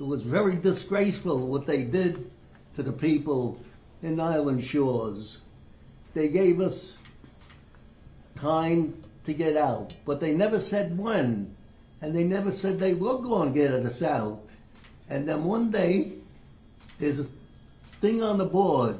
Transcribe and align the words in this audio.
it 0.00 0.06
was 0.06 0.22
very 0.22 0.56
disgraceful 0.56 1.46
what 1.46 1.66
they 1.66 1.84
did 1.84 2.30
to 2.74 2.82
the 2.82 2.92
people 2.92 3.60
in 4.02 4.18
Island 4.18 4.64
Shores. 4.64 5.42
They 6.14 6.28
gave 6.28 6.58
us 6.58 6.96
time 8.36 8.94
to 9.26 9.34
get 9.34 9.58
out, 9.58 9.92
but 10.06 10.18
they 10.18 10.34
never 10.34 10.58
said 10.58 10.96
when, 10.96 11.54
and 12.00 12.16
they 12.16 12.24
never 12.24 12.50
said 12.50 12.78
they 12.78 12.94
were 12.94 13.18
going 13.18 13.52
to 13.52 13.58
get 13.58 13.72
us 13.74 14.02
out. 14.02 14.40
And 15.10 15.28
then 15.28 15.44
one 15.44 15.70
day, 15.70 16.12
there's 16.98 17.20
a 17.20 17.26
thing 18.00 18.22
on 18.22 18.38
the 18.38 18.46
board, 18.46 18.96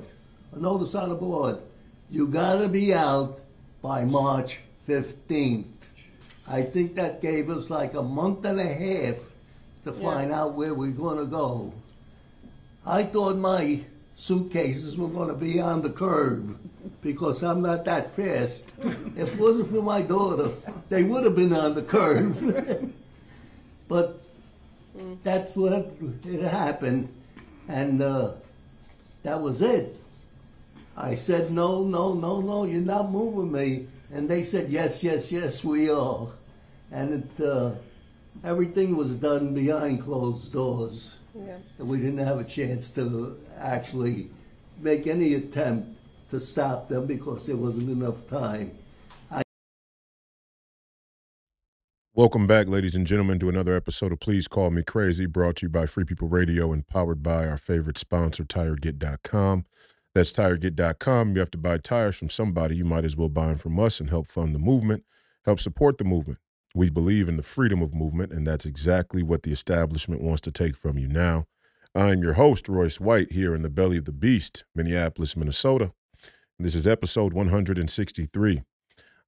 a 0.53 0.59
notice 0.59 0.95
on 0.95 1.09
the 1.09 1.15
board, 1.15 1.57
you 2.11 2.27
gotta 2.27 2.69
be 2.69 2.93
out 2.93 3.41
by 3.81 4.05
March 4.05 4.61
15th. 4.87 5.65
I 6.47 6.63
think 6.63 6.97
that 6.97 7.23
gave 7.23 7.49
us 7.49 7.71
like 7.71 7.95
a 7.95 8.03
month 8.03 8.45
and 8.45 8.61
a 8.61 8.67
half 8.67 9.15
to 9.85 9.93
find 9.93 10.33
out 10.33 10.55
where 10.55 10.75
we're 10.75 10.91
gonna 10.91 11.25
go. 11.25 11.73
I 12.85 13.03
thought 13.05 13.37
my 13.37 13.81
suitcases 14.15 14.97
were 14.97 15.09
gonna 15.09 15.35
be 15.35 15.61
on 15.61 15.83
the 15.83 15.91
curb 15.91 16.59
because 17.03 17.43
I'm 17.43 17.63
not 17.63 17.85
that 17.87 18.15
fast. 18.15 18.69
If 19.17 19.35
it 19.35 19.39
wasn't 19.39 19.71
for 19.71 19.83
my 19.83 20.03
daughter, 20.03 20.51
they 20.89 21.03
would 21.05 21.25
have 21.25 21.37
been 21.37 21.53
on 21.53 21.75
the 21.75 21.83
curb. 21.83 22.93
but 23.89 24.21
that's 25.25 25.57
what 25.57 25.91
it 26.27 26.43
happened, 26.43 27.09
and 27.69 28.03
uh, 28.03 28.33
that 29.23 29.41
was 29.41 29.63
it. 29.63 29.97
I 30.97 31.15
said, 31.15 31.51
no, 31.51 31.85
no, 31.85 32.15
no, 32.15 32.41
no, 32.41 32.65
you're 32.65 32.81
not 32.81 33.11
moving 33.11 33.53
me. 33.53 33.87
And 34.13 34.29
they 34.29 34.45
said, 34.45 34.71
yes, 34.71 35.03
yes, 35.03 35.33
yes, 35.33 35.65
we 35.65 35.89
are. 35.89 36.29
And 36.91 37.25
it, 37.39 37.45
uh, 37.45 37.73
everything 38.43 38.97
was 38.97 39.15
done 39.17 39.55
behind 39.55 40.03
closed 40.03 40.53
doors. 40.53 41.19
Yeah. 41.35 41.59
And 41.79 41.89
we 41.89 41.99
didn't 41.99 42.19
have 42.19 42.39
a 42.39 42.45
chance 42.45 42.91
to 42.93 43.39
actually 43.59 44.31
make 44.81 45.07
any 45.07 45.35
attempt 45.35 45.99
to 46.31 46.41
stop 46.41 46.89
them 46.89 47.07
because 47.07 47.47
there 47.47 47.57
wasn't 47.57 47.91
enough 47.91 48.27
time. 48.29 48.73
Welcome 52.13 52.47
back, 52.47 52.67
ladies 52.67 52.97
and 52.97 53.07
gentlemen, 53.07 53.39
to 53.39 53.49
another 53.49 53.75
episode 53.75 54.13
of 54.13 54.21
Please 54.21 54.49
Call 54.49 54.71
Me 54.71 54.83
Crazy, 54.83 55.27
brought 55.27 55.57
to 55.57 55.67
you 55.67 55.71
by 55.71 55.87
Free 55.87 56.05
People 56.05 56.29
Radio 56.29 56.73
and 56.73 56.87
powered 56.87 57.23
by 57.23 57.47
our 57.47 57.57
favorite 57.57 57.97
sponsor, 57.97 58.45
TireGet.com. 58.45 59.65
That's 60.13 60.33
TireGet.com. 60.33 61.35
You 61.35 61.41
have 61.41 61.53
to 61.53 61.59
buy 61.59 61.79
tires 61.79 62.17
from 62.17 62.29
somebody. 62.29 62.77
You 62.77 62.85
might 62.85 63.05
as 63.05 63.17
well 63.17 63.29
buy 63.29 63.47
them 63.47 63.59
from 63.59 63.79
us 63.79 64.01
and 64.01 64.11
help 64.11 64.27
fund 64.27 64.55
the 64.55 64.59
movement, 64.59 65.05
help 65.47 65.61
support 65.61 65.99
the 65.99 66.05
movement. 66.05 66.41
We 66.75 66.89
believe 66.89 67.29
in 67.29 67.37
the 67.37 67.43
freedom 67.43 67.83
of 67.83 67.95
movement, 67.95 68.33
and 68.33 68.47
that's 68.47 68.65
exactly 68.65 69.23
what 69.23 69.43
the 69.43 69.51
establishment 69.51 70.23
wants 70.23 70.41
to 70.43 70.53
take 70.53 70.77
from 70.77 70.99
you 70.99 71.09
now. 71.09 71.47
I'm 71.95 72.23
your 72.23 72.35
host, 72.35 72.69
Royce 72.69 73.01
White, 73.01 73.33
here 73.33 73.55
in 73.55 73.63
the 73.63 73.69
belly 73.69 73.97
of 73.97 74.05
the 74.05 74.13
beast, 74.13 74.65
Minneapolis, 74.77 75.37
Minnesota. 75.37 75.93
This 76.61 76.77
is 76.77 76.87
episode 76.87 77.33
163. 77.33 78.63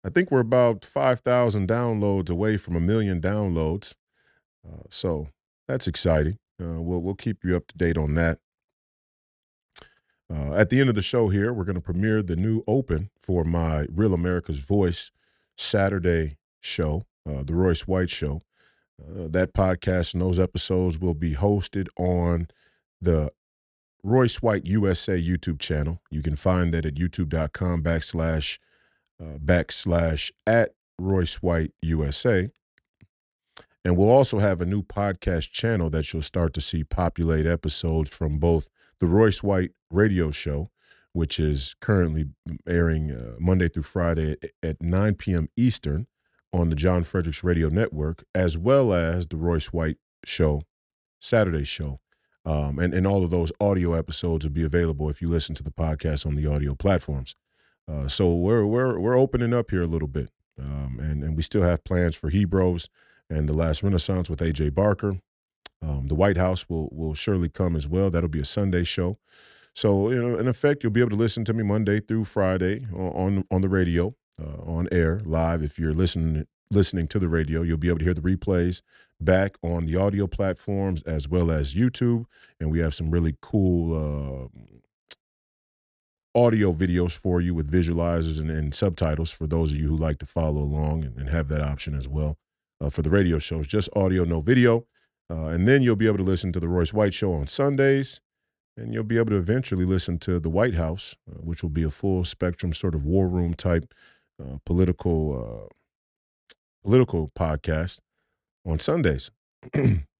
I 0.04 0.08
think 0.10 0.30
we're 0.30 0.40
about 0.40 0.84
5,000 0.84 1.68
downloads 1.68 2.30
away 2.30 2.56
from 2.56 2.76
a 2.76 2.80
million 2.80 3.20
downloads. 3.20 3.96
Uh, 4.64 4.82
so 4.88 5.28
that's 5.66 5.88
exciting. 5.88 6.38
Uh, 6.60 6.80
we'll, 6.80 7.00
we'll 7.00 7.14
keep 7.14 7.38
you 7.42 7.56
up 7.56 7.66
to 7.68 7.76
date 7.76 7.98
on 7.98 8.14
that. 8.14 8.38
Uh, 10.32 10.54
at 10.54 10.70
the 10.70 10.80
end 10.80 10.88
of 10.88 10.94
the 10.94 11.02
show 11.02 11.28
here, 11.28 11.52
we're 11.52 11.64
going 11.64 11.74
to 11.74 11.80
premiere 11.80 12.22
the 12.22 12.36
new 12.36 12.62
open 12.68 13.10
for 13.18 13.44
my 13.44 13.86
Real 13.90 14.14
America's 14.14 14.58
Voice 14.58 15.10
Saturday 15.56 16.36
show, 16.60 17.06
uh, 17.28 17.42
the 17.42 17.54
Royce 17.54 17.86
White 17.86 18.10
Show. 18.10 18.40
Uh, 19.00 19.26
that 19.28 19.52
podcast 19.52 20.12
and 20.12 20.22
those 20.22 20.38
episodes 20.38 20.98
will 20.98 21.14
be 21.14 21.34
hosted 21.34 21.88
on 21.98 22.48
the 23.00 23.32
Royce 24.04 24.42
White 24.42 24.66
USA 24.66 25.20
YouTube 25.20 25.58
channel. 25.58 26.00
You 26.10 26.22
can 26.22 26.36
find 26.36 26.72
that 26.74 26.86
at 26.86 26.94
youtube.com 26.94 27.82
backslash 27.82 28.58
uh, 29.20 29.38
backslash 29.38 30.32
at 30.46 30.74
Royce 30.98 31.36
White 31.36 31.72
USA. 31.82 32.50
And 33.84 33.96
we'll 33.96 34.10
also 34.10 34.38
have 34.38 34.60
a 34.60 34.66
new 34.66 34.82
podcast 34.82 35.50
channel 35.50 35.90
that 35.90 36.12
you'll 36.12 36.22
start 36.22 36.54
to 36.54 36.60
see 36.60 36.84
populate 36.84 37.46
episodes 37.46 38.10
from 38.10 38.38
both 38.38 38.68
the 39.00 39.06
Royce 39.06 39.42
White 39.42 39.72
radio 39.90 40.30
show, 40.30 40.70
which 41.12 41.40
is 41.40 41.74
currently 41.80 42.26
airing 42.66 43.10
uh, 43.10 43.34
Monday 43.40 43.68
through 43.68 43.82
Friday 43.82 44.36
at, 44.42 44.50
at 44.62 44.82
9 44.82 45.14
p.m. 45.14 45.48
Eastern 45.56 46.06
on 46.52 46.70
the 46.70 46.76
John 46.76 47.04
Fredericks 47.04 47.42
Radio 47.42 47.68
Network, 47.68 48.24
as 48.34 48.58
well 48.58 48.92
as 48.92 49.26
the 49.26 49.36
Royce 49.36 49.72
White 49.72 49.96
show, 50.24 50.62
Saturday 51.20 51.64
show. 51.64 52.00
Um, 52.44 52.78
and, 52.78 52.92
and 52.92 53.06
all 53.06 53.24
of 53.24 53.30
those 53.30 53.52
audio 53.60 53.94
episodes 53.94 54.44
will 54.44 54.52
be 54.52 54.64
available 54.64 55.08
if 55.08 55.22
you 55.22 55.28
listen 55.28 55.54
to 55.54 55.62
the 55.62 55.70
podcast 55.70 56.26
on 56.26 56.34
the 56.34 56.46
audio 56.46 56.74
platforms. 56.74 57.36
Uh, 57.88 58.08
so 58.08 58.32
we're 58.34 58.64
we're 58.64 58.98
we're 58.98 59.18
opening 59.18 59.52
up 59.52 59.70
here 59.70 59.82
a 59.82 59.86
little 59.86 60.08
bit, 60.08 60.30
um, 60.58 60.98
and 61.00 61.22
and 61.24 61.36
we 61.36 61.42
still 61.42 61.62
have 61.62 61.84
plans 61.84 62.14
for 62.14 62.30
Hebrews 62.30 62.88
and 63.28 63.48
the 63.48 63.52
Last 63.52 63.82
Renaissance 63.82 64.30
with 64.30 64.40
AJ 64.40 64.74
Barker. 64.74 65.18
Um, 65.82 66.06
the 66.06 66.14
White 66.14 66.36
House 66.36 66.68
will 66.68 66.88
will 66.92 67.14
surely 67.14 67.48
come 67.48 67.74
as 67.74 67.88
well. 67.88 68.10
That'll 68.10 68.28
be 68.28 68.40
a 68.40 68.44
Sunday 68.44 68.84
show. 68.84 69.18
So 69.74 70.10
you 70.10 70.22
know, 70.22 70.38
in 70.38 70.46
effect, 70.46 70.82
you'll 70.82 70.92
be 70.92 71.00
able 71.00 71.10
to 71.10 71.16
listen 71.16 71.44
to 71.46 71.52
me 71.52 71.62
Monday 71.64 72.00
through 72.00 72.24
Friday 72.24 72.86
on 72.92 73.44
on 73.50 73.60
the 73.62 73.68
radio, 73.68 74.14
uh, 74.40 74.62
on 74.62 74.88
air, 74.92 75.20
live. 75.24 75.62
If 75.62 75.78
you're 75.78 75.94
listening 75.94 76.46
listening 76.72 77.06
to 77.06 77.18
the 77.18 77.28
radio, 77.28 77.62
you'll 77.62 77.76
be 77.76 77.88
able 77.88 77.98
to 77.98 78.04
hear 78.04 78.14
the 78.14 78.20
replays 78.20 78.82
back 79.20 79.56
on 79.62 79.86
the 79.86 79.96
audio 79.96 80.26
platforms 80.26 81.02
as 81.02 81.28
well 81.28 81.50
as 81.50 81.74
YouTube. 81.74 82.24
And 82.58 82.70
we 82.70 82.80
have 82.80 82.94
some 82.94 83.10
really 83.10 83.36
cool 83.40 83.92
uh, 83.94 84.58
audio 86.34 86.72
videos 86.72 87.12
for 87.12 87.40
you 87.40 87.54
with 87.54 87.70
visualizers 87.70 88.38
and, 88.38 88.50
and, 88.50 88.74
subtitles 88.74 89.30
for 89.30 89.46
those 89.46 89.72
of 89.72 89.78
you 89.78 89.88
who 89.88 89.96
like 89.96 90.18
to 90.18 90.26
follow 90.26 90.62
along 90.62 91.04
and, 91.04 91.16
and 91.18 91.28
have 91.28 91.48
that 91.48 91.60
option 91.60 91.94
as 91.94 92.08
well. 92.08 92.38
Uh, 92.80 92.90
for 92.90 93.02
the 93.02 93.10
radio 93.10 93.38
shows, 93.38 93.66
just 93.66 93.88
audio, 93.94 94.24
no 94.24 94.40
video. 94.40 94.86
Uh, 95.30 95.46
and 95.46 95.68
then 95.68 95.82
you'll 95.82 95.94
be 95.94 96.06
able 96.06 96.16
to 96.16 96.24
listen 96.24 96.52
to 96.52 96.58
the 96.58 96.68
Royce 96.68 96.92
White 96.92 97.14
Show 97.14 97.32
on 97.34 97.46
Sundays. 97.46 98.20
And 98.76 98.94
you'll 98.94 99.04
be 99.04 99.18
able 99.18 99.30
to 99.30 99.36
eventually 99.36 99.84
listen 99.84 100.18
to 100.20 100.40
the 100.40 100.48
White 100.48 100.74
House, 100.74 101.14
uh, 101.30 101.34
which 101.42 101.62
will 101.62 101.70
be 101.70 101.82
a 101.82 101.90
full 101.90 102.24
spectrum 102.24 102.72
sort 102.72 102.94
of 102.94 103.04
war 103.04 103.28
room 103.28 103.52
type 103.52 103.92
uh, 104.42 104.58
political 104.64 105.68
uh, 105.68 106.54
political 106.82 107.30
podcast 107.34 108.00
on 108.66 108.78
Sundays. 108.78 109.30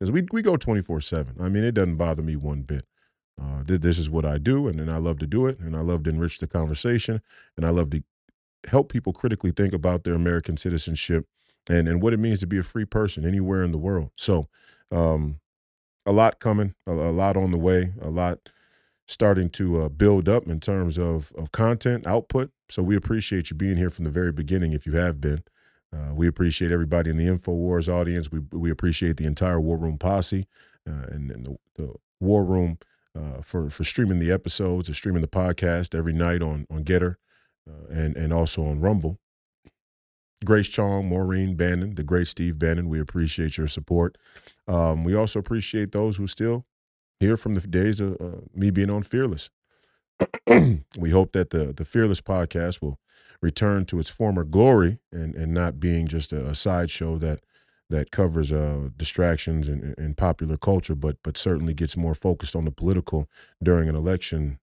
Because 0.00 0.10
we, 0.10 0.26
we 0.32 0.42
go 0.42 0.56
24 0.56 1.00
7. 1.00 1.36
I 1.40 1.48
mean, 1.48 1.64
it 1.64 1.72
doesn't 1.72 1.96
bother 1.96 2.22
me 2.22 2.36
one 2.36 2.62
bit. 2.62 2.84
Uh, 3.40 3.62
this 3.64 3.98
is 3.98 4.10
what 4.10 4.24
I 4.24 4.38
do, 4.38 4.68
and, 4.68 4.78
and 4.80 4.90
I 4.90 4.98
love 4.98 5.18
to 5.20 5.26
do 5.26 5.46
it, 5.46 5.58
and 5.58 5.76
I 5.76 5.80
love 5.80 6.04
to 6.04 6.10
enrich 6.10 6.38
the 6.38 6.46
conversation, 6.46 7.20
and 7.56 7.64
I 7.64 7.70
love 7.70 7.90
to 7.90 8.02
help 8.68 8.92
people 8.92 9.12
critically 9.12 9.50
think 9.50 9.72
about 9.72 10.04
their 10.04 10.14
American 10.14 10.56
citizenship 10.56 11.26
and, 11.68 11.88
and 11.88 12.02
what 12.02 12.12
it 12.12 12.18
means 12.18 12.38
to 12.40 12.46
be 12.46 12.58
a 12.58 12.62
free 12.62 12.84
person 12.84 13.26
anywhere 13.26 13.62
in 13.62 13.72
the 13.72 13.78
world. 13.78 14.10
So, 14.16 14.48
um, 14.90 15.40
a 16.06 16.12
lot 16.12 16.38
coming, 16.38 16.74
a, 16.86 16.92
a, 16.92 17.10
lot 17.10 17.36
on 17.36 17.50
the 17.50 17.58
way, 17.58 17.94
a 18.00 18.10
lot 18.10 18.50
starting 19.06 19.50
to 19.50 19.82
uh, 19.82 19.88
build 19.88 20.28
up 20.28 20.46
in 20.46 20.60
terms 20.60 20.98
of, 20.98 21.32
of 21.36 21.52
content 21.52 22.06
output. 22.06 22.50
So, 22.68 22.82
we 22.82 22.96
appreciate 22.96 23.50
you 23.50 23.56
being 23.56 23.76
here 23.76 23.90
from 23.90 24.04
the 24.04 24.10
very 24.10 24.32
beginning 24.32 24.72
if 24.72 24.86
you 24.86 24.96
have 24.96 25.20
been. 25.20 25.42
Uh, 25.94 26.12
we 26.12 26.26
appreciate 26.26 26.72
everybody 26.72 27.10
in 27.10 27.16
the 27.16 27.26
InfoWars 27.26 27.88
audience. 27.88 28.32
We, 28.32 28.40
we 28.52 28.70
appreciate 28.70 29.16
the 29.16 29.26
entire 29.26 29.60
War 29.60 29.76
Room 29.76 29.96
posse 29.96 30.46
uh, 30.88 31.06
and, 31.08 31.30
and 31.30 31.46
the, 31.46 31.56
the 31.76 31.94
War 32.20 32.44
Room 32.44 32.78
uh, 33.16 33.42
for 33.42 33.70
for 33.70 33.84
streaming 33.84 34.18
the 34.18 34.32
episodes 34.32 34.88
or 34.88 34.94
streaming 34.94 35.22
the 35.22 35.28
podcast 35.28 35.96
every 35.96 36.12
night 36.12 36.42
on 36.42 36.66
on 36.70 36.84
Gettr 36.84 37.16
uh, 37.68 37.92
and 37.92 38.16
and 38.16 38.32
also 38.32 38.64
on 38.64 38.80
Rumble. 38.80 39.18
Grace 40.44 40.68
Chong, 40.68 41.08
Maureen 41.08 41.54
Bannon, 41.56 41.94
the 41.94 42.02
great 42.02 42.26
Steve 42.26 42.58
Bannon, 42.58 42.90
we 42.90 43.00
appreciate 43.00 43.56
your 43.56 43.68
support. 43.68 44.18
Um, 44.68 45.02
we 45.02 45.14
also 45.14 45.38
appreciate 45.38 45.92
those 45.92 46.16
who 46.16 46.26
still 46.26 46.66
hear 47.20 47.36
from 47.36 47.54
the 47.54 47.60
days 47.60 48.00
of 48.00 48.20
uh, 48.20 48.40
me 48.54 48.70
being 48.70 48.90
on 48.90 49.02
Fearless. 49.02 49.50
we 50.98 51.10
hope 51.10 51.32
that 51.32 51.50
the 51.50 51.72
the 51.72 51.84
Fearless 51.84 52.20
podcast 52.20 52.80
will 52.80 52.98
return 53.42 53.84
to 53.86 53.98
its 53.98 54.10
former 54.10 54.44
glory 54.44 54.98
and 55.12 55.34
and 55.34 55.52
not 55.52 55.80
being 55.80 56.06
just 56.06 56.32
a, 56.32 56.46
a 56.46 56.54
sideshow 56.54 57.18
that 57.18 57.40
that 57.90 58.10
covers 58.10 58.50
uh, 58.50 58.88
distractions 58.96 59.68
and, 59.68 59.94
and 59.98 60.16
popular 60.16 60.56
culture, 60.56 60.94
but 60.94 61.16
but 61.22 61.36
certainly 61.36 61.74
gets 61.74 61.96
more 61.96 62.14
focused 62.14 62.56
on 62.56 62.64
the 62.64 62.70
political 62.70 63.28
during 63.62 63.88
an 63.88 63.96
election 63.96 64.58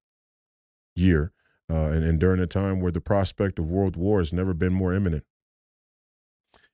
year 0.96 1.32
uh, 1.70 1.90
and, 1.90 2.04
and 2.04 2.20
during 2.20 2.40
a 2.40 2.48
time 2.48 2.80
where 2.80 2.92
the 2.92 3.02
prospect 3.02 3.60
of 3.60 3.66
world 3.70 3.96
war 3.96 4.20
has 4.20 4.34
never 4.34 4.54
been 4.54 4.74
more 4.74 4.94
imminent. 4.94 5.24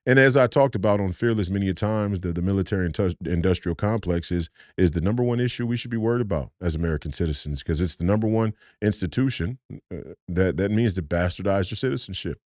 And 0.07 0.17
as 0.17 0.37
I 0.37 0.47
talked 0.47 0.73
about 0.73 1.01
on 1.01 1.11
Fearless 1.11 1.49
many 1.49 1.73
times, 1.73 2.21
the, 2.21 2.31
the 2.31 2.41
military 2.41 2.89
industrial 3.25 3.75
complex 3.75 4.31
is, 4.31 4.49
is 4.77 4.91
the 4.91 5.01
number 5.01 5.21
one 5.21 5.41
issue 5.41 5.67
we 5.67 5.75
should 5.75 5.91
be 5.91 5.97
worried 5.97 6.21
about 6.21 6.51
as 6.61 6.75
American 6.75 7.11
citizens 7.11 7.61
because 7.61 7.81
it's 7.81 7.97
the 7.97 8.05
number 8.05 8.25
one 8.25 8.53
institution 8.81 9.59
uh, 9.91 10.13
that, 10.29 10.55
that 10.55 10.71
means 10.71 10.93
to 10.93 11.01
bastardize 11.01 11.69
your 11.69 11.75
citizenship. 11.75 12.39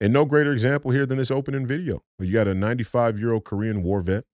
And 0.00 0.10
no 0.10 0.24
greater 0.24 0.52
example 0.52 0.90
here 0.90 1.04
than 1.04 1.18
this 1.18 1.30
opening 1.30 1.66
video. 1.66 2.02
You 2.18 2.32
got 2.32 2.48
a 2.48 2.54
95 2.54 3.18
year 3.18 3.34
old 3.34 3.44
Korean 3.44 3.82
war 3.82 4.00
vet 4.00 4.24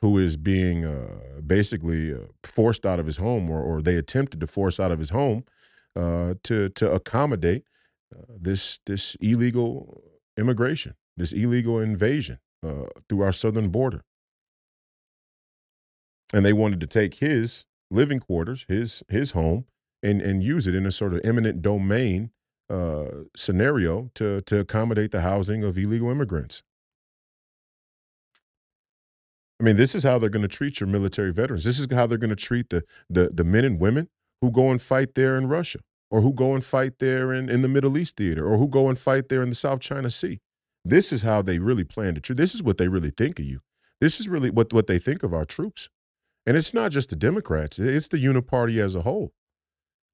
who 0.00 0.18
is 0.18 0.36
being 0.36 0.84
uh, 0.84 1.40
basically 1.46 2.12
uh, 2.12 2.18
forced 2.42 2.84
out 2.84 2.98
of 2.98 3.06
his 3.06 3.18
home, 3.18 3.48
or, 3.48 3.62
or 3.62 3.80
they 3.80 3.94
attempted 3.94 4.40
to 4.40 4.48
force 4.48 4.80
out 4.80 4.90
of 4.90 4.98
his 4.98 5.10
home 5.10 5.44
uh, 5.94 6.34
to 6.42 6.68
to 6.70 6.90
accommodate 6.92 7.64
uh, 8.14 8.22
this 8.28 8.80
this 8.86 9.16
illegal 9.20 10.02
immigration, 10.36 10.94
this 11.16 11.32
illegal 11.32 11.80
invasion 11.80 12.38
uh, 12.66 12.86
through 13.08 13.22
our 13.22 13.32
southern 13.32 13.68
border, 13.68 14.02
and 16.32 16.44
they 16.44 16.52
wanted 16.52 16.80
to 16.80 16.86
take 16.86 17.14
his 17.14 17.64
living 17.90 18.20
quarters, 18.20 18.64
his 18.68 19.02
his 19.08 19.32
home, 19.32 19.64
and 20.02 20.20
and 20.20 20.42
use 20.42 20.66
it 20.66 20.74
in 20.74 20.86
a 20.86 20.90
sort 20.90 21.14
of 21.14 21.20
eminent 21.24 21.62
domain 21.62 22.30
uh, 22.68 23.24
scenario 23.36 24.10
to 24.14 24.40
to 24.42 24.58
accommodate 24.58 25.10
the 25.10 25.20
housing 25.20 25.64
of 25.64 25.78
illegal 25.78 26.10
immigrants. 26.10 26.62
I 29.60 29.64
mean, 29.64 29.76
this 29.76 29.94
is 29.94 30.02
how 30.02 30.18
they're 30.18 30.28
going 30.28 30.42
to 30.42 30.48
treat 30.48 30.80
your 30.80 30.88
military 30.88 31.32
veterans. 31.32 31.64
This 31.64 31.78
is 31.78 31.90
how 31.90 32.06
they're 32.06 32.18
going 32.18 32.30
to 32.30 32.36
treat 32.36 32.68
the, 32.70 32.82
the 33.08 33.30
the 33.32 33.44
men 33.44 33.64
and 33.64 33.80
women 33.80 34.08
who 34.42 34.50
go 34.50 34.70
and 34.70 34.82
fight 34.82 35.14
there 35.14 35.38
in 35.38 35.46
Russia, 35.46 35.78
or 36.10 36.20
who 36.20 36.32
go 36.32 36.54
and 36.54 36.62
fight 36.62 36.98
there 36.98 37.32
in, 37.32 37.48
in 37.48 37.62
the 37.62 37.68
Middle 37.68 37.96
East 37.96 38.16
theater, 38.16 38.46
or 38.46 38.58
who 38.58 38.68
go 38.68 38.88
and 38.88 38.98
fight 38.98 39.28
there 39.30 39.42
in 39.42 39.48
the 39.48 39.54
South 39.54 39.80
China 39.80 40.10
Sea. 40.10 40.40
This 40.88 41.12
is 41.12 41.22
how 41.22 41.42
they 41.42 41.58
really 41.58 41.82
plan 41.82 42.14
to 42.14 42.20
treat. 42.20 42.36
This 42.36 42.54
is 42.54 42.62
what 42.62 42.78
they 42.78 42.86
really 42.86 43.10
think 43.10 43.40
of 43.40 43.44
you. 43.44 43.60
This 44.00 44.20
is 44.20 44.28
really 44.28 44.50
what, 44.50 44.72
what 44.72 44.86
they 44.86 44.98
think 44.98 45.24
of 45.24 45.34
our 45.34 45.44
troops. 45.44 45.88
And 46.46 46.56
it's 46.56 46.72
not 46.72 46.92
just 46.92 47.10
the 47.10 47.16
Democrats, 47.16 47.78
it's 47.80 48.06
the 48.06 48.24
Uniparty 48.24 48.78
as 48.78 48.94
a 48.94 49.02
whole. 49.02 49.32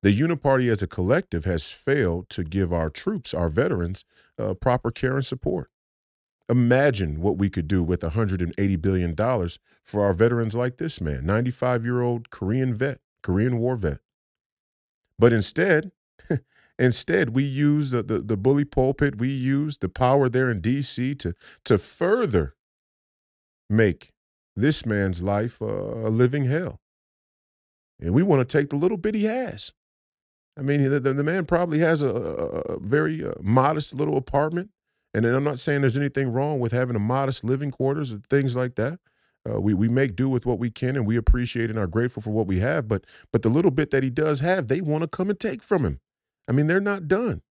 The 0.03 0.19
Uniparty 0.19 0.71
as 0.71 0.83
a 0.83 0.87
collective 0.87 1.45
has 1.45 1.71
failed 1.71 2.31
to 2.31 2.43
give 2.43 2.73
our 2.73 2.89
troops, 2.89 3.35
our 3.35 3.51
veterans, 3.51 4.05
uh, 4.39 4.55
proper 4.55 4.91
care 4.91 5.17
and 5.17 5.27
support. 5.27 5.71
Imagine 6.49 7.21
what 7.21 7.37
we 7.37 7.51
could 7.51 7.69
do 7.69 7.83
with 7.83 8.01
$180 8.01 8.83
billion 8.83 9.15
for 9.85 10.05
our 10.05 10.15
veterans 10.15 10.55
like 10.55 10.79
this 10.79 11.01
man, 11.01 11.27
95 11.27 11.85
year 11.85 12.01
old 12.01 12.31
Korean 12.31 12.73
vet, 12.73 13.01
Korean 13.23 13.59
war 13.59 13.77
vet. 13.77 13.99
But 15.19 15.35
instead, 15.35 15.93
instead, 16.79 17.31
we 17.31 17.45
use 17.45 17.91
the, 17.91 18.03
the, 18.03 18.19
the 18.21 18.37
bully 18.37 18.65
pulpit, 18.65 19.19
we 19.19 19.29
use 19.29 19.79
the 19.79 19.89
power 19.89 20.29
there 20.29 20.51
in 20.51 20.61
D.C. 20.61 21.15
to, 21.17 21.35
to 21.65 21.79
further 21.79 22.55
make 23.69 24.11
this 24.55 24.85
man's 24.85 25.23
life 25.23 25.61
a 25.61 25.65
living 25.65 26.45
hell. 26.45 26.81
And 28.01 28.13
we 28.13 28.23
want 28.23 28.47
to 28.47 28.59
take 28.59 28.71
the 28.71 28.77
little 28.77 28.97
bit 28.97 29.15
he 29.15 29.25
has. 29.25 29.73
I 30.59 30.63
mean, 30.63 30.89
the, 30.91 31.01
the 31.01 31.25
man 31.25 31.47
probably 31.47 31.79
has 31.79 32.03
a, 32.03 32.09
a 32.09 32.79
very 32.81 33.25
uh, 33.25 33.33
modest 33.41 33.95
little 33.95 34.17
apartment. 34.17 34.71
And 35.15 35.27
I'm 35.27 35.45
not 35.45 35.59
saying 35.59 35.81
there's 35.81 35.97
anything 35.97 36.33
wrong 36.33 36.59
with 36.59 36.73
having 36.73 36.97
a 36.97 37.01
modest 37.01 37.45
living 37.45 37.71
quarters 37.71 38.13
or 38.13 38.21
things 38.29 38.57
like 38.57 38.75
that. 38.77 38.99
Uh, 39.49 39.61
we 39.61 39.75
we 39.75 39.89
make 39.89 40.15
do 40.15 40.29
with 40.29 40.47
what 40.47 40.59
we 40.59 40.71
can, 40.71 40.95
and 40.95 41.05
we 41.05 41.17
appreciate 41.17 41.69
and 41.69 41.79
are 41.79 41.89
grateful 41.89 42.23
for 42.23 42.31
what 42.31 42.47
we 42.47 42.61
have. 42.61 42.87
But 42.87 43.05
but 43.33 43.43
the 43.43 43.49
little 43.49 43.73
bit 43.73 43.91
that 43.91 44.03
he 44.03 44.11
does 44.11 44.41
have, 44.41 44.69
they 44.69 44.81
want 44.81 45.03
to 45.03 45.09
come 45.09 45.31
and 45.31 45.39
take 45.39 45.63
from 45.63 45.85
him. 45.85 46.01
I 46.49 46.53
mean, 46.53 46.67
they're 46.67 46.81
not 46.81 47.09
done. 47.09 47.43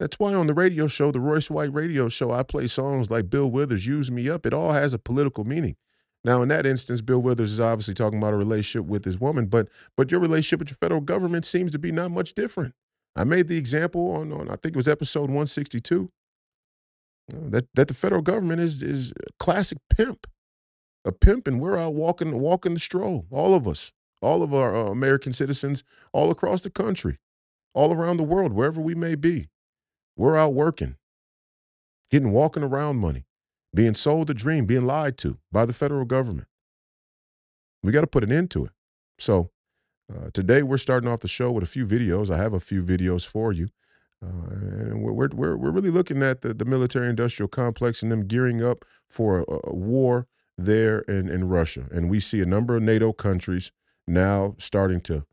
That's 0.00 0.18
why 0.18 0.34
on 0.34 0.48
the 0.48 0.54
radio 0.54 0.88
show, 0.88 1.12
the 1.12 1.20
Royce 1.20 1.48
White 1.48 1.72
Radio 1.72 2.08
Show, 2.08 2.32
I 2.32 2.42
play 2.42 2.66
songs 2.66 3.10
like 3.10 3.30
Bill 3.30 3.48
Withers, 3.48 3.86
"Use 3.86 4.10
Me 4.10 4.28
Up." 4.28 4.44
It 4.44 4.52
all 4.52 4.72
has 4.72 4.92
a 4.92 4.98
political 4.98 5.44
meaning. 5.44 5.76
Now, 6.24 6.42
in 6.42 6.48
that 6.48 6.66
instance, 6.66 7.00
Bill 7.00 7.20
Withers 7.20 7.52
is 7.52 7.60
obviously 7.60 7.94
talking 7.94 8.18
about 8.18 8.34
a 8.34 8.36
relationship 8.36 8.88
with 8.88 9.04
his 9.04 9.20
woman, 9.20 9.46
but 9.46 9.68
but 9.96 10.10
your 10.10 10.20
relationship 10.20 10.60
with 10.60 10.70
your 10.70 10.76
federal 10.76 11.00
government 11.00 11.44
seems 11.44 11.70
to 11.72 11.78
be 11.78 11.92
not 11.92 12.10
much 12.10 12.34
different. 12.34 12.74
I 13.14 13.24
made 13.24 13.48
the 13.48 13.58
example 13.58 14.10
on, 14.12 14.32
on 14.32 14.48
I 14.48 14.56
think 14.56 14.74
it 14.74 14.76
was 14.76 14.88
episode 14.88 15.22
162 15.22 16.10
uh, 17.32 17.36
that 17.50 17.68
that 17.74 17.88
the 17.88 17.94
federal 17.94 18.22
government 18.22 18.60
is 18.60 18.82
is 18.82 19.12
a 19.12 19.32
classic 19.38 19.78
pimp, 19.88 20.26
a 21.04 21.12
pimp, 21.12 21.46
and 21.46 21.60
we're 21.60 21.78
out 21.78 21.94
walking 21.94 22.38
walking 22.38 22.74
the 22.74 22.80
stroll, 22.80 23.26
all 23.30 23.54
of 23.54 23.68
us, 23.68 23.92
all 24.20 24.42
of 24.42 24.54
our 24.54 24.74
uh, 24.74 24.90
American 24.90 25.32
citizens, 25.32 25.84
all 26.12 26.30
across 26.30 26.62
the 26.62 26.70
country, 26.70 27.18
all 27.74 27.92
around 27.92 28.16
the 28.16 28.22
world, 28.22 28.52
wherever 28.52 28.80
we 28.80 28.94
may 28.94 29.14
be, 29.14 29.48
we're 30.16 30.36
out 30.36 30.54
working, 30.54 30.96
getting 32.10 32.32
walking 32.32 32.62
around 32.62 32.96
money 32.96 33.26
being 33.74 33.94
sold 33.94 34.30
a 34.30 34.34
dream, 34.34 34.66
being 34.66 34.86
lied 34.86 35.16
to 35.18 35.38
by 35.50 35.64
the 35.64 35.72
federal 35.72 36.04
government. 36.04 36.48
We 37.82 37.92
got 37.92 38.02
to 38.02 38.06
put 38.06 38.24
an 38.24 38.32
end 38.32 38.50
to 38.52 38.66
it. 38.66 38.72
So 39.18 39.50
uh, 40.12 40.30
today 40.32 40.62
we're 40.62 40.78
starting 40.78 41.08
off 41.08 41.20
the 41.20 41.28
show 41.28 41.50
with 41.50 41.64
a 41.64 41.66
few 41.66 41.86
videos. 41.86 42.30
I 42.30 42.36
have 42.36 42.52
a 42.52 42.60
few 42.60 42.82
videos 42.82 43.26
for 43.26 43.52
you. 43.52 43.70
Uh, 44.24 44.52
and 44.52 45.02
we're, 45.02 45.12
we're, 45.12 45.56
we're 45.56 45.70
really 45.70 45.90
looking 45.90 46.22
at 46.22 46.42
the, 46.42 46.54
the 46.54 46.64
military 46.64 47.08
industrial 47.08 47.48
complex 47.48 48.02
and 48.02 48.12
them 48.12 48.26
gearing 48.26 48.62
up 48.62 48.84
for 49.08 49.40
a, 49.40 49.58
a 49.64 49.74
war 49.74 50.28
there 50.56 51.00
in, 51.00 51.28
in 51.28 51.48
Russia. 51.48 51.86
And 51.90 52.08
we 52.08 52.20
see 52.20 52.40
a 52.40 52.46
number 52.46 52.76
of 52.76 52.82
NATO 52.82 53.12
countries 53.12 53.72
now 54.06 54.54
starting 54.58 55.00
to 55.00 55.24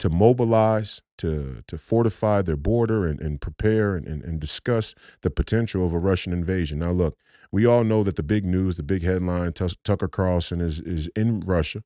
to 0.00 0.08
mobilize, 0.08 1.02
to 1.18 1.62
to 1.66 1.78
fortify 1.78 2.42
their 2.42 2.56
border 2.56 3.06
and, 3.06 3.20
and 3.20 3.40
prepare 3.40 3.94
and, 3.94 4.06
and, 4.06 4.24
and 4.24 4.40
discuss 4.40 4.94
the 5.20 5.30
potential 5.30 5.84
of 5.84 5.92
a 5.92 5.98
Russian 5.98 6.32
invasion. 6.32 6.80
Now, 6.80 6.90
look, 6.90 7.16
we 7.52 7.66
all 7.66 7.84
know 7.84 8.02
that 8.04 8.16
the 8.16 8.22
big 8.22 8.44
news, 8.44 8.76
the 8.76 8.82
big 8.82 9.02
headline, 9.02 9.52
Tucker 9.52 10.08
Carlson 10.08 10.60
is 10.60 10.80
is 10.80 11.08
in 11.14 11.40
Russia, 11.40 11.82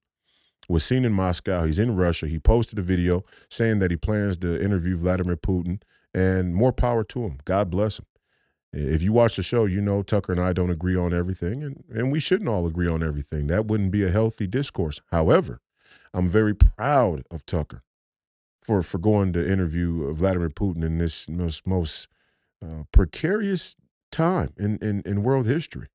was 0.69 0.85
seen 0.85 1.05
in 1.05 1.13
Moscow. 1.13 1.67
He's 1.67 1.79
in 1.79 1.97
Russia. 1.97 2.29
He 2.29 2.39
posted 2.39 2.79
a 2.79 2.83
video 2.83 3.25
saying 3.51 3.81
that 3.81 3.91
he 3.91 3.97
plans 3.97 4.39
to 4.39 4.63
interview 4.63 4.97
Vladimir 4.97 5.37
Putin, 5.37 5.83
and 6.15 6.55
more 6.55 6.73
power 6.73 7.03
to 7.05 7.25
him. 7.25 7.39
God 7.45 7.69
bless 7.69 7.99
him. 7.99 8.07
If 8.73 9.03
you 9.03 9.13
watch 9.13 9.37
the 9.37 9.43
show, 9.43 9.67
you 9.67 9.81
know 9.81 10.03
Tucker 10.03 10.33
and 10.33 10.41
I 10.41 10.53
don't 10.53 10.71
agree 10.71 10.97
on 10.97 11.13
everything, 11.13 11.63
and, 11.65 11.85
and 11.93 12.13
we 12.13 12.21
shouldn't 12.21 12.49
all 12.49 12.67
agree 12.67 12.89
on 12.89 13.03
everything. 13.03 13.49
That 13.49 13.67
wouldn't 13.67 13.91
be 13.91 14.05
a 14.05 14.11
healthy 14.11 14.47
discourse. 14.47 15.01
However, 15.11 15.61
I'm 16.13 16.29
very 16.29 16.55
proud 16.55 17.25
of 17.31 17.45
Tucker 17.45 17.83
for 18.65 18.83
for 18.83 18.99
going 18.99 19.33
to 19.35 19.47
interview 19.47 20.13
Vladimir 20.13 20.51
Putin 20.51 20.85
in 20.85 20.99
this 20.99 21.29
most 21.29 21.67
most 21.67 22.09
uh, 22.65 22.85
precarious 22.93 23.77
time 24.11 24.55
in, 24.59 24.79
in, 24.79 25.03
in 25.05 25.23
world 25.23 25.47
history. 25.47 25.89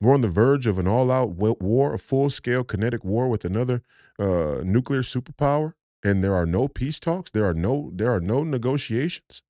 We're 0.00 0.14
on 0.14 0.20
the 0.20 0.28
verge 0.28 0.66
of 0.66 0.78
an 0.78 0.86
all 0.86 1.10
out 1.10 1.30
war, 1.30 1.94
a 1.94 1.98
full 1.98 2.28
scale 2.28 2.64
kinetic 2.64 3.02
war 3.04 3.28
with 3.28 3.44
another 3.44 3.82
uh, 4.18 4.60
nuclear 4.62 5.00
superpower, 5.00 5.72
and 6.04 6.22
there 6.22 6.34
are 6.34 6.44
no 6.44 6.68
peace 6.68 7.00
talks. 7.00 7.30
There 7.30 7.46
are 7.46 7.54
no, 7.54 7.90
there 7.94 8.12
are 8.12 8.20
no 8.20 8.44
negotiations. 8.44 9.42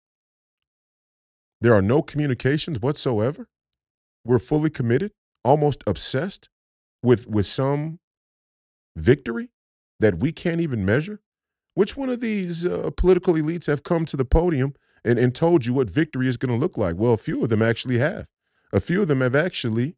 There 1.63 1.75
are 1.75 1.81
no 1.81 2.03
communications 2.03 2.81
whatsoever. 2.81 3.49
We're 4.23 4.39
fully 4.39 4.69
committed, 4.69 5.13
almost 5.45 5.83
obsessed 5.87 6.51
with, 7.03 7.27
with 7.27 7.47
some 7.47 8.01
victory 8.97 9.49
that 10.01 10.19
we 10.19 10.33
can't 10.33 10.61
even 10.61 10.85
measure. 10.85 11.21
Which 11.75 11.97
one 11.97 12.09
of 12.09 12.21
these 12.21 12.65
uh, 12.65 12.91
political 12.97 13.35
elites 13.35 13.67
have 13.67 13.83
come 13.83 14.05
to 14.07 14.17
the 14.17 14.25
podium 14.25 14.75
and, 15.05 15.19
and 15.19 15.35
told 15.35 15.67
you 15.67 15.75
what 15.75 15.91
victory 15.91 16.29
is 16.29 16.37
going 16.37 16.53
to 16.53 16.59
look 16.59 16.79
like. 16.79 16.97
Well, 16.97 17.13
a 17.13 17.19
few 17.19 17.43
of 17.43 17.49
them 17.49 17.63
actually 17.63 17.99
have. 17.99 18.29
A 18.73 18.81
few 18.81 19.03
of 19.03 19.09
them 19.09 19.21
have 19.21 19.35
actually 19.35 19.97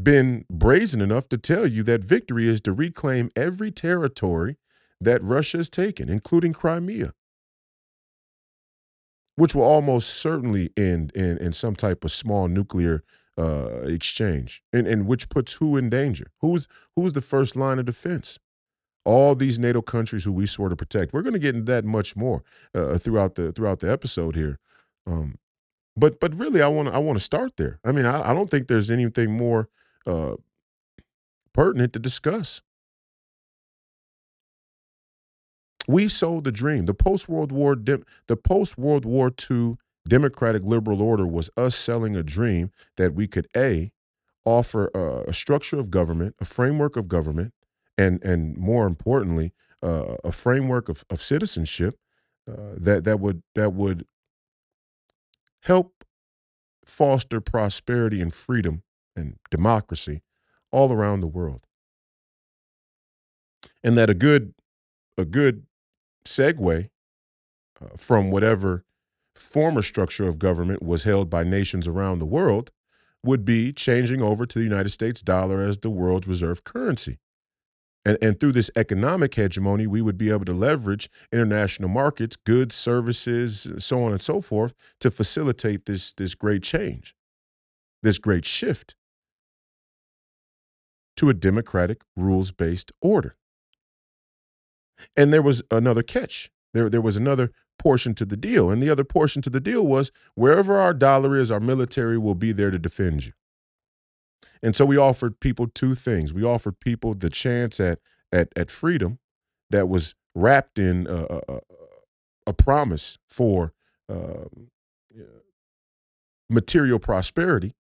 been 0.00 0.44
brazen 0.48 1.00
enough 1.00 1.28
to 1.28 1.38
tell 1.38 1.66
you 1.66 1.82
that 1.82 2.04
victory 2.04 2.48
is 2.48 2.60
to 2.62 2.72
reclaim 2.72 3.30
every 3.34 3.70
territory 3.70 4.56
that 5.00 5.22
Russia 5.22 5.58
has 5.58 5.68
taken, 5.68 6.08
including 6.08 6.52
Crimea, 6.52 7.14
which 9.34 9.54
will 9.54 9.62
almost 9.62 10.10
certainly 10.10 10.70
end 10.76 11.12
in, 11.14 11.36
in 11.38 11.52
some 11.52 11.74
type 11.74 12.04
of 12.04 12.12
small 12.12 12.48
nuclear 12.48 13.02
uh, 13.36 13.82
exchange, 13.82 14.62
and, 14.72 14.86
and 14.86 15.06
which 15.06 15.28
puts 15.28 15.54
who 15.54 15.76
in 15.76 15.88
danger? 15.88 16.32
Who's 16.40 16.66
who's 16.96 17.12
the 17.12 17.20
first 17.20 17.54
line 17.54 17.78
of 17.78 17.84
defense? 17.84 18.38
All 19.08 19.34
these 19.34 19.58
NATO 19.58 19.80
countries 19.80 20.24
who 20.24 20.32
we 20.32 20.44
sort 20.44 20.70
of 20.70 20.76
protect. 20.76 21.14
We're 21.14 21.22
going 21.22 21.32
to 21.32 21.38
get 21.38 21.54
into 21.54 21.72
that 21.72 21.82
much 21.82 22.14
more 22.14 22.44
uh, 22.74 22.98
throughout 22.98 23.36
the 23.36 23.52
throughout 23.52 23.80
the 23.80 23.90
episode 23.90 24.36
here. 24.36 24.58
Um, 25.06 25.38
but 25.96 26.20
but 26.20 26.34
really, 26.34 26.60
I 26.60 26.68
want 26.68 26.88
to 26.88 26.94
I 26.94 26.98
want 26.98 27.18
to 27.18 27.24
start 27.24 27.56
there. 27.56 27.80
I 27.82 27.92
mean, 27.92 28.04
I, 28.04 28.30
I 28.30 28.34
don't 28.34 28.50
think 28.50 28.68
there's 28.68 28.90
anything 28.90 29.34
more 29.34 29.70
uh, 30.06 30.34
pertinent 31.54 31.94
to 31.94 31.98
discuss. 31.98 32.60
We 35.88 36.08
sold 36.08 36.44
the 36.44 36.52
dream. 36.52 36.84
The 36.84 36.92
post 36.92 37.30
World 37.30 37.50
War 37.50 37.74
the 37.76 38.36
post 38.36 38.76
World 38.76 39.06
War 39.06 39.32
II 39.50 39.78
democratic 40.06 40.62
liberal 40.64 41.00
order 41.00 41.26
was 41.26 41.48
us 41.56 41.74
selling 41.74 42.14
a 42.14 42.22
dream 42.22 42.72
that 42.98 43.14
we 43.14 43.26
could 43.26 43.46
a 43.56 43.90
offer 44.44 44.90
a, 44.94 45.30
a 45.30 45.32
structure 45.32 45.78
of 45.78 45.90
government, 45.90 46.34
a 46.42 46.44
framework 46.44 46.98
of 46.98 47.08
government 47.08 47.54
and 47.98 48.22
and 48.24 48.56
more 48.56 48.86
importantly, 48.86 49.52
uh, 49.82 50.16
a 50.24 50.32
framework 50.32 50.88
of, 50.88 51.04
of 51.10 51.20
citizenship 51.20 51.98
uh, 52.50 52.74
that 52.76 53.04
that 53.04 53.20
would 53.20 53.42
that 53.54 53.72
would 53.74 54.06
help 55.62 56.04
foster 56.86 57.40
prosperity 57.40 58.20
and 58.20 58.32
freedom 58.32 58.82
and 59.14 59.36
democracy 59.50 60.22
all 60.70 60.92
around 60.92 61.20
the 61.20 61.26
world. 61.26 61.62
And 63.84 63.98
that 63.98 64.08
a 64.08 64.14
good 64.14 64.54
a 65.18 65.24
good 65.24 65.66
segue 66.24 66.88
uh, 67.80 67.86
from 67.96 68.30
whatever 68.30 68.84
former 69.34 69.82
structure 69.82 70.26
of 70.26 70.38
government 70.38 70.82
was 70.82 71.04
held 71.04 71.30
by 71.30 71.44
nations 71.44 71.86
around 71.86 72.18
the 72.18 72.26
world 72.26 72.70
would 73.22 73.44
be 73.44 73.72
changing 73.72 74.22
over 74.22 74.46
to 74.46 74.58
the 74.58 74.64
United 74.64 74.90
States 74.90 75.22
dollar 75.22 75.62
as 75.62 75.78
the 75.78 75.90
world's 75.90 76.26
reserve 76.26 76.64
currency. 76.64 77.18
And, 78.04 78.16
and 78.22 78.38
through 78.38 78.52
this 78.52 78.70
economic 78.76 79.34
hegemony, 79.34 79.86
we 79.86 80.00
would 80.00 80.16
be 80.16 80.30
able 80.30 80.44
to 80.46 80.52
leverage 80.52 81.10
international 81.32 81.88
markets, 81.88 82.36
goods, 82.36 82.74
services, 82.74 83.68
so 83.78 84.02
on 84.02 84.12
and 84.12 84.20
so 84.20 84.40
forth, 84.40 84.74
to 85.00 85.10
facilitate 85.10 85.86
this, 85.86 86.12
this 86.12 86.34
great 86.34 86.62
change, 86.62 87.14
this 88.02 88.18
great 88.18 88.44
shift 88.44 88.94
to 91.16 91.28
a 91.28 91.34
democratic, 91.34 92.02
rules 92.16 92.52
based 92.52 92.92
order. 93.02 93.34
And 95.16 95.32
there 95.32 95.42
was 95.42 95.62
another 95.70 96.02
catch. 96.02 96.50
There, 96.74 96.88
there 96.88 97.00
was 97.00 97.16
another 97.16 97.50
portion 97.78 98.14
to 98.14 98.24
the 98.24 98.36
deal. 98.36 98.70
And 98.70 98.82
the 98.82 98.90
other 98.90 99.04
portion 99.04 99.42
to 99.42 99.50
the 99.50 99.60
deal 99.60 99.86
was 99.86 100.12
wherever 100.34 100.78
our 100.78 100.94
dollar 100.94 101.36
is, 101.36 101.50
our 101.50 101.60
military 101.60 102.18
will 102.18 102.34
be 102.34 102.52
there 102.52 102.70
to 102.70 102.78
defend 102.78 103.26
you. 103.26 103.32
And 104.62 104.74
so 104.74 104.84
we 104.84 104.96
offered 104.96 105.40
people 105.40 105.68
two 105.68 105.94
things. 105.94 106.32
We 106.32 106.44
offered 106.44 106.80
people 106.80 107.14
the 107.14 107.30
chance 107.30 107.80
at 107.80 108.00
at, 108.32 108.48
at 108.56 108.70
freedom 108.70 109.18
that 109.70 109.88
was 109.88 110.14
wrapped 110.34 110.78
in 110.78 111.06
a, 111.06 111.40
a, 111.48 111.60
a 112.46 112.52
promise 112.52 113.18
for 113.28 113.72
uh, 114.08 114.44
material 116.48 116.98
prosperity. 116.98 117.74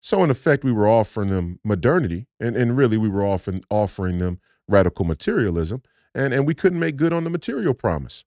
So 0.00 0.22
in 0.22 0.30
effect, 0.30 0.64
we 0.64 0.72
were 0.72 0.88
offering 0.88 1.30
them 1.30 1.58
modernity, 1.64 2.28
and, 2.38 2.56
and 2.56 2.76
really 2.76 2.96
we 2.96 3.08
were 3.08 3.24
often 3.26 3.62
offering 3.68 4.18
them 4.18 4.40
radical 4.68 5.04
materialism, 5.04 5.82
and, 6.14 6.32
and 6.32 6.46
we 6.46 6.54
couldn't 6.54 6.78
make 6.78 6.96
good 6.96 7.12
on 7.12 7.24
the 7.24 7.30
material 7.30 7.74
promise. 7.74 8.24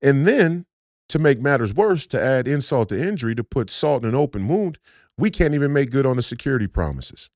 And 0.00 0.26
then 0.26 0.66
to 1.08 1.18
make 1.18 1.40
matters 1.40 1.74
worse, 1.74 2.06
to 2.08 2.22
add 2.22 2.48
insult 2.48 2.88
to 2.90 3.00
injury, 3.00 3.34
to 3.34 3.44
put 3.44 3.70
salt 3.70 4.02
in 4.02 4.10
an 4.10 4.14
open 4.14 4.48
wound, 4.48 4.78
we 5.16 5.30
can't 5.30 5.54
even 5.54 5.72
make 5.72 5.90
good 5.90 6.06
on 6.06 6.16
the 6.16 6.22
security 6.22 6.66
promises, 6.66 7.30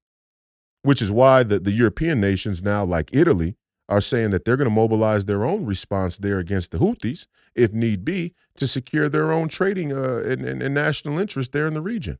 which 0.82 1.00
is 1.00 1.10
why 1.10 1.42
the, 1.42 1.58
the 1.58 1.72
European 1.72 2.20
nations 2.20 2.62
now, 2.62 2.84
like 2.84 3.10
Italy, 3.12 3.56
are 3.88 4.00
saying 4.00 4.30
that 4.30 4.44
they're 4.44 4.56
going 4.56 4.68
to 4.68 4.74
mobilize 4.74 5.24
their 5.24 5.44
own 5.44 5.64
response 5.64 6.18
there 6.18 6.38
against 6.38 6.72
the 6.72 6.78
Houthis, 6.78 7.26
if 7.54 7.72
need 7.72 8.04
be, 8.04 8.34
to 8.56 8.66
secure 8.66 9.08
their 9.08 9.32
own 9.32 9.48
trading 9.48 9.92
uh, 9.92 10.22
and, 10.26 10.44
and, 10.44 10.62
and 10.62 10.74
national 10.74 11.18
interest 11.18 11.52
there 11.52 11.66
in 11.66 11.74
the 11.74 11.80
region. 11.80 12.18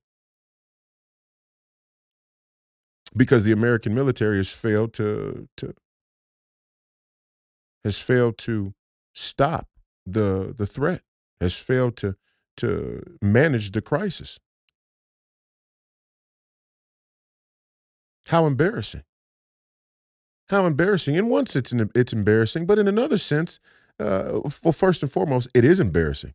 Because 3.17 3.45
the 3.45 3.53
American 3.53 3.95
military 3.95 4.37
has 4.39 4.53
failed 4.53 4.93
to, 4.95 5.49
to 5.57 5.75
has 7.85 7.99
failed 7.99 8.37
to 8.39 8.75
stop 9.15 9.69
the 10.07 10.55
the 10.57 10.67
threat, 10.67 11.03
has 11.41 11.59
failed 11.59 11.97
to 11.97 12.17
to 12.59 13.03
manage 13.23 13.71
the 13.73 13.81
crisis. 13.81 14.39
How 18.29 18.45
embarrassing. 18.45 19.05
How 20.51 20.67
embarrassing. 20.67 21.15
In 21.15 21.29
one 21.29 21.47
sense, 21.47 21.73
it's 21.95 22.13
embarrassing, 22.13 22.67
but 22.67 22.79
in 22.79 22.87
another 22.87 23.17
sense, 23.17 23.59
uh, 23.99 24.41
well, 24.63 24.73
first 24.73 25.03
and 25.03 25.11
foremost, 25.11 25.49
it 25.55 25.65
is 25.65 25.81
embarrassing. 25.81 26.35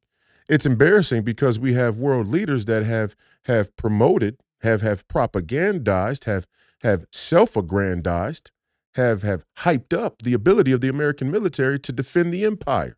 It's 0.50 0.66
embarrassing 0.66 1.22
because 1.22 1.60
we 1.60 1.74
have 1.74 1.98
world 1.98 2.28
leaders 2.28 2.66
that 2.66 2.84
have 2.84 3.16
have 3.46 3.76
promoted, 3.76 4.38
have 4.62 4.82
have 4.82 5.08
propagandized, 5.08 6.26
have 6.26 6.48
have 6.82 7.06
self-aggrandized, 7.12 8.52
have 8.96 9.22
have 9.22 9.46
hyped 9.60 9.98
up 9.98 10.24
the 10.24 10.34
ability 10.34 10.72
of 10.72 10.82
the 10.82 10.90
American 10.90 11.30
military 11.30 11.80
to 11.80 11.92
defend 11.92 12.34
the 12.34 12.44
empire. 12.44 12.98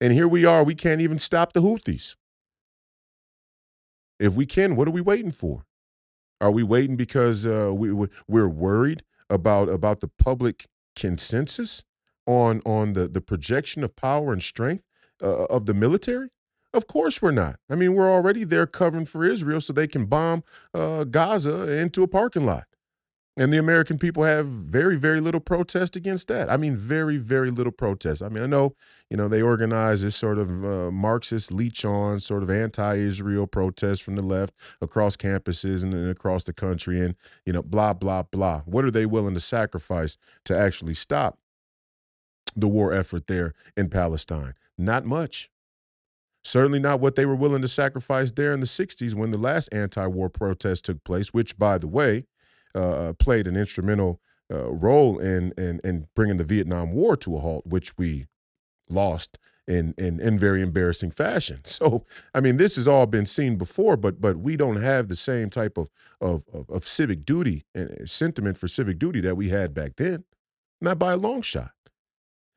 And 0.00 0.14
here 0.14 0.28
we 0.28 0.46
are, 0.46 0.64
we 0.64 0.74
can't 0.74 1.02
even 1.02 1.18
stop 1.18 1.52
the 1.52 1.60
Houthis. 1.60 2.16
If 4.18 4.34
we 4.34 4.46
can, 4.46 4.76
what 4.76 4.88
are 4.88 4.92
we 4.92 5.02
waiting 5.02 5.30
for? 5.30 5.67
Are 6.40 6.50
we 6.50 6.62
waiting 6.62 6.96
because 6.96 7.44
uh, 7.46 7.72
we 7.74 8.08
we're 8.28 8.48
worried 8.48 9.02
about 9.28 9.68
about 9.68 10.00
the 10.00 10.08
public 10.08 10.66
consensus 10.94 11.84
on 12.26 12.62
on 12.64 12.92
the 12.92 13.08
the 13.08 13.20
projection 13.20 13.82
of 13.82 13.96
power 13.96 14.32
and 14.32 14.42
strength 14.42 14.84
uh, 15.22 15.44
of 15.44 15.66
the 15.66 15.74
military? 15.74 16.28
Of 16.72 16.86
course 16.86 17.20
we're 17.20 17.30
not. 17.30 17.56
I 17.70 17.74
mean, 17.74 17.94
we're 17.94 18.12
already 18.12 18.44
there 18.44 18.66
covering 18.66 19.06
for 19.06 19.24
Israel 19.24 19.60
so 19.60 19.72
they 19.72 19.86
can 19.88 20.04
bomb 20.04 20.44
uh, 20.74 21.04
Gaza 21.04 21.72
into 21.72 22.02
a 22.02 22.08
parking 22.08 22.44
lot. 22.44 22.66
And 23.38 23.52
the 23.52 23.58
American 23.58 23.98
people 23.98 24.24
have 24.24 24.46
very, 24.46 24.96
very 24.96 25.20
little 25.20 25.40
protest 25.40 25.94
against 25.94 26.26
that. 26.26 26.50
I 26.50 26.56
mean, 26.56 26.74
very, 26.74 27.18
very 27.18 27.52
little 27.52 27.70
protest. 27.70 28.20
I 28.20 28.28
mean, 28.28 28.42
I 28.42 28.46
know, 28.46 28.74
you 29.08 29.16
know, 29.16 29.28
they 29.28 29.40
organize 29.40 30.02
this 30.02 30.16
sort 30.16 30.38
of 30.38 30.64
uh, 30.64 30.90
Marxist 30.90 31.52
leech 31.52 31.84
on 31.84 32.18
sort 32.18 32.42
of 32.42 32.50
anti 32.50 32.96
Israel 32.96 33.46
protest 33.46 34.02
from 34.02 34.16
the 34.16 34.24
left 34.24 34.54
across 34.82 35.16
campuses 35.16 35.84
and, 35.84 35.94
and 35.94 36.10
across 36.10 36.42
the 36.42 36.52
country 36.52 37.00
and, 37.00 37.14
you 37.46 37.52
know, 37.52 37.62
blah, 37.62 37.92
blah, 37.92 38.24
blah. 38.24 38.62
What 38.66 38.84
are 38.84 38.90
they 38.90 39.06
willing 39.06 39.34
to 39.34 39.40
sacrifice 39.40 40.16
to 40.44 40.58
actually 40.58 40.94
stop 40.94 41.38
the 42.56 42.68
war 42.68 42.92
effort 42.92 43.28
there 43.28 43.54
in 43.76 43.88
Palestine? 43.88 44.54
Not 44.76 45.04
much. 45.04 45.48
Certainly 46.42 46.80
not 46.80 46.98
what 46.98 47.14
they 47.14 47.26
were 47.26 47.36
willing 47.36 47.62
to 47.62 47.68
sacrifice 47.68 48.32
there 48.32 48.52
in 48.52 48.58
the 48.58 48.66
60s 48.66 49.14
when 49.14 49.30
the 49.30 49.38
last 49.38 49.68
anti 49.70 50.06
war 50.08 50.28
protest 50.28 50.86
took 50.86 51.04
place, 51.04 51.28
which, 51.28 51.56
by 51.56 51.78
the 51.78 51.86
way, 51.86 52.24
uh, 52.74 53.12
played 53.18 53.46
an 53.46 53.56
instrumental 53.56 54.20
uh, 54.52 54.70
role 54.70 55.18
in, 55.18 55.52
in 55.58 55.80
in 55.84 56.06
bringing 56.14 56.38
the 56.38 56.44
Vietnam 56.44 56.92
War 56.92 57.16
to 57.16 57.36
a 57.36 57.38
halt, 57.38 57.66
which 57.66 57.96
we 57.98 58.26
lost 58.88 59.38
in, 59.66 59.94
in 59.98 60.18
in 60.18 60.38
very 60.38 60.62
embarrassing 60.62 61.10
fashion. 61.10 61.60
So, 61.66 62.04
I 62.34 62.40
mean, 62.40 62.56
this 62.56 62.76
has 62.76 62.88
all 62.88 63.06
been 63.06 63.26
seen 63.26 63.56
before, 63.56 63.96
but 63.96 64.20
but 64.20 64.38
we 64.38 64.56
don't 64.56 64.80
have 64.80 65.08
the 65.08 65.16
same 65.16 65.50
type 65.50 65.76
of 65.76 65.88
of 66.20 66.44
of, 66.52 66.68
of 66.70 66.88
civic 66.88 67.24
duty 67.24 67.64
and 67.74 68.08
sentiment 68.08 68.56
for 68.56 68.68
civic 68.68 68.98
duty 68.98 69.20
that 69.20 69.36
we 69.36 69.50
had 69.50 69.74
back 69.74 69.92
then, 69.96 70.24
not 70.80 70.98
by 70.98 71.12
a 71.12 71.16
long 71.16 71.42
shot. 71.42 71.72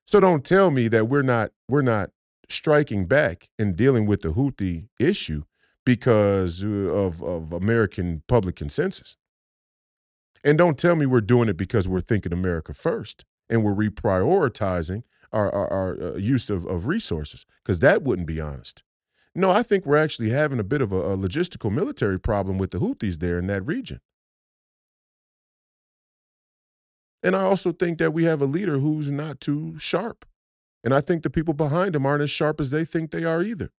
So, 0.05 0.19
don't 0.19 0.45
tell 0.45 0.71
me 0.71 0.87
that 0.87 1.07
we're 1.09 1.21
not 1.21 1.51
we're 1.67 1.81
not 1.81 2.11
striking 2.49 3.05
back 3.05 3.49
and 3.59 3.75
dealing 3.75 4.05
with 4.05 4.21
the 4.21 4.29
Houthi 4.29 4.87
issue 4.99 5.43
because 5.85 6.63
of 6.63 7.21
of 7.21 7.51
American 7.51 8.23
public 8.27 8.55
consensus. 8.55 9.17
And 10.43 10.57
don't 10.57 10.77
tell 10.77 10.95
me 10.95 11.05
we're 11.05 11.21
doing 11.21 11.49
it 11.49 11.57
because 11.57 11.87
we're 11.87 12.01
thinking 12.01 12.33
America 12.33 12.73
first 12.73 13.25
and 13.49 13.63
we're 13.63 13.75
reprioritizing 13.75 15.03
our, 15.31 15.53
our, 15.53 15.71
our 15.71 16.03
uh, 16.03 16.15
use 16.15 16.49
of, 16.49 16.65
of 16.65 16.87
resources, 16.87 17.45
because 17.63 17.79
that 17.79 18.01
wouldn't 18.01 18.27
be 18.27 18.41
honest. 18.41 18.83
No, 19.33 19.49
I 19.49 19.63
think 19.63 19.85
we're 19.85 19.97
actually 19.97 20.29
having 20.29 20.59
a 20.59 20.63
bit 20.63 20.81
of 20.81 20.91
a, 20.91 20.97
a 20.97 21.17
logistical 21.17 21.71
military 21.71 22.19
problem 22.19 22.57
with 22.57 22.71
the 22.71 22.79
Houthis 22.79 23.19
there 23.19 23.37
in 23.37 23.47
that 23.47 23.65
region. 23.65 24.01
And 27.23 27.35
I 27.35 27.43
also 27.43 27.71
think 27.71 27.97
that 27.99 28.13
we 28.13 28.23
have 28.23 28.41
a 28.41 28.45
leader 28.45 28.79
who's 28.79 29.11
not 29.11 29.39
too 29.39 29.77
sharp. 29.77 30.25
And 30.83 30.93
I 30.93 31.01
think 31.01 31.21
the 31.21 31.29
people 31.29 31.53
behind 31.53 31.95
him 31.95 32.05
aren't 32.05 32.23
as 32.23 32.31
sharp 32.31 32.59
as 32.59 32.71
they 32.71 32.83
think 32.83 33.11
they 33.11 33.23
are 33.23 33.43
either. 33.43 33.71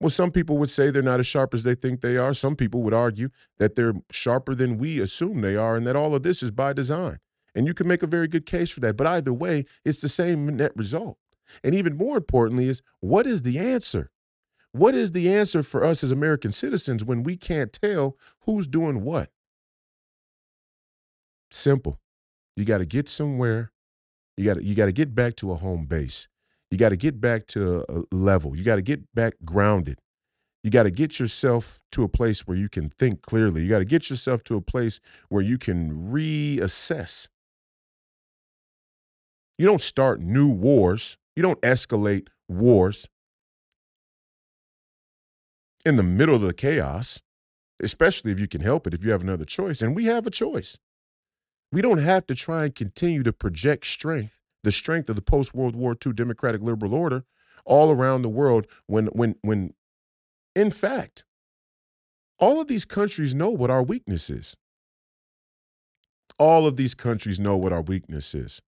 Well, 0.00 0.10
some 0.10 0.30
people 0.30 0.56
would 0.56 0.70
say 0.70 0.90
they're 0.90 1.02
not 1.02 1.20
as 1.20 1.26
sharp 1.26 1.52
as 1.52 1.62
they 1.62 1.74
think 1.74 2.00
they 2.00 2.16
are. 2.16 2.32
Some 2.32 2.56
people 2.56 2.82
would 2.82 2.94
argue 2.94 3.28
that 3.58 3.74
they're 3.74 3.94
sharper 4.10 4.54
than 4.54 4.78
we 4.78 4.98
assume 4.98 5.42
they 5.42 5.56
are, 5.56 5.76
and 5.76 5.86
that 5.86 5.96
all 5.96 6.14
of 6.14 6.22
this 6.22 6.42
is 6.42 6.50
by 6.50 6.72
design. 6.72 7.18
And 7.54 7.66
you 7.66 7.74
can 7.74 7.86
make 7.86 8.02
a 8.02 8.06
very 8.06 8.26
good 8.26 8.46
case 8.46 8.70
for 8.70 8.80
that. 8.80 8.96
But 8.96 9.06
either 9.06 9.32
way, 9.32 9.66
it's 9.84 10.00
the 10.00 10.08
same 10.08 10.56
net 10.56 10.72
result. 10.74 11.18
And 11.62 11.74
even 11.74 11.96
more 11.96 12.16
importantly, 12.16 12.68
is 12.68 12.80
what 13.00 13.26
is 13.26 13.42
the 13.42 13.58
answer? 13.58 14.10
What 14.72 14.94
is 14.94 15.12
the 15.12 15.32
answer 15.32 15.62
for 15.62 15.84
us 15.84 16.02
as 16.04 16.12
American 16.12 16.52
citizens 16.52 17.04
when 17.04 17.22
we 17.22 17.36
can't 17.36 17.72
tell 17.72 18.16
who's 18.46 18.68
doing 18.68 19.02
what? 19.02 19.30
Simple. 21.50 22.00
You 22.56 22.64
got 22.64 22.78
to 22.78 22.86
get 22.86 23.08
somewhere. 23.08 23.72
You 24.36 24.44
got 24.44 24.62
you 24.62 24.74
got 24.74 24.86
to 24.86 24.92
get 24.92 25.14
back 25.14 25.34
to 25.36 25.50
a 25.50 25.56
home 25.56 25.86
base. 25.86 26.28
You 26.70 26.78
got 26.78 26.90
to 26.90 26.96
get 26.96 27.20
back 27.20 27.46
to 27.48 27.84
a 27.88 28.14
level. 28.14 28.56
You 28.56 28.62
got 28.62 28.76
to 28.76 28.82
get 28.82 29.12
back 29.14 29.34
grounded. 29.44 29.98
You 30.62 30.70
got 30.70 30.84
to 30.84 30.90
get 30.90 31.18
yourself 31.18 31.80
to 31.92 32.04
a 32.04 32.08
place 32.08 32.46
where 32.46 32.56
you 32.56 32.68
can 32.68 32.90
think 32.90 33.22
clearly. 33.22 33.62
You 33.62 33.68
got 33.68 33.78
to 33.78 33.84
get 33.84 34.10
yourself 34.10 34.44
to 34.44 34.56
a 34.56 34.60
place 34.60 35.00
where 35.28 35.42
you 35.42 35.58
can 35.58 36.12
reassess. 36.12 37.28
You 39.58 39.66
don't 39.66 39.80
start 39.80 40.20
new 40.20 40.48
wars, 40.48 41.16
you 41.34 41.42
don't 41.42 41.60
escalate 41.60 42.28
wars 42.48 43.08
in 45.84 45.96
the 45.96 46.02
middle 46.02 46.34
of 46.34 46.42
the 46.42 46.54
chaos, 46.54 47.20
especially 47.82 48.32
if 48.32 48.40
you 48.40 48.48
can 48.48 48.60
help 48.60 48.86
it, 48.86 48.94
if 48.94 49.04
you 49.04 49.10
have 49.10 49.22
another 49.22 49.44
choice. 49.44 49.82
And 49.82 49.96
we 49.96 50.04
have 50.06 50.26
a 50.26 50.30
choice. 50.30 50.78
We 51.72 51.82
don't 51.82 51.98
have 51.98 52.26
to 52.26 52.34
try 52.34 52.64
and 52.64 52.74
continue 52.74 53.22
to 53.22 53.32
project 53.32 53.86
strength 53.86 54.39
the 54.62 54.72
strength 54.72 55.08
of 55.08 55.16
the 55.16 55.22
post 55.22 55.54
World 55.54 55.76
War 55.76 55.96
II 56.04 56.12
democratic 56.12 56.62
liberal 56.62 56.94
order 56.94 57.24
all 57.64 57.90
around 57.90 58.22
the 58.22 58.28
world 58.28 58.66
when 58.86 59.06
when 59.06 59.36
when 59.42 59.74
in 60.54 60.70
fact 60.70 61.24
all 62.38 62.60
of 62.60 62.68
these 62.68 62.86
countries 62.86 63.34
know 63.34 63.50
what 63.50 63.70
our 63.70 63.82
weakness 63.82 64.30
is. 64.30 64.56
All 66.38 66.66
of 66.66 66.78
these 66.78 66.94
countries 66.94 67.38
know 67.38 67.54
what 67.56 67.72
our 67.72 67.82
weakness 67.82 68.34
is. 68.34 68.62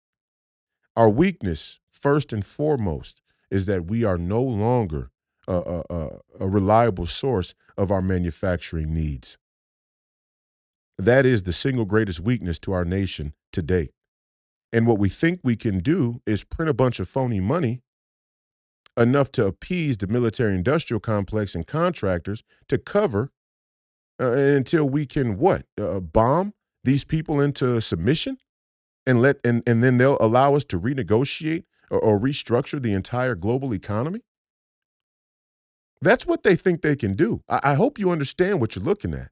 Our 0.95 1.09
weakness, 1.09 1.81
first 1.91 2.35
and 2.35 2.45
foremost, 2.45 3.23
is 3.51 3.65
that 3.67 3.87
we 3.87 4.05
are 4.05 4.19
no 4.19 4.43
longer 4.43 5.11
a, 5.49 5.83
a, 5.89 6.09
a 6.39 6.49
reliable 6.49 7.07
source 7.07 7.55
of 7.79 7.91
our 7.91 8.03
manufacturing 8.03 8.93
needs. 8.93 9.39
That 10.99 11.25
is 11.25 11.45
the 11.45 11.53
single 11.53 11.87
greatest 11.87 12.21
weakness 12.21 12.59
to 12.61 12.73
our 12.73 12.85
nation 12.85 13.33
today. 13.53 13.89
And 14.73 14.87
what 14.87 14.99
we 14.99 15.09
think 15.09 15.41
we 15.43 15.57
can 15.57 15.81
do 15.81 16.21
is 16.27 16.45
print 16.45 16.71
a 16.71 16.75
bunch 16.75 16.99
of 16.99 17.09
phony 17.09 17.41
money 17.41 17.83
enough 18.97 19.31
to 19.33 19.47
appease 19.47 19.97
the 19.99 20.07
military 20.07 20.55
industrial 20.55 21.01
complex 21.01 21.55
and 21.55 21.67
contractors 21.67 22.43
to 22.69 22.79
cover 22.79 23.31
uh, 24.21 24.33
until 24.33 24.89
we 24.89 25.07
can 25.07 25.39
what 25.39 25.67
uh, 25.81 26.01
bomb 26.01 26.55
these 26.85 27.05
people 27.05 27.41
into 27.41 27.81
submission? 27.81 28.39
And 29.05 29.21
let 29.21 29.39
and, 29.45 29.63
and 29.67 29.83
then 29.83 29.97
they'll 29.99 30.19
allow 30.21 30.55
us 30.55 30.65
to 30.67 30.79
renegotiate 30.79 31.65
or, 31.91 31.99
or 31.99 32.19
restructure 32.19 32.81
the 32.81 32.93
entire 32.93 33.35
global 33.35 33.75
economy? 33.75 34.23
That's 36.01 36.27
what 36.27 36.43
they 36.43 36.57
think 36.57 36.83
they 36.83 36.97
can 36.97 37.15
do. 37.15 37.43
I, 37.49 37.61
I 37.63 37.75
hope 37.75 37.99
you 37.99 38.11
understand 38.11 38.61
what 38.61 38.75
you're 38.75 38.85
looking 38.85 39.15
at. 39.15 39.31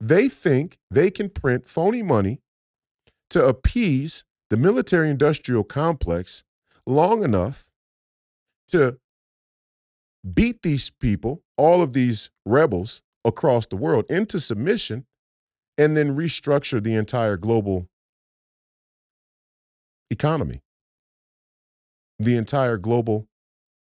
They 0.00 0.28
think 0.28 0.78
they 0.90 1.10
can 1.10 1.28
print 1.28 1.66
phony 1.66 2.02
money 2.02 2.40
to 3.30 3.44
appease 3.44 4.24
the 4.50 4.56
military 4.56 5.10
industrial 5.10 5.64
complex 5.64 6.44
long 6.86 7.22
enough 7.22 7.70
to 8.68 8.98
beat 10.34 10.62
these 10.62 10.90
people, 10.90 11.42
all 11.56 11.82
of 11.82 11.92
these 11.92 12.30
rebels 12.44 13.02
across 13.24 13.66
the 13.66 13.76
world, 13.76 14.04
into 14.08 14.40
submission 14.40 15.06
and 15.76 15.96
then 15.96 16.16
restructure 16.16 16.82
the 16.82 16.94
entire 16.94 17.36
global 17.36 17.88
economy, 20.10 20.62
the 22.18 22.36
entire 22.36 22.76
global 22.76 23.28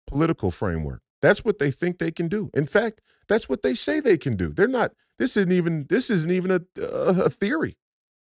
political 0.08 0.52
framework. 0.52 1.02
That's 1.22 1.46
what 1.46 1.60
they 1.60 1.72
think 1.72 1.98
they 1.98 2.12
can 2.12 2.28
do. 2.28 2.50
In 2.54 2.66
fact, 2.66 3.02
that's 3.28 3.48
what 3.48 3.62
they 3.62 3.74
say 3.74 4.00
they 4.00 4.18
can 4.18 4.36
do. 4.36 4.50
They're 4.50 4.68
not. 4.68 4.92
This 5.18 5.38
isn't 5.38 5.52
even. 5.52 5.86
This 5.88 6.10
isn't 6.10 6.32
even 6.32 6.52
a, 6.52 6.82
a 6.82 7.30
theory. 7.30 7.78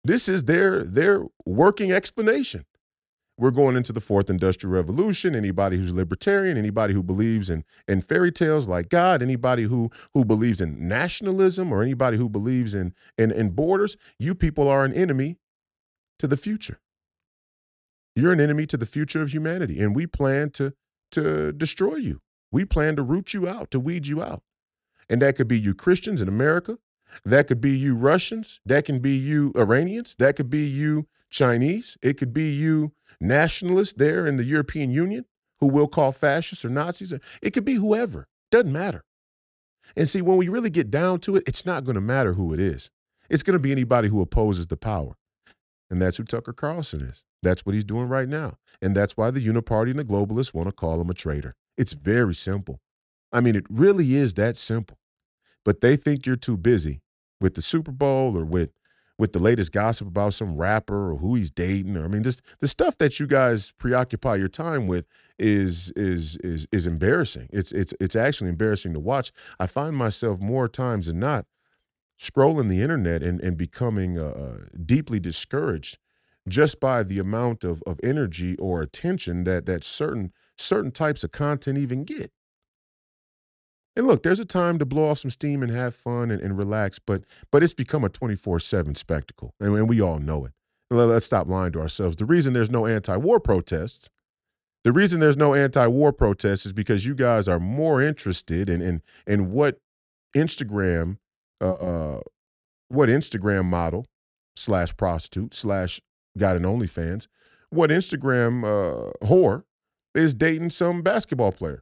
This 0.07 0.29
is 0.29 0.45
their 0.45 0.85
their 0.85 1.25
working 1.45 1.91
explanation. 1.91 2.65
We're 3.37 3.51
going 3.51 3.75
into 3.75 3.91
the 3.91 3.99
fourth 3.99 4.29
industrial 4.29 4.73
revolution. 4.73 5.35
Anybody 5.35 5.77
who's 5.77 5.93
libertarian, 5.93 6.57
anybody 6.57 6.93
who 6.93 7.03
believes 7.03 7.49
in 7.49 7.65
in 7.89 7.99
fairy 7.99 8.31
tales 8.31 8.69
like 8.69 8.87
God, 8.87 9.21
anybody 9.21 9.63
who 9.63 9.91
who 10.13 10.23
believes 10.23 10.61
in 10.61 10.87
nationalism, 10.87 11.73
or 11.73 11.83
anybody 11.83 12.15
who 12.15 12.29
believes 12.29 12.73
in 12.73 12.93
in, 13.17 13.31
in 13.31 13.49
borders, 13.49 13.97
you 14.17 14.33
people 14.33 14.69
are 14.69 14.85
an 14.85 14.93
enemy 14.93 15.39
to 16.19 16.27
the 16.27 16.37
future. 16.37 16.79
You're 18.15 18.33
an 18.33 18.39
enemy 18.39 18.65
to 18.67 18.77
the 18.77 18.85
future 18.85 19.21
of 19.21 19.33
humanity, 19.33 19.81
and 19.81 19.93
we 19.93 20.07
plan 20.07 20.51
to 20.51 20.73
to 21.11 21.51
destroy 21.51 21.95
you. 21.95 22.21
We 22.49 22.63
plan 22.63 22.95
to 22.95 23.03
root 23.03 23.33
you 23.33 23.45
out, 23.45 23.71
to 23.71 23.79
weed 23.79 24.07
you 24.07 24.23
out. 24.23 24.41
And 25.09 25.21
that 25.21 25.35
could 25.35 25.49
be 25.49 25.59
you 25.59 25.73
Christians 25.73 26.21
in 26.21 26.29
America. 26.29 26.79
That 27.25 27.47
could 27.47 27.61
be 27.61 27.71
you 27.71 27.95
Russians. 27.95 28.59
That 28.65 28.85
can 28.85 28.99
be 28.99 29.15
you 29.15 29.51
Iranians. 29.55 30.15
That 30.19 30.35
could 30.35 30.49
be 30.49 30.65
you 30.65 31.07
Chinese. 31.29 31.97
It 32.01 32.17
could 32.17 32.33
be 32.33 32.51
you 32.51 32.93
nationalists 33.19 33.93
there 33.93 34.27
in 34.27 34.37
the 34.37 34.43
European 34.43 34.91
Union 34.91 35.25
who 35.59 35.67
will 35.67 35.87
call 35.87 36.11
fascists 36.11 36.63
or 36.63 36.69
Nazis. 36.69 37.13
It 37.41 37.51
could 37.51 37.65
be 37.65 37.75
whoever. 37.75 38.27
Doesn't 38.51 38.71
matter. 38.71 39.03
And 39.95 40.07
see, 40.07 40.21
when 40.21 40.37
we 40.37 40.47
really 40.47 40.69
get 40.69 40.91
down 40.91 41.19
to 41.21 41.35
it, 41.35 41.43
it's 41.47 41.65
not 41.65 41.83
going 41.83 41.95
to 41.95 42.01
matter 42.01 42.33
who 42.33 42.53
it 42.53 42.59
is. 42.59 42.91
It's 43.29 43.43
going 43.43 43.53
to 43.53 43.59
be 43.59 43.71
anybody 43.71 44.09
who 44.09 44.21
opposes 44.21 44.67
the 44.67 44.77
power. 44.77 45.17
And 45.89 46.01
that's 46.01 46.17
who 46.17 46.23
Tucker 46.23 46.53
Carlson 46.53 47.01
is. 47.01 47.23
That's 47.41 47.65
what 47.65 47.75
he's 47.75 47.85
doing 47.85 48.07
right 48.07 48.27
now. 48.27 48.57
And 48.81 48.95
that's 48.95 49.15
why 49.15 49.31
the 49.31 49.45
Uniparty 49.45 49.91
and 49.91 49.99
the 49.99 50.05
globalists 50.05 50.53
want 50.53 50.67
to 50.67 50.73
call 50.73 50.99
him 50.99 51.09
a 51.09 51.13
traitor. 51.13 51.55
It's 51.77 51.93
very 51.93 52.35
simple. 52.35 52.79
I 53.31 53.41
mean, 53.41 53.55
it 53.55 53.65
really 53.69 54.15
is 54.15 54.33
that 54.35 54.57
simple. 54.57 54.97
But 55.63 55.81
they 55.81 55.95
think 55.95 56.25
you're 56.25 56.35
too 56.35 56.57
busy 56.57 57.01
with 57.39 57.55
the 57.55 57.61
Super 57.61 57.91
Bowl 57.91 58.37
or 58.37 58.45
with 58.45 58.71
with 59.17 59.33
the 59.33 59.39
latest 59.39 59.71
gossip 59.71 60.07
about 60.07 60.33
some 60.33 60.55
rapper 60.57 61.11
or 61.11 61.17
who 61.17 61.35
he's 61.35 61.49
dating. 61.49 61.97
Or 61.97 62.05
I 62.05 62.07
mean, 62.07 62.21
this 62.21 62.41
the 62.59 62.67
stuff 62.67 62.97
that 62.97 63.19
you 63.19 63.27
guys 63.27 63.71
preoccupy 63.77 64.35
your 64.35 64.47
time 64.47 64.87
with 64.87 65.05
is 65.39 65.91
is 65.95 66.37
is 66.37 66.67
is 66.71 66.87
embarrassing. 66.87 67.49
It's 67.51 67.71
it's 67.71 67.93
it's 67.99 68.15
actually 68.15 68.49
embarrassing 68.49 68.93
to 68.93 68.99
watch. 68.99 69.31
I 69.59 69.67
find 69.67 69.95
myself 69.95 70.39
more 70.39 70.67
times 70.67 71.07
than 71.07 71.19
not 71.19 71.45
scrolling 72.19 72.69
the 72.69 72.81
internet 72.81 73.23
and 73.23 73.39
and 73.41 73.57
becoming 73.57 74.17
uh, 74.17 74.25
uh 74.25 74.57
deeply 74.85 75.19
discouraged 75.19 75.97
just 76.47 76.79
by 76.79 77.03
the 77.03 77.19
amount 77.19 77.63
of 77.63 77.83
of 77.85 77.99
energy 78.03 78.55
or 78.57 78.81
attention 78.81 79.43
that 79.43 79.65
that 79.65 79.83
certain 79.83 80.31
certain 80.57 80.91
types 80.91 81.23
of 81.23 81.31
content 81.31 81.77
even 81.77 82.03
get. 82.03 82.31
And 83.97 84.05
look, 84.05 84.21
there's 84.21 84.39
a 84.39 84.45
time 84.45 84.77
to 84.77 84.85
blow 84.85 85.09
off 85.09 85.17
some 85.17 85.31
steam 85.31 85.63
and 85.63 85.71
have 85.71 85.95
fun 85.95 86.29
and, 86.29 86.39
and 86.39 86.55
relax, 86.55 86.99
but 86.99 87.23
but 87.51 87.63
it's 87.63 87.73
become 87.73 88.03
a 88.03 88.09
24/7 88.09 88.95
spectacle, 88.95 89.55
and, 89.59 89.75
and 89.75 89.89
we 89.89 89.99
all 89.99 90.19
know 90.19 90.45
it. 90.45 90.51
Let's 90.91 91.25
stop 91.25 91.47
lying 91.47 91.71
to 91.71 91.79
ourselves. 91.79 92.15
The 92.15 92.25
reason 92.25 92.53
there's 92.53 92.69
no 92.69 92.85
anti-war 92.85 93.39
protests, 93.39 94.11
the 94.83 94.91
reason 94.91 95.19
there's 95.19 95.35
no 95.35 95.55
anti-war 95.55 96.13
protests 96.13 96.67
is 96.67 96.73
because 96.73 97.07
you 97.07 97.15
guys 97.15 97.47
are 97.47 97.59
more 97.59 97.99
interested 97.99 98.69
in 98.69 98.83
in 98.83 99.01
in 99.25 99.51
what 99.51 99.79
Instagram, 100.35 101.17
uh, 101.59 101.73
uh 101.73 102.21
what 102.89 103.09
Instagram 103.09 103.65
model 103.65 104.05
slash 104.55 104.95
prostitute 104.95 105.55
slash 105.55 105.99
got 106.37 106.55
an 106.55 106.63
OnlyFans, 106.63 107.27
what 107.71 107.89
Instagram 107.89 108.63
uh, 108.63 109.11
whore 109.25 109.63
is 110.13 110.35
dating 110.35 110.69
some 110.69 111.01
basketball 111.01 111.51
player. 111.51 111.81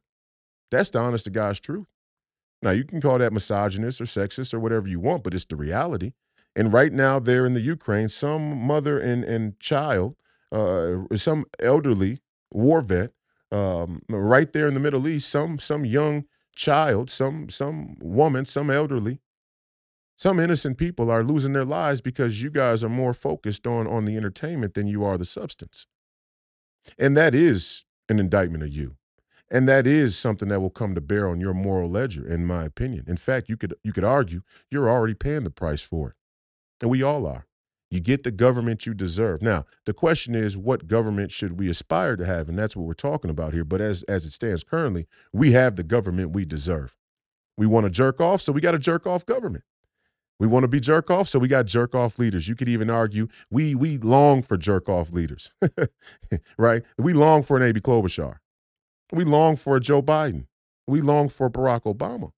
That's 0.71 0.89
the 0.89 0.99
honest 0.99 1.25
to 1.25 1.31
God's 1.31 1.59
truth. 1.59 1.87
Now, 2.65 2.71
you 2.71 2.83
can 2.83 2.99
call 2.99 3.19
that 3.19 3.31
misogynist 3.31 4.01
or 4.01 4.05
sexist 4.05 4.51
or 4.51 4.59
whatever 4.59 4.87
you 4.87 4.99
want, 4.99 5.23
but 5.23 5.35
it's 5.35 5.45
the 5.45 5.55
reality. 5.55 6.13
And 6.55 6.73
right 6.73 6.91
now, 6.91 7.19
there 7.19 7.45
in 7.45 7.53
the 7.53 7.61
Ukraine, 7.61 8.09
some 8.09 8.57
mother 8.57 8.97
and, 8.97 9.23
and 9.23 9.59
child, 9.59 10.15
uh, 10.51 10.95
some 11.15 11.45
elderly 11.59 12.21
war 12.51 12.81
vet, 12.81 13.11
um, 13.51 14.01
right 14.09 14.51
there 14.51 14.67
in 14.67 14.73
the 14.73 14.79
Middle 14.79 15.07
East, 15.07 15.29
some 15.29 15.59
some 15.59 15.85
young 15.85 16.25
child, 16.55 17.11
some 17.11 17.49
some 17.49 17.97
woman, 18.01 18.45
some 18.45 18.71
elderly, 18.71 19.19
some 20.15 20.39
innocent 20.39 20.79
people 20.79 21.11
are 21.11 21.23
losing 21.23 21.53
their 21.53 21.65
lives 21.65 22.01
because 22.01 22.41
you 22.41 22.49
guys 22.49 22.83
are 22.83 22.89
more 22.89 23.13
focused 23.13 23.67
on 23.67 23.85
on 23.85 24.05
the 24.05 24.17
entertainment 24.17 24.73
than 24.73 24.87
you 24.87 25.05
are 25.05 25.19
the 25.19 25.25
substance. 25.25 25.85
And 26.97 27.15
that 27.15 27.35
is 27.35 27.85
an 28.09 28.17
indictment 28.19 28.63
of 28.63 28.69
you. 28.69 28.95
And 29.49 29.69
that 29.69 29.85
is 29.85 30.17
something 30.17 30.49
that 30.49 30.59
will 30.59 30.71
come 30.71 30.95
to 30.95 31.01
bear 31.01 31.27
on 31.27 31.39
your 31.39 31.53
moral 31.53 31.89
ledger, 31.89 32.27
in 32.27 32.45
my 32.45 32.63
opinion. 32.65 33.05
In 33.07 33.17
fact, 33.17 33.47
you 33.47 33.57
could 33.57 33.75
you 33.83 33.93
could 33.93 34.03
argue 34.03 34.41
you're 34.71 34.89
already 34.89 35.13
paying 35.13 35.43
the 35.43 35.51
price 35.51 35.83
for 35.83 36.09
it. 36.09 36.15
And 36.81 36.89
we 36.89 37.03
all 37.03 37.25
are. 37.25 37.45
You 37.91 37.99
get 37.99 38.23
the 38.23 38.31
government 38.31 38.85
you 38.85 38.93
deserve. 38.93 39.41
Now, 39.41 39.65
the 39.85 39.93
question 39.93 40.33
is, 40.35 40.57
what 40.57 40.87
government 40.87 41.31
should 41.31 41.59
we 41.59 41.69
aspire 41.69 42.15
to 42.15 42.25
have? 42.25 42.49
And 42.49 42.57
that's 42.57 42.75
what 42.75 42.85
we're 42.85 42.93
talking 42.93 43.29
about 43.29 43.53
here. 43.53 43.63
But 43.63 43.81
as 43.81 44.03
as 44.03 44.25
it 44.25 44.31
stands 44.31 44.63
currently, 44.63 45.07
we 45.31 45.51
have 45.51 45.75
the 45.75 45.83
government 45.83 46.31
we 46.31 46.45
deserve. 46.45 46.97
We 47.57 47.67
want 47.67 47.85
to 47.85 47.89
jerk 47.89 48.19
off, 48.19 48.41
so 48.41 48.51
we 48.51 48.61
got 48.61 48.75
a 48.75 48.79
jerk 48.79 49.05
off 49.07 49.25
government. 49.25 49.63
We 50.39 50.47
want 50.47 50.63
to 50.63 50.67
be 50.67 50.81
jerk 50.81 51.09
off, 51.09 51.29
so 51.29 51.39
we 51.39 51.47
got 51.47 51.65
jerk 51.65 51.95
off 51.95 52.19
leaders. 52.19 52.49
You 52.49 52.55
could 52.55 52.67
even 52.67 52.89
argue 52.89 53.27
we 53.49 53.75
we 53.75 53.97
long 53.97 54.41
for 54.41 54.57
jerk 54.57 54.89
off 54.89 55.13
leaders, 55.13 55.53
right? 56.57 56.83
We 56.97 57.13
long 57.13 57.43
for 57.43 57.55
an 57.55 57.63
Amy 57.63 57.79
Klobuchar. 57.79 58.39
We 59.11 59.23
long 59.23 59.55
for 59.55 59.79
Joe 59.79 60.01
Biden. 60.01 60.47
We 60.87 61.01
long 61.01 61.29
for 61.29 61.49
Barack 61.49 61.83
Obama. 61.83 62.31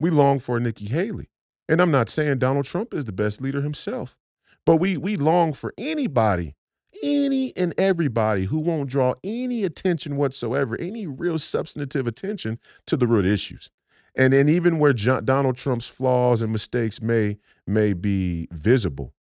We 0.00 0.10
long 0.10 0.38
for 0.38 0.60
Nikki 0.60 0.86
Haley. 0.86 1.30
And 1.68 1.80
I'm 1.80 1.90
not 1.90 2.08
saying 2.08 2.38
Donald 2.38 2.64
Trump 2.64 2.94
is 2.94 3.06
the 3.06 3.12
best 3.12 3.40
leader 3.40 3.60
himself, 3.60 4.16
but 4.64 4.76
we 4.76 4.96
we 4.96 5.16
long 5.16 5.52
for 5.52 5.74
anybody, 5.76 6.54
any 7.02 7.56
and 7.56 7.74
everybody 7.76 8.44
who 8.44 8.58
won't 8.58 8.90
draw 8.90 9.14
any 9.24 9.64
attention 9.64 10.16
whatsoever, 10.16 10.76
any 10.78 11.06
real 11.06 11.38
substantive 11.38 12.06
attention 12.06 12.58
to 12.86 12.96
the 12.96 13.06
root 13.06 13.26
issues. 13.26 13.70
And 14.14 14.32
and 14.32 14.48
even 14.48 14.78
where 14.78 14.92
John, 14.92 15.24
Donald 15.24 15.56
Trump's 15.56 15.88
flaws 15.88 16.40
and 16.40 16.52
mistakes 16.52 17.02
may 17.02 17.38
may 17.66 17.92
be 17.92 18.46
visible, 18.52 19.12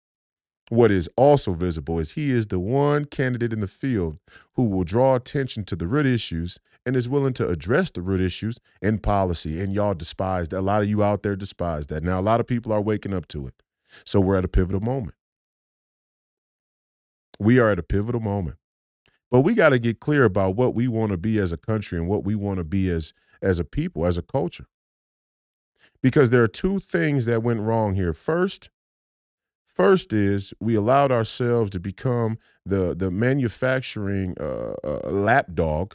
what 0.70 0.90
is 0.90 1.09
also 1.16 1.53
visible 1.53 1.98
is 1.98 2.12
he 2.12 2.31
is 2.31 2.46
the 2.46 2.59
one 2.59 3.05
candidate 3.05 3.53
in 3.53 3.61
the 3.61 3.66
field 3.68 4.18
who 4.55 4.64
will 4.64 4.85
draw 4.85 5.14
attention 5.14 5.64
to 5.64 5.77
the 5.77 5.87
root 5.87 6.07
issues 6.07 6.59
and 6.87 6.96
is 6.96 7.09
willing 7.09 7.35
to 7.35 7.48
address 7.48 7.90
the 7.90 8.03
root 8.03 8.20
issues 8.20 8.59
in 8.81 8.98
policy. 8.98 9.61
And 9.61 9.72
y'all 9.74 9.94
despise 9.94 10.48
that. 10.48 10.61
A 10.61 10.62
lot 10.62 10.83
of 10.83 10.88
you 10.88 11.03
out 11.03 11.22
there 11.22 11.37
despise 11.37 11.87
that. 11.88 12.03
Now, 12.03 12.18
a 12.18 12.22
lot 12.22 12.40
of 12.40 12.46
people 12.46 12.72
are 12.72 12.81
waking 12.81 13.14
up 13.14 13.29
to 13.29 13.46
it. 13.46 13.55
So 14.05 14.20
we're 14.20 14.38
at 14.38 14.44
a 14.44 14.48
pivotal 14.48 14.81
moment. 14.81 15.14
We 17.38 17.59
are 17.59 17.70
at 17.70 17.79
a 17.79 17.83
pivotal 17.83 18.20
moment. 18.20 18.57
But 19.31 19.40
we 19.40 19.55
got 19.55 19.70
to 19.70 19.79
get 19.79 20.00
clear 20.00 20.24
about 20.24 20.57
what 20.57 20.74
we 20.74 20.87
want 20.88 21.11
to 21.11 21.16
be 21.16 21.38
as 21.38 21.53
a 21.53 21.57
country 21.57 21.98
and 21.98 22.09
what 22.09 22.24
we 22.24 22.35
want 22.35 22.59
to 22.59 22.64
be 22.64 22.88
as, 22.90 23.12
as 23.42 23.59
a 23.59 23.64
people, 23.64 24.07
as 24.07 24.16
a 24.16 24.22
culture. 24.22 24.66
Because 26.03 26.31
there 26.31 26.42
are 26.42 26.48
two 26.48 26.79
things 26.79 27.24
that 27.27 27.42
went 27.42 27.61
wrong 27.61 27.94
here. 27.94 28.12
First, 28.12 28.70
First 29.74 30.12
is 30.12 30.54
we 30.60 30.76
allowed 30.76 31.10
ourselves 31.10 31.70
to 31.70 31.80
become 31.80 32.38
the 32.64 32.94
the 32.94 33.10
manufacturing 33.10 34.37
uh, 34.40 34.74
uh, 34.84 35.10
lapdog 35.10 35.94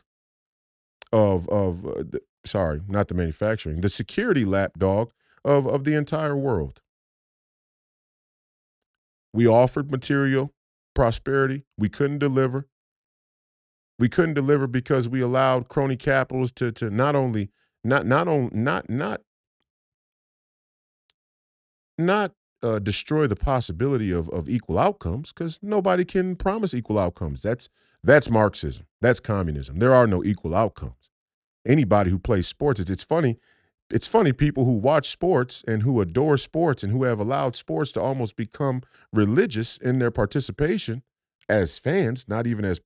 of 1.13 1.48
of 1.50 1.86
uh, 1.86 2.04
sorry, 2.46 2.82
not 2.88 3.08
the 3.08 3.13
manufacturing, 3.13 3.82
the 3.82 3.89
security 3.89 4.44
lapdog 4.44 5.12
of, 5.46 5.65
of 5.68 5.84
the 5.84 5.94
entire 5.94 6.36
world. 6.36 6.82
We 9.34 9.48
offered 9.48 9.92
material 9.92 10.54
prosperity. 10.94 11.65
We 11.78 11.88
couldn't 11.88 12.20
deliver. 12.20 12.68
We 13.98 14.10
couldn't 14.10 14.34
deliver 14.34 14.68
because 14.68 15.08
we 15.08 15.22
allowed 15.22 15.70
crony 15.70 15.96
capitals 15.96 16.52
to 16.54 16.72
to 16.74 16.89
not 16.89 17.15
only 17.15 17.50
not 17.84 18.06
not 18.06 18.28
on 18.28 18.50
not 18.54 18.89
not 18.89 19.22
not 21.98 22.34
uh, 22.62 22.80
destroy 22.80 23.28
the 23.28 23.36
possibility 23.36 24.12
of 24.12 24.30
of 24.30 24.50
equal 24.50 24.78
outcomes 24.78 25.32
because 25.32 25.60
nobody 25.62 26.06
can 26.06 26.36
promise 26.36 26.74
equal 26.74 27.00
outcomes. 27.00 27.41
That's 27.41 27.69
that's 28.04 28.30
Marxism. 28.30 28.86
That's 29.02 29.19
communism. 29.19 29.80
There 29.80 29.93
are 29.93 30.08
no 30.08 30.24
equal 30.24 30.56
outcomes. 30.56 31.12
Anybody 31.67 32.10
who 32.10 32.19
plays 32.19 32.48
sports, 32.48 32.80
it's, 32.80 32.89
it's 32.89 33.04
funny 33.04 33.38
it's 33.91 34.08
funny 34.08 34.34
people 34.34 34.65
who 34.65 34.74
watch 34.74 35.10
sports 35.10 35.63
and 35.67 35.82
who 35.82 36.00
adore 36.00 36.38
sports 36.38 36.84
and 36.84 36.91
who 36.91 37.04
have 37.04 37.19
allowed 37.19 37.56
sports 37.56 37.91
to 37.93 38.02
almost 38.02 38.36
become 38.36 38.84
religious 39.12 39.78
in 39.78 40.00
their 40.00 40.12
participation 40.12 41.02
as 41.48 41.80
fans, 41.80 42.28
not 42.28 42.45
even 42.45 42.65
as 42.65 42.82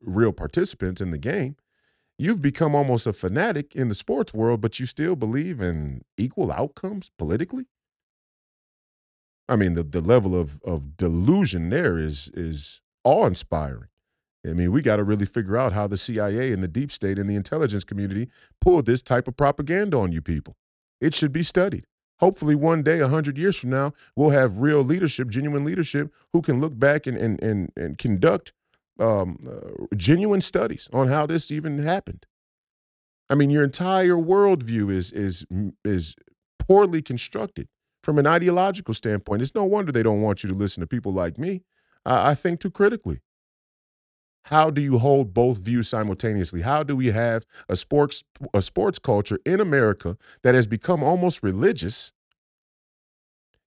real 0.00 0.32
participants 0.32 1.00
in 1.00 1.10
the 1.10 1.18
game. 1.18 1.56
You've 2.18 2.42
become 2.42 2.74
almost 2.74 3.06
a 3.06 3.12
fanatic 3.12 3.74
in 3.74 3.88
the 3.88 3.94
sports 3.94 4.32
world, 4.32 4.60
but 4.60 4.78
you 4.78 4.86
still 4.86 5.16
believe 5.16 5.60
in 5.60 6.02
equal 6.16 6.52
outcomes 6.52 7.10
politically. 7.18 7.66
I 9.48 9.56
mean, 9.56 9.74
the, 9.74 9.82
the 9.82 10.00
level 10.00 10.38
of, 10.38 10.60
of 10.62 10.96
delusion 10.96 11.70
there 11.70 11.98
is 11.98 12.30
is 12.34 12.80
awe 13.04 13.26
inspiring. 13.26 13.88
I 14.46 14.52
mean, 14.52 14.70
we 14.72 14.82
got 14.82 14.96
to 14.96 15.04
really 15.04 15.26
figure 15.26 15.56
out 15.56 15.72
how 15.72 15.86
the 15.86 15.96
CIA 15.96 16.52
and 16.52 16.62
the 16.62 16.68
deep 16.68 16.92
state 16.92 17.18
and 17.18 17.28
the 17.28 17.34
intelligence 17.34 17.84
community 17.84 18.28
pulled 18.60 18.86
this 18.86 19.02
type 19.02 19.26
of 19.26 19.36
propaganda 19.36 19.98
on 19.98 20.12
you 20.12 20.22
people. 20.22 20.56
It 21.00 21.14
should 21.14 21.32
be 21.32 21.42
studied. 21.42 21.86
Hopefully, 22.20 22.54
one 22.54 22.82
day, 22.82 23.00
100 23.00 23.38
years 23.38 23.56
from 23.56 23.70
now, 23.70 23.92
we'll 24.16 24.30
have 24.30 24.58
real 24.58 24.82
leadership, 24.82 25.28
genuine 25.28 25.64
leadership, 25.64 26.12
who 26.32 26.42
can 26.42 26.60
look 26.60 26.78
back 26.78 27.06
and, 27.06 27.16
and, 27.16 27.40
and, 27.42 27.72
and 27.76 27.98
conduct 27.98 28.52
um, 28.98 29.38
uh, 29.48 29.86
genuine 29.96 30.40
studies 30.40 30.88
on 30.92 31.08
how 31.08 31.26
this 31.26 31.50
even 31.50 31.78
happened. 31.78 32.26
I 33.30 33.34
mean, 33.34 33.50
your 33.50 33.62
entire 33.62 34.16
worldview 34.16 34.90
is, 34.90 35.12
is, 35.12 35.46
is 35.84 36.16
poorly 36.58 37.02
constructed 37.02 37.68
from 38.08 38.18
an 38.18 38.26
ideological 38.26 38.94
standpoint. 38.94 39.42
It's 39.42 39.54
no 39.54 39.64
wonder 39.64 39.92
they 39.92 40.02
don't 40.02 40.22
want 40.22 40.42
you 40.42 40.48
to 40.48 40.54
listen 40.54 40.80
to 40.80 40.86
people 40.86 41.12
like 41.12 41.36
me. 41.36 41.60
I, 42.06 42.30
I 42.30 42.34
think 42.34 42.58
too 42.58 42.70
critically. 42.70 43.20
How 44.44 44.70
do 44.70 44.80
you 44.80 44.96
hold 44.96 45.34
both 45.34 45.58
views 45.58 45.90
simultaneously? 45.90 46.62
How 46.62 46.82
do 46.82 46.96
we 46.96 47.08
have 47.08 47.44
a 47.68 47.76
sports 47.76 48.24
a 48.54 48.62
sports 48.62 48.98
culture 48.98 49.38
in 49.44 49.60
America 49.60 50.16
that 50.42 50.54
has 50.54 50.66
become 50.66 51.02
almost 51.02 51.42
religious, 51.42 52.14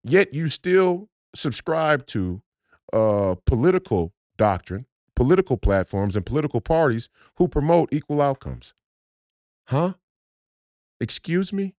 yet 0.04 0.34
you 0.34 0.50
still 0.50 1.12
subscribe 1.36 2.08
to 2.08 2.42
uh, 2.92 3.36
political 3.46 4.12
doctrine, 4.38 4.88
political 5.16 5.56
platforms, 5.56 6.16
and 6.16 6.26
political 6.26 6.62
parties 6.62 7.10
who 7.36 7.48
promote 7.48 7.94
equal 7.94 8.24
outcomes? 8.24 8.74
Huh? 9.68 9.94
Excuse 11.00 11.54
me? 11.54 11.76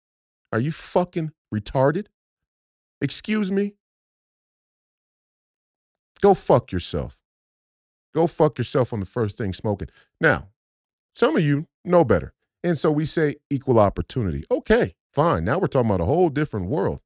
Are 0.53 0.61
you 0.61 0.70
fucking 0.70 1.33
retarded? 1.53 2.07
Excuse 3.03 3.51
me? 3.51 3.75
Go 6.21 6.35
fuck 6.35 6.71
yourself. 6.71 7.19
Go 8.15 8.29
fuck 8.29 8.59
yourself 8.59 8.93
on 8.93 9.01
the 9.01 9.07
first 9.07 9.37
thing 9.37 9.53
smoking. 9.53 9.88
Now, 10.21 10.51
some 11.15 11.37
of 11.37 11.43
you 11.43 11.67
know 11.85 12.05
better. 12.05 12.33
And 12.62 12.79
so 12.79 12.93
we 12.93 13.05
say 13.05 13.37
equal 13.51 13.81
opportunity. 13.81 14.45
Okay, 14.53 14.95
fine. 15.12 15.45
Now 15.45 15.59
we're 15.59 15.67
talking 15.67 15.91
about 15.91 16.01
a 16.01 16.05
whole 16.05 16.29
different 16.29 16.67
world. 16.67 17.01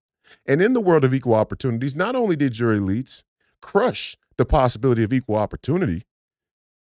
And 0.45 0.61
in 0.61 0.75
the 0.75 0.83
world 0.83 1.03
of 1.03 1.15
equal 1.15 1.35
opportunities, 1.35 1.97
not 1.97 2.15
only 2.15 2.37
did 2.37 2.59
your 2.59 2.77
elites 2.77 3.23
crush 3.63 4.19
the 4.37 4.45
possibility 4.45 5.03
of 5.03 5.15
equal 5.15 5.37
opportunity 5.37 6.05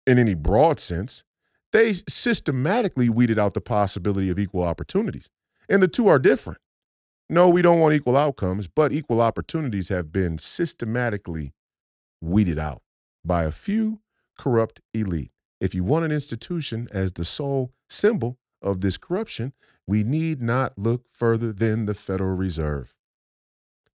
in 0.06 0.18
any 0.18 0.34
broad 0.34 0.80
sense, 0.80 1.24
they 1.72 1.92
systematically 2.08 3.10
weeded 3.10 3.38
out 3.38 3.52
the 3.52 3.60
possibility 3.60 4.30
of 4.30 4.38
equal 4.38 4.62
opportunities. 4.62 5.28
And 5.68 5.82
the 5.82 5.88
two 5.88 6.08
are 6.08 6.18
different. 6.18 6.58
No, 7.34 7.48
we 7.48 7.62
don't 7.62 7.80
want 7.80 7.94
equal 7.94 8.16
outcomes, 8.16 8.68
but 8.68 8.92
equal 8.92 9.20
opportunities 9.20 9.88
have 9.88 10.12
been 10.12 10.38
systematically 10.38 11.52
weeded 12.20 12.60
out 12.60 12.80
by 13.24 13.42
a 13.42 13.50
few 13.50 14.02
corrupt 14.38 14.80
elite. 14.94 15.32
If 15.60 15.74
you 15.74 15.82
want 15.82 16.04
an 16.04 16.12
institution 16.12 16.86
as 16.92 17.10
the 17.10 17.24
sole 17.24 17.72
symbol 17.88 18.38
of 18.62 18.82
this 18.82 18.96
corruption, 18.96 19.52
we 19.84 20.04
need 20.04 20.42
not 20.42 20.78
look 20.78 21.06
further 21.12 21.52
than 21.52 21.86
the 21.86 21.94
Federal 21.94 22.36
Reserve. 22.36 22.94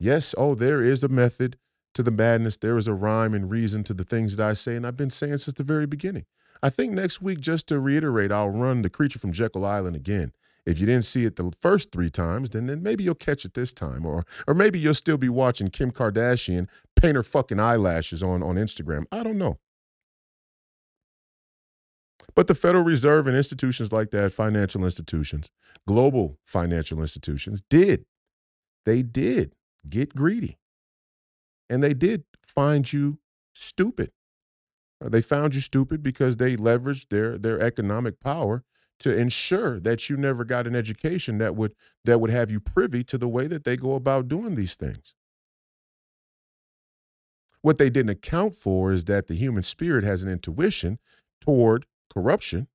Yes, 0.01 0.35
oh, 0.38 0.55
there 0.55 0.83
is 0.83 1.05
a 1.05 1.09
method 1.09 1.59
to 1.92 2.03
the 2.03 2.11
madness. 2.11 2.57
There 2.57 2.79
is 2.79 2.88
a 2.88 2.94
rhyme 2.94 3.35
and 3.35 3.51
reason 3.51 3.85
to 3.85 3.92
the 3.92 4.05
things 4.05 4.35
that 4.37 4.49
I 4.49 4.55
say, 4.55 4.77
and 4.77 4.87
I've 4.87 4.96
been 4.96 5.11
saying 5.11 5.37
since 5.37 5.59
the 5.59 5.62
very 5.62 5.85
beginning. 5.85 6.25
I 6.62 6.70
think 6.70 6.94
next 6.94 7.20
week, 7.20 7.40
just 7.40 7.66
to 7.66 7.81
reiterate, 7.81 8.33
I'll 8.33 8.49
run 8.49 8.81
The 8.81 8.88
Creature 8.88 9.18
from 9.18 9.33
Jekyll 9.33 9.66
Island 9.66 9.94
again. 9.94 10.33
If 10.66 10.81
you 10.81 10.87
didn't 10.87 11.05
see 11.05 11.24
it 11.24 11.37
the 11.37 11.52
first 11.61 11.92
three 11.92 12.11
times, 12.11 12.50
then, 12.50 12.66
then 12.66 12.83
maybe 12.83 13.05
you'll 13.05 13.14
catch 13.14 13.44
it 13.44 13.55
this 13.55 13.72
time. 13.72 14.05
Or 14.05 14.26
or 14.46 14.55
maybe 14.55 14.79
you'll 14.81 14.94
still 14.94 15.16
be 15.16 15.29
watching 15.29 15.68
Kim 15.68 15.92
Kardashian 15.92 16.68
paint 16.96 17.14
her 17.14 17.22
fucking 17.22 17.61
eyelashes 17.61 18.22
on, 18.22 18.42
on 18.42 18.57
Instagram. 18.57 19.05
I 19.12 19.22
don't 19.22 19.38
know. 19.38 19.59
But 22.35 22.48
the 22.48 22.55
Federal 22.55 22.85
Reserve 22.85 23.26
and 23.26 23.37
institutions 23.37 23.92
like 23.92 24.11
that, 24.11 24.33
financial 24.33 24.85
institutions, 24.85 25.50
global 25.87 26.38
financial 26.44 27.00
institutions, 27.00 27.62
did. 27.70 28.05
They 28.85 29.02
did 29.02 29.55
get 29.88 30.14
greedy. 30.14 30.59
And 31.70 31.83
they 31.83 31.94
did 31.94 32.24
find 32.46 32.92
you 32.92 33.18
stupid. 33.55 34.12
They 35.00 35.22
found 35.22 35.55
you 35.55 35.61
stupid 35.61 36.02
because 36.02 36.37
they 36.37 36.57
leveraged 36.57 37.09
their, 37.11 37.38
their 37.38 37.61
economic 37.61 38.20
power 38.20 38.64
to 39.00 39.14
ensure 39.16 39.78
that 39.80 40.09
you 40.09 40.16
never 40.16 40.44
got 40.44 40.66
an 40.66 40.74
education 40.74 41.38
that 41.38 41.54
would 41.56 41.74
that 42.04 42.20
would 42.20 42.30
have 42.30 42.50
you 42.50 42.61
privy 42.61 43.04
to 43.04 43.18
the 43.18 43.28
way 43.28 43.46
that 43.46 43.64
they 43.64 43.76
go 43.76 43.94
about 43.94 44.28
doing 44.28 44.54
these 44.54 44.74
things. 44.76 45.14
What 47.62 47.78
they 47.78 47.90
didn't 47.90 48.11
account 48.11 48.54
for 48.54 48.92
is 48.92 49.04
that 49.04 49.26
the 49.26 49.35
human 49.35 49.62
spirit 49.62 50.04
has 50.04 50.22
an 50.22 50.30
intuition 50.30 50.98
toward 51.40 51.87
corruption, 52.12 52.68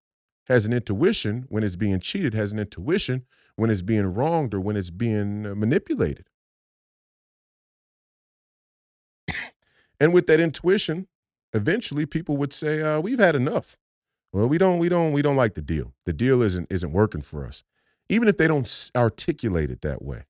has 0.48 0.66
an 0.66 0.74
intuition 0.74 1.46
when 1.50 1.64
it's 1.64 1.76
being 1.76 2.00
cheated, 2.00 2.34
has 2.34 2.52
an 2.52 2.60
intuition 2.60 3.26
when 3.56 3.70
it's 3.70 3.82
being 3.82 4.08
wronged 4.14 4.54
or 4.54 4.60
when 4.60 4.76
it's 4.76 4.90
being 4.90 5.44
manipulated. 5.58 6.26
and 10.00 10.14
with 10.14 10.28
that 10.28 10.40
intuition, 10.40 11.08
eventually 11.54 12.06
people 12.06 12.38
would 12.38 12.54
say, 12.54 12.82
uh, 12.82 13.00
"We've 13.00 13.20
had 13.20 13.36
enough. 13.36 13.78
Well, 14.34 14.48
we 14.48 14.58
don't, 14.58 14.80
we 14.80 14.90
don't, 14.90 15.12
we 15.12 15.22
don't 15.22 15.36
like 15.36 15.56
the 15.56 15.62
deal. 15.62 15.94
The 16.06 16.14
deal 16.14 16.42
isn't 16.42 16.68
isn't 16.72 16.92
working 16.92 17.22
for 17.22 17.46
us." 17.46 17.64
Even 18.10 18.28
if 18.28 18.38
they 18.38 18.48
don't 18.48 18.92
articulate 18.96 19.72
it 19.72 19.82
that 19.82 20.02
way, 20.02 20.24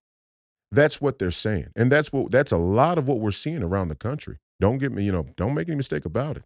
that's 0.71 1.01
what 1.01 1.19
they're 1.19 1.31
saying, 1.31 1.69
and 1.75 1.91
that's 1.91 2.11
what 2.11 2.31
that's 2.31 2.51
a 2.51 2.57
lot 2.57 2.97
of 2.97 3.07
what 3.07 3.19
we're 3.19 3.31
seeing 3.31 3.63
around 3.63 3.89
the 3.89 3.95
country. 3.95 4.37
Don't 4.59 4.77
get 4.77 4.91
me, 4.91 5.03
you 5.03 5.11
know, 5.11 5.27
don't 5.35 5.55
make 5.55 5.67
any 5.67 5.75
mistake 5.75 6.05
about 6.05 6.37
it. 6.37 6.43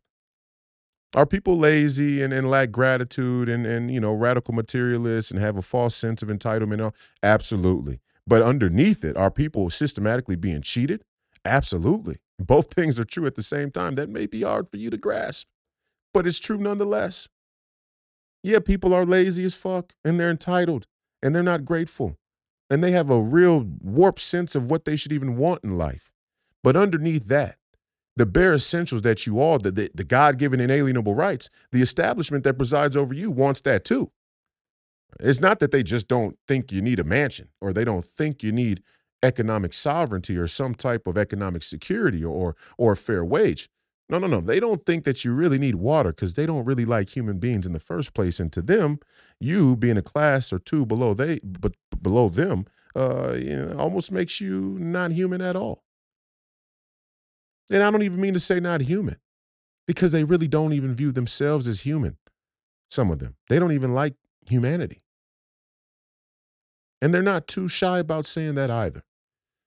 Are 1.15 1.25
people 1.25 1.57
lazy 1.57 2.21
and, 2.21 2.33
and 2.33 2.49
lack 2.49 2.71
gratitude 2.71 3.47
and, 3.47 3.65
and, 3.65 3.89
you 3.89 4.01
know, 4.01 4.13
radical 4.13 4.53
materialists 4.53 5.31
and 5.31 5.39
have 5.39 5.55
a 5.55 5.61
false 5.61 5.95
sense 5.95 6.21
of 6.21 6.27
entitlement? 6.27 6.93
Absolutely. 7.23 7.99
But 8.27 8.41
underneath 8.41 9.03
it, 9.05 9.15
are 9.15 9.31
people 9.31 9.69
systematically 9.69 10.35
being 10.35 10.61
cheated? 10.61 11.03
Absolutely. 11.45 12.17
Both 12.37 12.71
things 12.73 12.99
are 12.99 13.05
true 13.05 13.25
at 13.25 13.35
the 13.35 13.43
same 13.43 13.71
time. 13.71 13.95
That 13.95 14.09
may 14.09 14.25
be 14.25 14.41
hard 14.41 14.67
for 14.67 14.75
you 14.75 14.89
to 14.89 14.97
grasp, 14.97 15.47
but 16.13 16.27
it's 16.27 16.39
true 16.39 16.57
nonetheless. 16.57 17.29
Yeah, 18.45 18.59
people 18.59 18.93
are 18.93 19.05
lazy 19.05 19.43
as 19.43 19.55
fuck 19.55 19.93
and 20.05 20.19
they're 20.19 20.29
entitled 20.29 20.85
and 21.23 21.33
they're 21.33 21.41
not 21.41 21.65
grateful 21.65 22.19
and 22.69 22.83
they 22.83 22.91
have 22.91 23.09
a 23.09 23.19
real 23.19 23.65
warped 23.81 24.21
sense 24.21 24.53
of 24.53 24.69
what 24.69 24.85
they 24.85 24.95
should 24.95 25.11
even 25.11 25.35
want 25.35 25.63
in 25.63 25.79
life. 25.79 26.13
But 26.63 26.75
underneath 26.75 27.27
that, 27.27 27.57
the 28.15 28.27
bare 28.27 28.53
essentials 28.53 29.01
that 29.01 29.25
you 29.25 29.41
are, 29.41 29.57
the, 29.57 29.71
the, 29.71 29.91
the 29.95 30.03
God 30.03 30.37
given 30.37 30.59
inalienable 30.59 31.15
rights, 31.15 31.49
the 31.71 31.81
establishment 31.81 32.43
that 32.43 32.59
presides 32.59 32.95
over 32.95 33.15
you 33.15 33.31
wants 33.31 33.61
that 33.61 33.83
too. 33.83 34.11
It's 35.19 35.41
not 35.41 35.57
that 35.57 35.71
they 35.71 35.81
just 35.81 36.07
don't 36.07 36.37
think 36.47 36.71
you 36.71 36.83
need 36.83 36.99
a 36.99 37.03
mansion 37.03 37.49
or 37.59 37.73
they 37.73 37.83
don't 37.83 38.05
think 38.05 38.43
you 38.43 38.51
need 38.51 38.83
economic 39.23 39.73
sovereignty 39.73 40.37
or 40.37 40.47
some 40.47 40.75
type 40.75 41.07
of 41.07 41.17
economic 41.17 41.63
security 41.63 42.23
or, 42.23 42.55
or 42.77 42.91
a 42.91 42.97
fair 42.97 43.25
wage. 43.25 43.69
No, 44.07 44.19
no, 44.19 44.27
no. 44.27 44.39
They 44.39 44.59
don't 44.59 44.85
think 44.85 45.03
that 45.05 45.25
you 45.25 45.33
really 45.33 45.57
need 45.57 45.75
water 45.75 46.11
because 46.11 46.35
they 46.35 46.45
don't 46.45 46.65
really 46.65 46.85
like 46.85 47.15
human 47.15 47.39
beings 47.39 47.65
in 47.65 47.73
the 47.73 47.79
first 47.79 48.13
place. 48.13 48.39
And 48.39 48.53
to 48.53 48.61
them, 48.61 48.99
you 49.39 49.75
being 49.75 49.97
a 49.97 50.01
class 50.03 50.53
or 50.53 50.59
two 50.59 50.85
below 50.85 51.13
they, 51.13 51.39
but 51.43 51.73
below 52.01 52.29
them, 52.29 52.65
uh, 52.95 53.33
you 53.33 53.55
know, 53.55 53.75
almost 53.77 54.11
makes 54.11 54.39
you 54.39 54.77
not 54.79 55.11
human 55.11 55.41
at 55.41 55.55
all. 55.55 55.83
And 57.71 57.81
I 57.81 57.89
don't 57.89 58.03
even 58.03 58.21
mean 58.21 58.35
to 58.35 58.39
say 58.39 58.59
not 58.59 58.81
human 58.81 59.17
because 59.87 60.11
they 60.11 60.23
really 60.23 60.47
don't 60.47 60.73
even 60.73 60.93
view 60.93 61.11
themselves 61.11 61.67
as 61.67 61.81
human. 61.81 62.17
Some 62.91 63.09
of 63.09 63.17
them. 63.19 63.35
They 63.49 63.57
don't 63.57 63.71
even 63.71 63.93
like 63.93 64.15
humanity. 64.45 65.01
And 67.01 67.13
they're 67.13 67.23
not 67.23 67.47
too 67.47 67.67
shy 67.67 67.99
about 67.99 68.25
saying 68.27 68.55
that 68.55 68.69
either. 68.69 69.03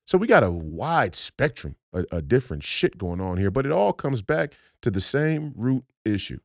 So 0.09 0.16
we 0.16 0.27
got 0.27 0.42
a 0.42 0.51
wide 0.51 1.14
spectrum 1.14 1.77
of, 1.92 2.07
of 2.11 2.29
different 2.29 2.64
shit 2.64 2.97
going 2.97 3.21
on 3.21 3.37
here, 3.37 3.51
but 3.51 3.66
it 3.66 3.73
all 3.73 3.92
comes 3.92 4.23
back 4.23 4.55
to 4.81 4.90
the 4.90 5.03
same 5.03 5.53
root 5.55 5.85
issue. 6.03 6.38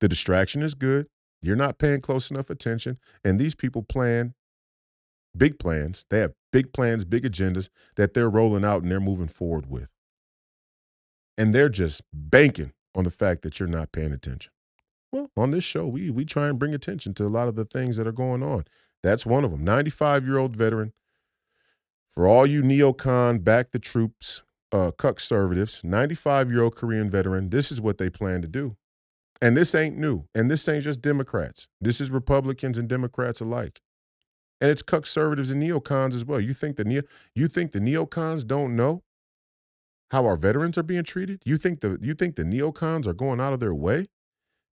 the 0.00 0.08
distraction 0.08 0.62
is 0.62 0.72
good. 0.72 1.08
You're 1.42 1.54
not 1.54 1.76
paying 1.76 2.00
close 2.00 2.30
enough 2.30 2.48
attention. 2.48 2.96
And 3.22 3.38
these 3.38 3.54
people 3.54 3.82
plan 3.82 4.32
big 5.36 5.58
plans. 5.58 6.06
They 6.08 6.20
have 6.20 6.32
big 6.50 6.72
plans, 6.72 7.04
big 7.04 7.24
agendas 7.24 7.68
that 7.96 8.14
they're 8.14 8.30
rolling 8.30 8.64
out 8.64 8.82
and 8.82 8.90
they're 8.90 9.00
moving 9.00 9.28
forward 9.28 9.68
with. 9.68 9.90
And 11.36 11.54
they're 11.54 11.68
just 11.68 12.04
banking 12.10 12.72
on 12.94 13.04
the 13.04 13.10
fact 13.10 13.42
that 13.42 13.60
you're 13.60 13.68
not 13.68 13.92
paying 13.92 14.12
attention. 14.12 14.50
Well, 15.12 15.30
on 15.36 15.50
this 15.50 15.62
show, 15.62 15.86
we 15.86 16.10
we 16.10 16.24
try 16.24 16.48
and 16.48 16.58
bring 16.58 16.74
attention 16.74 17.12
to 17.14 17.24
a 17.24 17.28
lot 17.28 17.48
of 17.48 17.54
the 17.54 17.66
things 17.66 17.98
that 17.98 18.06
are 18.06 18.12
going 18.12 18.42
on. 18.42 18.64
That's 19.04 19.26
one 19.26 19.44
of 19.44 19.50
them. 19.50 19.62
95 19.62 20.26
year 20.26 20.38
old 20.38 20.56
veteran. 20.56 20.94
For 22.08 22.26
all 22.26 22.46
you 22.46 22.62
neocon, 22.62 23.44
back 23.44 23.70
the 23.70 23.78
troops, 23.78 24.42
uh, 24.72 24.92
conservatives, 24.92 25.82
95 25.84 26.50
year 26.50 26.62
old 26.62 26.74
Korean 26.74 27.10
veteran, 27.10 27.50
this 27.50 27.70
is 27.70 27.82
what 27.82 27.98
they 27.98 28.08
plan 28.08 28.40
to 28.40 28.48
do. 28.48 28.76
And 29.42 29.56
this 29.56 29.74
ain't 29.74 29.98
new. 29.98 30.24
And 30.34 30.50
this 30.50 30.66
ain't 30.68 30.84
just 30.84 31.02
Democrats. 31.02 31.68
This 31.80 32.00
is 32.00 32.10
Republicans 32.10 32.78
and 32.78 32.88
Democrats 32.88 33.42
alike. 33.42 33.82
And 34.60 34.70
it's 34.70 34.82
conservatives 34.82 35.50
and 35.50 35.62
neocons 35.62 36.14
as 36.14 36.24
well. 36.24 36.40
You 36.40 36.54
think 36.54 36.76
the 36.76 36.84
neo 36.84 37.02
you 37.34 37.46
think 37.46 37.72
the 37.72 37.80
neocons 37.80 38.46
don't 38.46 38.74
know 38.74 39.02
how 40.12 40.24
our 40.24 40.36
veterans 40.36 40.78
are 40.78 40.82
being 40.82 41.04
treated? 41.04 41.42
You 41.44 41.58
think 41.58 41.80
the 41.80 41.98
you 42.00 42.14
think 42.14 42.36
the 42.36 42.44
neocons 42.44 43.06
are 43.06 43.12
going 43.12 43.38
out 43.38 43.52
of 43.52 43.60
their 43.60 43.74
way 43.74 44.06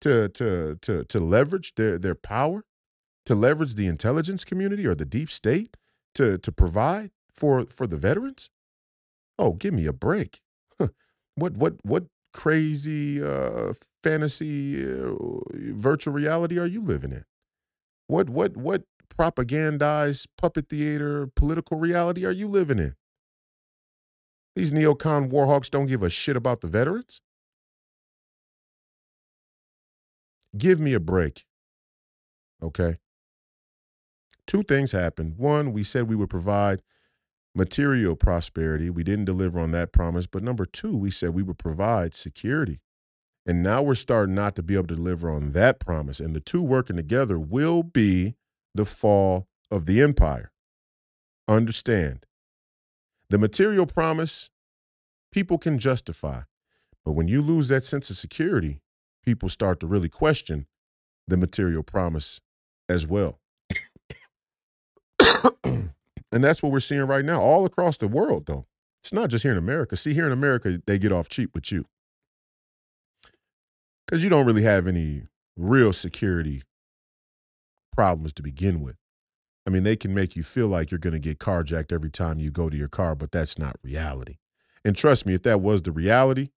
to 0.03 0.29
to 0.29 0.79
to 0.83 1.05
to 1.05 1.19
leverage 1.19 1.75
their 1.75 1.99
their 1.99 2.15
power 2.15 2.65
to 3.27 3.35
leverage 3.35 3.75
the 3.75 3.87
intelligence 3.87 4.45
community 4.45 4.87
or 4.87 4.95
the 4.95 5.05
deep 5.05 5.31
state 5.31 5.77
to 6.15 6.39
to 6.39 6.53
provide 6.53 7.11
for 7.35 7.67
for 7.67 7.87
the 7.87 7.97
veterans? 7.97 8.51
Oh, 9.39 9.53
give 9.53 9.75
me 9.75 9.87
a 9.87 9.93
break. 9.93 10.41
what 11.35 11.57
what 11.57 11.75
what 11.83 12.05
crazy 12.33 13.23
uh, 13.23 13.73
fantasy 14.03 14.83
uh, 14.85 15.15
virtual 15.53 16.15
reality 16.15 16.59
are 16.59 16.67
you 16.67 16.83
living 16.83 17.13
in? 17.13 17.25
What 18.07 18.31
what 18.31 18.57
what 18.57 18.83
propagandized 19.09 20.27
puppet 20.39 20.69
theater 20.69 21.29
political 21.35 21.77
reality 21.77 22.25
are 22.25 22.33
you 22.33 22.49
living 22.49 22.79
in? 22.79 22.95
These 24.57 24.73
neocon 24.73 25.31
warhawks 25.31 25.71
don't 25.71 25.87
give 25.87 26.03
a 26.03 26.11
shit 26.11 26.37
about 26.37 26.61
the 26.61 26.67
veterans. 26.67 27.23
Give 30.59 30.81
me 30.81 30.95
a 30.95 31.01
break. 31.01 31.45
Okay 32.61 32.97
two 34.47 34.63
things 34.63 34.93
happened. 34.93 35.37
One, 35.37 35.73
we 35.73 35.83
said 35.83 36.09
we 36.09 36.17
would 36.17 36.31
provide 36.31 36.83
material 37.55 38.17
prosperity. 38.17 38.91
We 38.91 39.03
didn't 39.03 39.25
deliver 39.25 39.61
on 39.61 39.73
that 39.73 39.93
promise. 39.93 40.27
But 40.27 40.43
number 40.43 40.65
two, 40.65 40.97
we 40.97 41.11
said 41.11 41.31
we 41.31 41.43
would 41.43 41.59
provide 41.59 42.15
security. 42.15 42.81
And 43.47 43.63
now 43.63 43.83
we're 43.83 43.95
starting 43.95 44.35
not 44.35 44.55
to 44.57 44.63
be 44.63 44.75
able 44.75 44.89
to 44.89 44.97
deliver 44.97 45.31
on 45.31 45.53
that 45.53 45.81
promise. 45.81 46.21
And 46.21 46.37
the 46.37 46.41
two 46.41 46.63
working 46.63 46.97
together 46.97 47.39
will 47.39 47.83
be 47.83 48.35
the 48.75 48.85
fall 48.85 49.49
of 49.71 49.87
the 49.87 50.01
empire. 50.01 50.53
Understand 51.49 52.27
the 53.31 53.39
material 53.39 53.87
promise, 53.87 54.51
people 55.33 55.57
can 55.57 55.79
justify. 55.79 56.43
But 57.05 57.13
when 57.13 57.29
you 57.29 57.43
lose 57.43 57.69
that 57.69 57.85
sense 57.85 58.11
of 58.11 58.17
security, 58.17 58.83
people 59.25 59.49
start 59.49 59.81
to 59.81 59.87
really 59.87 60.09
question 60.09 60.67
the 61.27 61.37
material 61.37 61.83
promise 61.83 62.41
as 62.89 63.07
well. 63.07 63.41
and 65.65 66.45
that's 66.45 66.63
what 66.63 66.73
we're 66.73 66.81
seeing 66.81 67.03
right 67.03 67.25
now 67.25 67.41
all 67.41 67.65
across 67.65 67.97
the 67.97 68.09
world, 68.09 68.47
though. 68.47 68.67
It's 69.03 69.13
not 69.13 69.31
just 69.31 69.43
here 69.43 69.53
in 69.53 69.59
America. 69.59 69.97
See, 69.97 70.15
here 70.15 70.27
in 70.27 70.33
America, 70.33 70.81
they 70.87 70.99
get 70.99 71.13
off 71.13 71.29
cheap 71.29 71.51
with 71.55 71.73
you 71.73 71.87
because 74.07 74.23
you 74.23 74.29
don't 74.29 74.47
really 74.47 74.63
have 74.63 74.87
any 74.87 75.23
real 75.57 75.93
security 75.93 76.63
problems 77.93 78.33
to 78.35 78.43
begin 78.43 78.81
with. 78.81 78.97
I 79.67 79.71
mean, 79.71 79.85
they 79.85 79.97
can 79.97 80.13
make 80.15 80.37
you 80.37 80.43
feel 80.43 80.69
like 80.69 80.91
you're 80.91 80.99
going 80.99 81.13
to 81.13 81.19
get 81.19 81.39
carjacked 81.39 81.93
every 81.93 82.11
time 82.11 82.41
you 82.41 82.51
go 82.51 82.69
to 82.69 82.77
your 82.77 82.89
car, 82.89 83.15
but 83.15 83.31
that's 83.31 83.59
not 83.59 83.77
reality. 83.83 84.39
And 84.85 84.97
trust 84.97 85.27
me, 85.27 85.35
if 85.35 85.43
that 85.45 85.61
was 85.61 85.83
the 85.83 85.93
reality, 85.93 86.51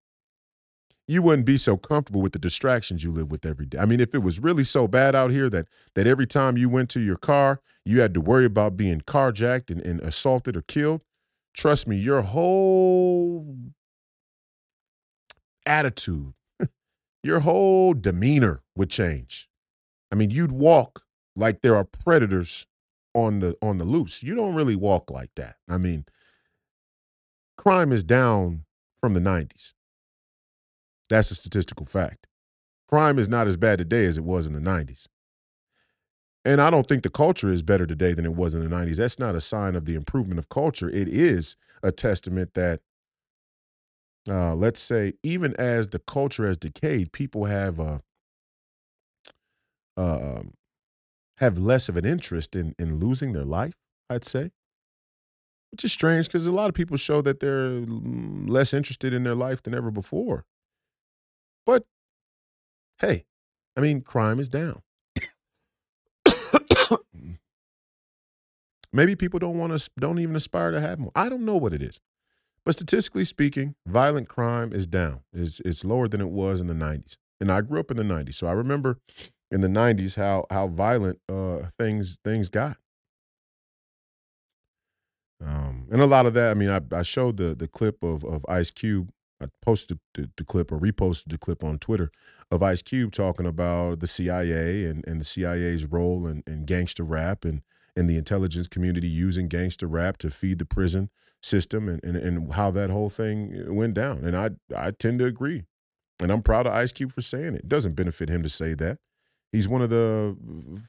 you 1.07 1.21
wouldn't 1.21 1.45
be 1.45 1.57
so 1.57 1.75
comfortable 1.75 2.21
with 2.21 2.31
the 2.31 2.39
distractions 2.39 3.03
you 3.03 3.11
live 3.11 3.29
with 3.29 3.45
every 3.45 3.65
day. 3.65 3.77
I 3.77 3.85
mean, 3.85 3.99
if 3.99 4.15
it 4.15 4.19
was 4.19 4.39
really 4.39 4.63
so 4.63 4.87
bad 4.87 5.15
out 5.15 5.31
here 5.31 5.49
that 5.49 5.67
that 5.95 6.07
every 6.07 6.27
time 6.27 6.57
you 6.57 6.69
went 6.69 6.89
to 6.91 7.01
your 7.01 7.17
car, 7.17 7.61
you 7.85 8.01
had 8.01 8.13
to 8.13 8.21
worry 8.21 8.45
about 8.45 8.77
being 8.77 9.01
carjacked 9.01 9.69
and, 9.69 9.81
and 9.81 9.99
assaulted 9.99 10.55
or 10.55 10.61
killed, 10.61 11.03
trust 11.53 11.87
me, 11.87 11.97
your 11.97 12.21
whole 12.21 13.57
attitude, 15.65 16.33
your 17.23 17.41
whole 17.41 17.93
demeanor 17.93 18.61
would 18.75 18.89
change. 18.89 19.49
I 20.11 20.15
mean, 20.15 20.29
you'd 20.29 20.51
walk 20.51 21.03
like 21.35 21.61
there 21.61 21.75
are 21.75 21.83
predators 21.83 22.65
on 23.13 23.39
the 23.39 23.57
on 23.61 23.77
the 23.77 23.85
loose. 23.85 24.23
You 24.23 24.35
don't 24.35 24.55
really 24.55 24.75
walk 24.75 25.11
like 25.11 25.31
that. 25.35 25.55
I 25.67 25.77
mean, 25.77 26.05
crime 27.57 27.91
is 27.91 28.03
down 28.03 28.63
from 29.01 29.13
the 29.13 29.19
90s. 29.19 29.73
That's 31.09 31.31
a 31.31 31.35
statistical 31.35 31.85
fact. 31.85 32.27
Crime 32.87 33.19
is 33.19 33.27
not 33.27 33.47
as 33.47 33.57
bad 33.57 33.79
today 33.79 34.05
as 34.05 34.17
it 34.17 34.23
was 34.23 34.45
in 34.45 34.53
the 34.53 34.59
90s. 34.59 35.07
And 36.45 36.59
I 36.61 36.69
don't 36.69 36.85
think 36.87 37.03
the 37.03 37.09
culture 37.09 37.49
is 37.49 37.61
better 37.61 37.85
today 37.85 38.13
than 38.13 38.25
it 38.25 38.35
was 38.35 38.53
in 38.53 38.59
the 38.67 38.73
90s. 38.75 38.97
That's 38.97 39.19
not 39.19 39.35
a 39.35 39.41
sign 39.41 39.75
of 39.75 39.85
the 39.85 39.95
improvement 39.95 40.39
of 40.39 40.49
culture. 40.49 40.89
It 40.89 41.07
is 41.07 41.55
a 41.81 41.91
testament 41.91 42.53
that, 42.55 42.81
uh, 44.29 44.53
let's 44.55 44.81
say, 44.81 45.13
even 45.23 45.55
as 45.55 45.89
the 45.89 45.99
culture 45.99 46.45
has 46.45 46.57
decayed, 46.57 47.13
people 47.13 47.45
have 47.45 47.79
uh, 47.79 47.99
uh, 49.95 50.43
have 51.37 51.57
less 51.57 51.89
of 51.89 51.95
an 51.97 52.05
interest 52.05 52.55
in 52.55 52.75
in 52.77 52.99
losing 52.99 53.33
their 53.33 53.45
life. 53.45 53.73
I'd 54.09 54.25
say, 54.25 54.51
which 55.71 55.83
is 55.83 55.91
strange 55.91 56.27
because 56.27 56.45
a 56.45 56.51
lot 56.51 56.69
of 56.69 56.75
people 56.75 56.97
show 56.97 57.21
that 57.21 57.39
they're 57.39 57.81
less 57.87 58.73
interested 58.73 59.13
in 59.13 59.23
their 59.23 59.35
life 59.35 59.63
than 59.63 59.73
ever 59.73 59.91
before. 59.91 60.45
But 61.65 61.85
hey, 62.99 63.25
I 63.77 63.81
mean, 63.81 64.01
crime 64.01 64.39
is 64.39 64.49
down. 64.49 64.81
Maybe 68.93 69.15
people 69.15 69.39
don't 69.39 69.57
want 69.57 69.77
to, 69.77 69.89
don't 69.99 70.19
even 70.19 70.35
aspire 70.35 70.69
to 70.71 70.79
have 70.79 70.99
more. 70.99 71.11
I 71.15 71.27
don't 71.27 71.43
know 71.43 71.57
what 71.57 71.73
it 71.73 71.81
is. 71.81 71.99
But 72.63 72.75
statistically 72.75 73.25
speaking, 73.25 73.75
violent 73.87 74.29
crime 74.29 74.71
is 74.71 74.85
down. 74.85 75.21
It's, 75.33 75.59
it's 75.61 75.83
lower 75.83 76.07
than 76.07 76.21
it 76.21 76.29
was 76.29 76.61
in 76.61 76.67
the 76.67 76.75
90s. 76.75 77.17
And 77.41 77.51
I 77.51 77.61
grew 77.61 77.79
up 77.79 77.89
in 77.89 77.97
the 77.97 78.03
90s. 78.03 78.35
So 78.35 78.47
I 78.47 78.51
remember 78.51 78.99
in 79.51 79.61
the 79.61 79.67
90s 79.67 80.15
how, 80.15 80.45
how 80.51 80.67
violent 80.67 81.19
uh, 81.27 81.69
things, 81.77 82.19
things 82.23 82.49
got. 82.49 82.77
Um, 85.43 85.87
and 85.91 86.01
a 86.01 86.05
lot 86.05 86.25
of 86.25 86.35
that, 86.35 86.51
I 86.51 86.53
mean, 86.53 86.69
I, 86.69 86.79
I 86.95 87.01
showed 87.01 87.37
the, 87.37 87.55
the 87.55 87.67
clip 87.67 88.01
of, 88.03 88.23
of 88.23 88.45
Ice 88.47 88.71
Cube 88.71 89.11
I 89.43 89.47
posted 89.61 89.99
the, 90.13 90.29
the, 90.37 90.43
clip 90.43 90.71
or 90.71 90.79
reposted 90.79 91.29
the 91.29 91.37
clip 91.37 91.63
on 91.63 91.77
Twitter 91.79 92.11
of 92.51 92.63
Ice 92.63 92.81
Cube 92.81 93.11
talking 93.11 93.45
about 93.45 93.99
the 93.99 94.07
CIA 94.07 94.85
and, 94.85 95.05
and 95.07 95.19
the 95.19 95.25
CIA's 95.25 95.85
role 95.85 96.27
in, 96.27 96.43
in 96.47 96.65
gangster 96.65 97.03
rap 97.03 97.45
and, 97.45 97.61
and 97.95 98.09
the 98.09 98.17
intelligence 98.17 98.67
community 98.67 99.07
using 99.07 99.47
gangster 99.47 99.87
rap 99.87 100.17
to 100.17 100.29
feed 100.29 100.59
the 100.59 100.65
prison 100.65 101.09
system 101.41 101.89
and, 101.89 102.03
and, 102.03 102.15
and 102.15 102.53
how 102.53 102.71
that 102.71 102.89
whole 102.89 103.09
thing 103.09 103.65
uh, 103.67 103.73
went 103.73 103.93
down. 103.93 104.23
And 104.23 104.35
I, 104.35 104.51
I 104.75 104.91
tend 104.91 105.19
to 105.19 105.25
agree. 105.25 105.63
And 106.19 106.31
I'm 106.31 106.41
proud 106.41 106.67
of 106.67 106.73
Ice 106.73 106.91
Cube 106.91 107.11
for 107.11 107.21
saying 107.21 107.55
it. 107.55 107.61
It 107.61 107.69
doesn't 107.69 107.95
benefit 107.95 108.29
him 108.29 108.43
to 108.43 108.49
say 108.49 108.73
that. 108.75 108.99
He's 109.51 109.67
one 109.67 109.81
of 109.81 109.89
the 109.89 110.37
uh, 110.75 110.79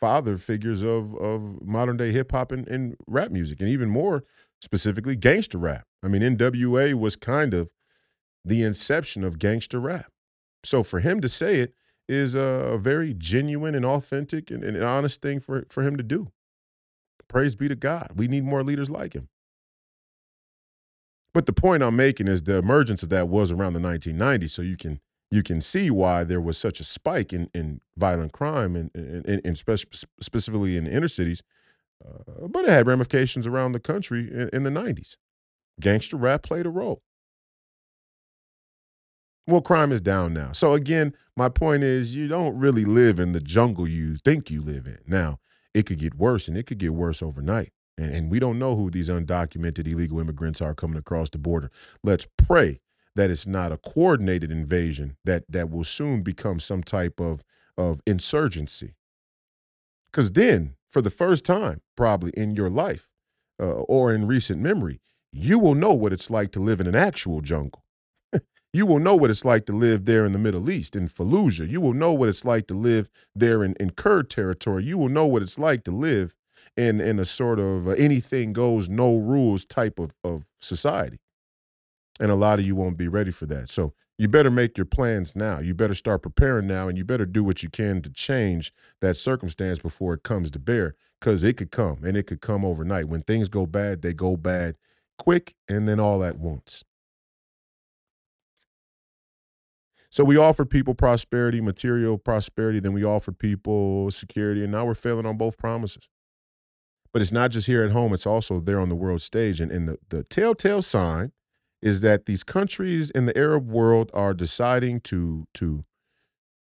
father 0.00 0.36
figures 0.36 0.82
of, 0.82 1.14
of 1.16 1.62
modern 1.62 1.96
day 1.96 2.12
hip 2.12 2.32
hop 2.32 2.50
and, 2.50 2.66
and 2.66 2.96
rap 3.06 3.30
music, 3.30 3.60
and 3.60 3.68
even 3.68 3.90
more 3.90 4.24
specifically, 4.60 5.16
gangster 5.16 5.58
rap. 5.58 5.84
I 6.02 6.08
mean, 6.08 6.22
NWA 6.22 6.94
was 6.94 7.16
kind 7.16 7.54
of 7.54 7.70
the 8.44 8.62
inception 8.62 9.24
of 9.24 9.38
gangster 9.38 9.80
rap. 9.80 10.12
So 10.64 10.82
for 10.82 11.00
him 11.00 11.20
to 11.20 11.28
say 11.28 11.60
it 11.60 11.74
is 12.08 12.34
a, 12.34 12.76
very 12.78 13.14
genuine 13.14 13.74
and 13.74 13.84
authentic 13.84 14.50
and, 14.50 14.64
and 14.64 14.82
honest 14.82 15.22
thing 15.22 15.40
for, 15.40 15.64
for 15.68 15.82
him 15.82 15.96
to 15.96 16.02
do. 16.02 16.32
Praise 17.28 17.54
be 17.54 17.68
to 17.68 17.76
God. 17.76 18.12
We 18.16 18.26
need 18.26 18.44
more 18.44 18.64
leaders 18.64 18.90
like 18.90 19.12
him. 19.14 19.28
But 21.32 21.46
the 21.46 21.52
point 21.52 21.82
I'm 21.82 21.94
making 21.94 22.26
is 22.26 22.42
the 22.42 22.56
emergence 22.56 23.04
of 23.04 23.08
that 23.10 23.28
was 23.28 23.52
around 23.52 23.74
the 23.74 23.80
1990s. 23.80 24.50
So 24.50 24.62
you 24.62 24.76
can 24.76 25.00
you 25.30 25.44
can 25.44 25.60
see 25.60 25.90
why 25.90 26.24
there 26.24 26.40
was 26.40 26.58
such 26.58 26.80
a 26.80 26.84
spike 26.84 27.32
in, 27.32 27.48
in 27.54 27.80
violent 27.96 28.32
crime 28.32 28.74
and, 28.74 28.90
and, 28.94 29.40
and 29.44 29.56
spe- 29.56 30.04
specifically 30.20 30.76
in 30.76 30.88
inner 30.88 31.06
cities. 31.06 31.44
Uh, 32.04 32.48
but 32.48 32.64
it 32.64 32.70
had 32.70 32.88
ramifications 32.88 33.46
around 33.46 33.70
the 33.70 33.78
country 33.78 34.28
in, 34.28 34.50
in 34.52 34.62
the 34.64 34.70
90s. 34.70 35.16
Gangster 35.78 36.16
rap 36.16 36.42
played 36.42 36.66
a 36.66 36.70
role. 36.70 37.02
Well, 39.50 39.62
crime 39.62 39.90
is 39.90 40.00
down 40.00 40.32
now. 40.32 40.52
So 40.52 40.74
again, 40.74 41.12
my 41.36 41.48
point 41.48 41.82
is 41.82 42.14
you 42.14 42.28
don't 42.28 42.56
really 42.56 42.84
live 42.84 43.18
in 43.18 43.32
the 43.32 43.40
jungle 43.40 43.88
you 43.88 44.16
think 44.16 44.48
you 44.48 44.62
live 44.62 44.86
in. 44.86 44.98
Now, 45.08 45.40
it 45.74 45.86
could 45.86 45.98
get 45.98 46.14
worse 46.14 46.46
and 46.46 46.56
it 46.56 46.66
could 46.66 46.78
get 46.78 46.94
worse 46.94 47.20
overnight. 47.20 47.72
And, 47.98 48.14
and 48.14 48.30
we 48.30 48.38
don't 48.38 48.60
know 48.60 48.76
who 48.76 48.90
these 48.90 49.08
undocumented 49.08 49.88
illegal 49.88 50.20
immigrants 50.20 50.60
are 50.60 50.72
coming 50.72 50.96
across 50.96 51.30
the 51.30 51.38
border. 51.38 51.72
Let's 52.04 52.28
pray 52.36 52.78
that 53.16 53.28
it's 53.28 53.44
not 53.44 53.72
a 53.72 53.76
coordinated 53.76 54.52
invasion 54.52 55.16
that 55.24 55.42
that 55.48 55.68
will 55.68 55.82
soon 55.82 56.22
become 56.22 56.60
some 56.60 56.84
type 56.84 57.18
of 57.18 57.42
of 57.76 58.00
insurgency. 58.06 58.94
Because 60.12 60.30
then, 60.32 60.76
for 60.88 61.02
the 61.02 61.10
first 61.10 61.44
time, 61.44 61.80
probably 61.96 62.30
in 62.36 62.54
your 62.54 62.70
life 62.70 63.10
uh, 63.60 63.64
or 63.64 64.14
in 64.14 64.28
recent 64.28 64.60
memory, 64.60 65.00
you 65.32 65.58
will 65.58 65.74
know 65.74 65.92
what 65.92 66.12
it's 66.12 66.30
like 66.30 66.52
to 66.52 66.60
live 66.60 66.80
in 66.80 66.86
an 66.86 66.94
actual 66.94 67.40
jungle. 67.40 67.84
You 68.72 68.86
will 68.86 69.00
know 69.00 69.16
what 69.16 69.30
it's 69.30 69.44
like 69.44 69.66
to 69.66 69.72
live 69.72 70.04
there 70.04 70.24
in 70.24 70.32
the 70.32 70.38
Middle 70.38 70.70
East, 70.70 70.94
in 70.94 71.08
Fallujah. 71.08 71.68
You 71.68 71.80
will 71.80 71.92
know 71.92 72.12
what 72.12 72.28
it's 72.28 72.44
like 72.44 72.66
to 72.68 72.74
live 72.74 73.10
there 73.34 73.64
in, 73.64 73.74
in 73.80 73.90
Kurd 73.90 74.30
territory. 74.30 74.84
You 74.84 74.96
will 74.96 75.08
know 75.08 75.26
what 75.26 75.42
it's 75.42 75.58
like 75.58 75.82
to 75.84 75.90
live 75.90 76.36
in, 76.76 77.00
in 77.00 77.18
a 77.18 77.24
sort 77.24 77.58
of 77.58 77.88
uh, 77.88 77.92
anything 77.92 78.52
goes, 78.52 78.88
no 78.88 79.16
rules 79.16 79.64
type 79.64 79.98
of, 79.98 80.16
of 80.22 80.50
society. 80.60 81.18
And 82.20 82.30
a 82.30 82.36
lot 82.36 82.58
of 82.58 82.64
you 82.64 82.76
won't 82.76 82.96
be 82.96 83.08
ready 83.08 83.30
for 83.30 83.46
that. 83.46 83.70
So 83.70 83.92
you 84.18 84.28
better 84.28 84.50
make 84.50 84.76
your 84.76 84.84
plans 84.84 85.34
now. 85.34 85.58
You 85.58 85.74
better 85.74 85.94
start 85.94 86.22
preparing 86.22 86.66
now, 86.66 86.86
and 86.88 86.98
you 86.98 87.04
better 87.04 87.26
do 87.26 87.42
what 87.42 87.62
you 87.62 87.70
can 87.70 88.02
to 88.02 88.10
change 88.10 88.72
that 89.00 89.16
circumstance 89.16 89.78
before 89.78 90.14
it 90.14 90.22
comes 90.22 90.50
to 90.52 90.58
bear, 90.58 90.94
because 91.18 91.42
it 91.42 91.56
could 91.56 91.70
come 91.70 92.04
and 92.04 92.16
it 92.16 92.26
could 92.26 92.42
come 92.42 92.64
overnight. 92.64 93.08
When 93.08 93.22
things 93.22 93.48
go 93.48 93.66
bad, 93.66 94.02
they 94.02 94.12
go 94.12 94.36
bad 94.36 94.76
quick 95.18 95.54
and 95.68 95.88
then 95.88 95.98
all 95.98 96.22
at 96.22 96.38
once. 96.38 96.84
So 100.10 100.24
we 100.24 100.36
offered 100.36 100.70
people 100.70 100.94
prosperity, 100.94 101.60
material 101.60 102.18
prosperity, 102.18 102.80
then 102.80 102.92
we 102.92 103.04
offered 103.04 103.38
people 103.38 104.10
security, 104.10 104.62
and 104.62 104.72
now 104.72 104.84
we're 104.84 104.94
failing 104.94 105.24
on 105.24 105.36
both 105.36 105.56
promises. 105.56 106.08
But 107.12 107.22
it's 107.22 107.32
not 107.32 107.52
just 107.52 107.66
here 107.66 107.84
at 107.84 107.92
home, 107.92 108.12
it's 108.12 108.26
also 108.26 108.60
there 108.60 108.80
on 108.80 108.88
the 108.88 108.96
world 108.96 109.22
stage. 109.22 109.60
And, 109.60 109.70
and 109.70 109.88
the, 109.88 109.98
the 110.08 110.24
telltale 110.24 110.82
sign 110.82 111.32
is 111.80 112.00
that 112.02 112.26
these 112.26 112.42
countries 112.42 113.10
in 113.10 113.26
the 113.26 113.36
Arab 113.38 113.68
world 113.68 114.10
are 114.12 114.34
deciding 114.34 115.00
to 115.00 115.46
to 115.54 115.84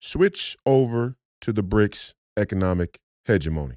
switch 0.01 0.57
over 0.67 1.17
to 1.41 1.53
the 1.53 1.63
BRICS 1.63 2.15
economic 2.37 2.99
hegemony. 3.25 3.77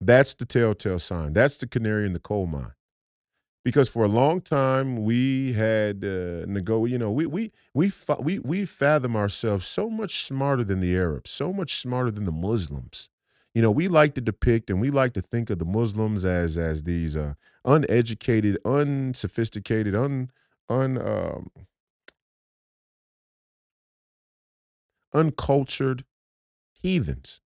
That's 0.00 0.34
the 0.34 0.46
telltale 0.46 0.98
sign. 0.98 1.34
That's 1.34 1.58
the 1.58 1.66
canary 1.66 2.06
in 2.06 2.14
the 2.14 2.18
coal 2.20 2.46
mine. 2.46 2.72
Because 3.62 3.90
for 3.90 4.04
a 4.04 4.08
long 4.08 4.40
time 4.40 5.04
we 5.04 5.52
had 5.52 6.02
uh, 6.04 6.46
nego, 6.46 6.86
you 6.86 6.98
know, 6.98 7.10
we 7.10 7.26
we 7.26 7.52
we 7.74 7.92
we 8.18 8.38
we 8.38 8.64
fathom 8.64 9.14
ourselves 9.16 9.66
so 9.66 9.90
much 9.90 10.24
smarter 10.24 10.64
than 10.64 10.80
the 10.80 10.96
Arabs, 10.96 11.30
so 11.30 11.52
much 11.52 11.76
smarter 11.76 12.10
than 12.10 12.24
the 12.24 12.32
Muslims 12.32 13.10
you 13.54 13.62
know, 13.62 13.70
we 13.70 13.88
like 13.88 14.14
to 14.14 14.20
depict 14.20 14.70
and 14.70 14.80
we 14.80 14.90
like 14.90 15.12
to 15.14 15.20
think 15.20 15.50
of 15.50 15.58
the 15.58 15.64
Muslims 15.64 16.24
as 16.24 16.56
as 16.56 16.84
these 16.84 17.16
uh, 17.16 17.34
uneducated, 17.64 18.58
unsophisticated, 18.64 19.94
un 19.94 20.30
un 20.68 20.96
um, 20.96 21.50
uncultured 25.12 26.04
heathens. 26.70 27.40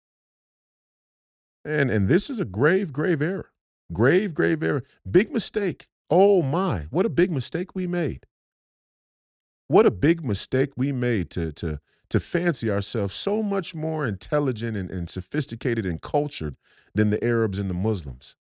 And 1.64 1.90
and 1.90 2.08
this 2.08 2.28
is 2.28 2.38
a 2.38 2.44
grave, 2.44 2.92
grave 2.92 3.22
error. 3.22 3.50
Grave, 3.92 4.34
grave 4.34 4.62
error. 4.62 4.82
Big 5.10 5.32
mistake. 5.32 5.88
Oh 6.10 6.42
my, 6.42 6.86
what 6.90 7.06
a 7.06 7.10
big 7.10 7.30
mistake 7.30 7.74
we 7.74 7.86
made. 7.86 8.26
What 9.66 9.86
a 9.86 9.90
big 9.90 10.24
mistake 10.24 10.72
we 10.76 10.92
made 10.92 11.30
to 11.30 11.52
to 11.52 11.80
to 12.10 12.20
fancy 12.20 12.70
ourselves 12.70 13.14
so 13.14 13.42
much 13.42 13.74
more 13.74 14.06
intelligent 14.06 14.76
and, 14.76 14.90
and 14.90 15.08
sophisticated 15.08 15.86
and 15.86 16.00
cultured 16.00 16.56
than 16.94 17.10
the 17.10 17.22
Arabs 17.24 17.58
and 17.58 17.68
the 17.68 17.74
Muslims. 17.74 18.36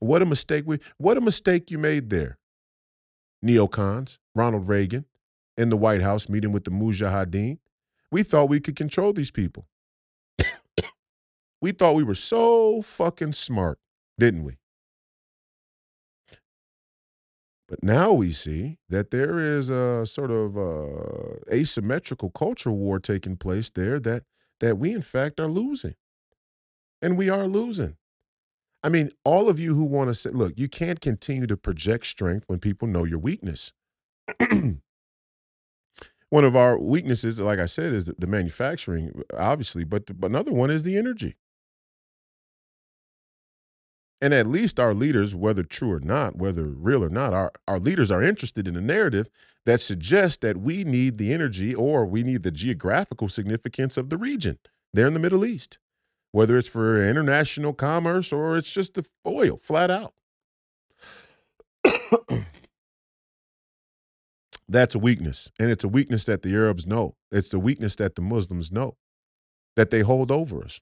What 0.00 0.22
a 0.22 0.26
mistake 0.26 0.64
we 0.66 0.78
what 0.98 1.16
a 1.16 1.20
mistake 1.20 1.70
you 1.70 1.78
made 1.78 2.10
there. 2.10 2.38
Neocons, 3.44 4.18
Ronald 4.34 4.68
Reagan, 4.68 5.06
in 5.56 5.70
the 5.70 5.76
White 5.76 6.02
House 6.02 6.28
meeting 6.28 6.52
with 6.52 6.64
the 6.64 6.70
Mujahideen. 6.70 7.58
We 8.10 8.22
thought 8.22 8.48
we 8.48 8.60
could 8.60 8.76
control 8.76 9.12
these 9.12 9.30
people. 9.30 9.66
we 11.60 11.72
thought 11.72 11.94
we 11.94 12.02
were 12.02 12.14
so 12.14 12.82
fucking 12.82 13.32
smart, 13.32 13.78
didn't 14.18 14.44
we? 14.44 14.57
But 17.68 17.82
now 17.82 18.12
we 18.12 18.32
see 18.32 18.78
that 18.88 19.10
there 19.10 19.38
is 19.38 19.68
a 19.68 20.06
sort 20.06 20.30
of 20.30 20.56
uh, 20.56 21.34
asymmetrical 21.52 22.30
culture 22.30 22.72
war 22.72 22.98
taking 22.98 23.36
place 23.36 23.68
there 23.70 24.00
that 24.00 24.24
that 24.60 24.78
we 24.78 24.92
in 24.92 25.02
fact 25.02 25.38
are 25.38 25.46
losing. 25.46 25.94
And 27.00 27.16
we 27.16 27.28
are 27.28 27.46
losing. 27.46 27.96
I 28.82 28.88
mean, 28.88 29.10
all 29.24 29.48
of 29.48 29.60
you 29.60 29.74
who 29.74 29.84
want 29.84 30.08
to 30.08 30.14
say, 30.14 30.30
look, 30.30 30.54
you 30.56 30.68
can't 30.68 31.00
continue 31.00 31.46
to 31.46 31.56
project 31.56 32.06
strength 32.06 32.44
when 32.48 32.58
people 32.58 32.88
know 32.88 33.04
your 33.04 33.18
weakness. 33.18 33.72
one 36.30 36.44
of 36.44 36.56
our 36.56 36.78
weaknesses, 36.78 37.40
like 37.40 37.58
I 37.58 37.66
said, 37.66 37.92
is 37.92 38.06
the 38.06 38.26
manufacturing, 38.26 39.22
obviously, 39.36 39.84
but, 39.84 40.20
but 40.20 40.30
another 40.30 40.52
one 40.52 40.70
is 40.70 40.82
the 40.84 40.96
energy. 40.96 41.36
And 44.20 44.34
at 44.34 44.48
least 44.48 44.80
our 44.80 44.94
leaders, 44.94 45.34
whether 45.34 45.62
true 45.62 45.92
or 45.92 46.00
not, 46.00 46.36
whether 46.36 46.64
real 46.64 47.04
or 47.04 47.08
not, 47.08 47.32
our, 47.32 47.52
our 47.68 47.78
leaders 47.78 48.10
are 48.10 48.22
interested 48.22 48.66
in 48.66 48.76
a 48.76 48.80
narrative 48.80 49.30
that 49.64 49.80
suggests 49.80 50.38
that 50.38 50.56
we 50.56 50.82
need 50.82 51.18
the 51.18 51.32
energy 51.32 51.74
or 51.74 52.04
we 52.04 52.24
need 52.24 52.42
the 52.42 52.50
geographical 52.50 53.28
significance 53.28 53.96
of 53.96 54.08
the 54.10 54.16
region 54.16 54.58
there 54.92 55.06
in 55.06 55.14
the 55.14 55.20
Middle 55.20 55.44
East, 55.44 55.78
whether 56.32 56.58
it's 56.58 56.66
for 56.68 57.04
international 57.04 57.72
commerce 57.72 58.32
or 58.32 58.56
it's 58.56 58.72
just 58.72 58.94
the 58.94 59.06
oil 59.26 59.56
flat 59.56 59.90
out. 59.90 60.14
That's 64.68 64.94
a 64.94 64.98
weakness. 64.98 65.50
And 65.58 65.70
it's 65.70 65.84
a 65.84 65.88
weakness 65.88 66.24
that 66.24 66.42
the 66.42 66.54
Arabs 66.54 66.86
know. 66.86 67.14
It's 67.30 67.54
a 67.54 67.58
weakness 67.58 67.96
that 67.96 68.16
the 68.16 68.22
Muslims 68.22 68.72
know, 68.72 68.96
that 69.76 69.90
they 69.90 70.00
hold 70.00 70.30
over 70.30 70.62
us. 70.64 70.80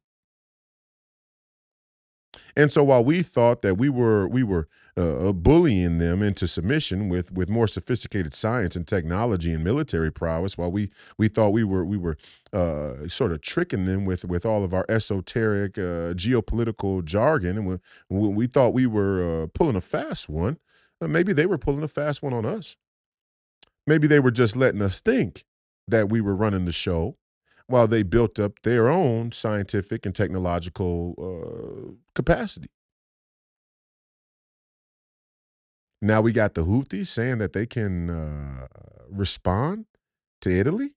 And 2.57 2.70
so 2.72 2.83
while 2.85 3.05
we 3.05 3.22
thought 3.22 3.62
that 3.62 3.77
we 3.77 3.88
were 3.88 4.27
we 4.29 4.42
were 4.42 4.68
uh, 4.96 5.33
bullying 5.33 5.99
them 5.99 6.22
into 6.22 6.46
submission 6.46 7.09
with 7.09 7.33
with 7.33 7.49
more 7.49 7.68
sophisticated 7.68 8.35
science 8.35 8.77
and 8.77 8.87
technology 8.87 9.53
and 9.53 9.62
military 9.62 10.11
prowess, 10.11 10.57
while 10.57 10.70
we 10.70 10.90
we 11.18 11.29
thought 11.29 11.51
we 11.51 11.64
were 11.64 11.85
we 11.85 11.96
were 11.96 12.16
uh, 12.53 13.07
sort 13.09 13.33
of 13.33 13.40
tricking 13.40 13.85
them 13.85 14.05
with 14.05 14.25
with 14.25 14.46
all 14.46 14.64
of 14.64 14.72
our 14.72 14.87
esoteric 14.88 15.77
uh, 15.77 16.14
geopolitical 16.14 17.05
jargon, 17.05 17.59
and 17.59 17.66
we, 17.66 18.29
we 18.29 18.46
thought 18.46 18.72
we 18.72 18.87
were 18.87 19.44
uh, 19.44 19.46
pulling 19.53 19.77
a 19.77 19.81
fast 19.81 20.29
one, 20.29 20.59
uh, 21.01 21.09
maybe 21.09 21.33
they 21.33 21.46
were 21.46 21.59
pulling 21.59 21.83
a 21.83 21.88
fast 21.88 22.22
one 22.22 22.33
on 22.33 22.44
us. 22.44 22.77
Maybe 23.87 24.07
they 24.07 24.20
were 24.20 24.31
just 24.31 24.57
letting 24.57 24.83
us 24.83 25.01
think 25.01 25.44
that 25.87 26.09
we 26.09 26.20
were 26.20 26.35
running 26.35 26.64
the 26.64 26.72
show 26.72 27.16
while 27.68 27.87
they 27.87 28.02
built 28.02 28.38
up 28.38 28.62
their 28.62 28.88
own 28.88 29.33
scientific 29.33 30.07
and 30.07 30.14
technological 30.14 31.14
uh, 31.18 31.92
capacity. 32.14 32.70
Now 36.00 36.20
we 36.20 36.33
got 36.33 36.55
the 36.55 36.64
Houthis 36.64 37.09
saying 37.09 37.38
that 37.38 37.52
they 37.52 37.66
can 37.66 38.11
uh, 38.11 38.66
respond 39.09 39.87
to 40.42 40.50
Italy 40.50 40.92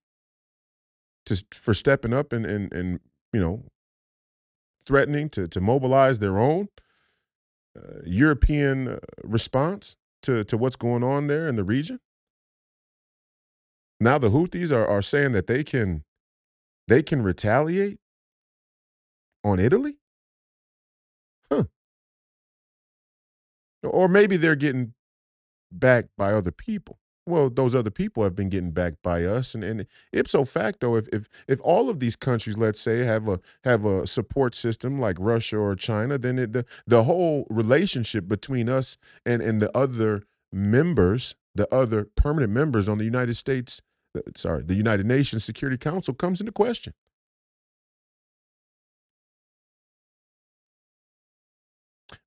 to, 1.25 1.43
for 1.51 1.73
stepping 1.73 2.13
up 2.13 2.33
and, 2.33 2.45
and, 2.45 2.71
and 2.73 2.99
you 3.33 3.39
know 3.39 3.63
threatening 4.85 5.29
to, 5.29 5.47
to 5.47 5.61
mobilize 5.61 6.19
their 6.19 6.37
own 6.37 6.67
uh, 7.77 8.01
European 8.05 8.87
uh, 8.87 8.99
response 9.23 9.95
to, 10.21 10.43
to 10.43 10.57
what's 10.57 10.75
going 10.75 11.03
on 11.03 11.27
there 11.27 11.47
in 11.47 11.55
the 11.55 11.63
region. 11.63 11.99
Now 13.99 14.17
the 14.17 14.29
Houthis 14.29 14.71
are, 14.71 14.87
are 14.87 15.01
saying 15.01 15.31
that 15.33 15.47
they 15.47 15.63
can 15.63 16.03
they 16.89 17.03
can 17.03 17.21
retaliate 17.21 17.99
on 19.43 19.59
Italy? 19.59 19.97
Huh. 21.51 21.63
Or 23.83 24.07
maybe 24.07 24.35
they're 24.35 24.55
getting 24.55 24.93
backed 25.71 26.09
by 26.17 26.33
other 26.33 26.51
people. 26.51 26.99
Well, 27.25 27.51
those 27.51 27.75
other 27.75 27.91
people 27.91 28.23
have 28.23 28.35
been 28.35 28.49
getting 28.49 28.71
backed 28.71 29.03
by 29.03 29.23
us, 29.23 29.53
and, 29.53 29.63
and 29.63 29.85
ipso 30.11 30.45
facto, 30.45 30.95
if, 30.95 31.07
if 31.09 31.29
if 31.47 31.59
all 31.61 31.87
of 31.87 31.99
these 31.99 32.15
countries, 32.15 32.57
let's 32.57 32.81
say, 32.81 33.03
have 33.03 33.27
a 33.27 33.39
have 33.63 33.85
a 33.85 34.07
support 34.07 34.55
system 34.55 34.99
like 34.99 35.15
Russia 35.19 35.57
or 35.57 35.75
China, 35.75 36.17
then 36.17 36.39
it, 36.39 36.53
the 36.53 36.65
the 36.87 37.03
whole 37.03 37.45
relationship 37.51 38.27
between 38.27 38.67
us 38.67 38.97
and 39.27 39.43
and 39.43 39.61
the 39.61 39.75
other 39.77 40.23
members, 40.51 41.35
the 41.53 41.71
other 41.71 42.07
permanent 42.15 42.51
members 42.51 42.89
on 42.89 42.97
the 42.97 43.05
United 43.05 43.35
States 43.35 43.83
sorry, 44.35 44.63
the 44.63 44.75
United 44.75 45.05
Nations 45.05 45.43
Security 45.43 45.77
Council 45.77 46.13
comes 46.13 46.39
into 46.39 46.51
question. 46.51 46.93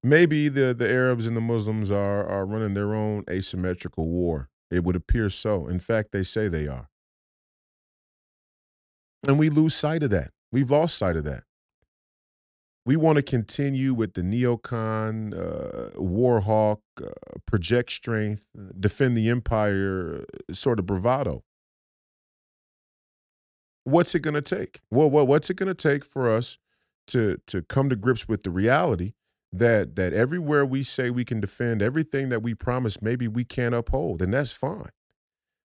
Maybe 0.03 0.49
the, 0.49 0.75
the 0.75 0.91
Arabs 0.91 1.27
and 1.27 1.37
the 1.37 1.41
Muslims 1.41 1.91
are, 1.91 2.27
are 2.27 2.47
running 2.47 2.75
their 2.75 2.95
own 2.95 3.25
asymmetrical 3.31 4.09
war 4.09 4.49
It 4.71 4.85
would 4.85 4.97
appear 4.97 5.31
so. 5.31 5.67
In 5.67 5.81
fact, 5.81 6.13
they 6.13 6.23
say 6.23 6.49
they 6.49 6.67
are. 6.67 6.89
And 9.27 9.39
we 9.39 9.51
lose 9.51 9.75
sight 9.75 10.03
of 10.03 10.11
that. 10.11 10.31
We've 10.51 10.71
lost 10.71 10.97
sight 10.99 11.17
of 11.17 11.25
that. 11.25 11.45
We 12.85 12.97
want 12.97 13.17
to 13.17 13.23
continue 13.23 13.95
with 13.95 14.15
the 14.15 14.23
neocon, 14.23 15.33
uh, 15.35 15.91
warhawk, 16.01 16.81
uh, 17.01 17.11
project 17.47 17.93
strength, 17.93 18.47
defend 18.79 19.17
the 19.17 19.29
empire 19.29 20.25
uh, 20.51 20.53
sort 20.53 20.81
of 20.81 20.87
bravado. 20.87 21.45
What's 23.85 24.15
it 24.15 24.21
going 24.21 24.35
to 24.35 24.43
take? 24.43 24.81
Well, 24.91 25.11
well, 25.11 25.27
what's 25.27 25.51
it 25.51 25.55
going 25.55 25.75
to 25.75 25.75
take 25.75 26.05
for 26.05 26.31
us 26.31 26.59
to 27.09 27.39
to 27.49 27.63
come 27.63 27.89
to 27.89 27.97
grips 27.97 28.29
with 28.29 28.45
the 28.45 28.51
reality 28.51 29.15
that 29.53 29.97
that 29.97 30.13
everywhere 30.13 30.65
we 30.65 30.83
say 30.83 31.11
we 31.11 31.25
can 31.25 31.41
defend 31.41 31.83
everything 31.83 32.29
that 32.31 32.43
we 32.43 32.55
promise, 32.55 33.03
maybe 33.03 33.29
we 33.29 33.45
can't 33.45 33.75
uphold, 33.75 34.23
and 34.23 34.33
that's 34.33 34.53
fine. 34.53 34.91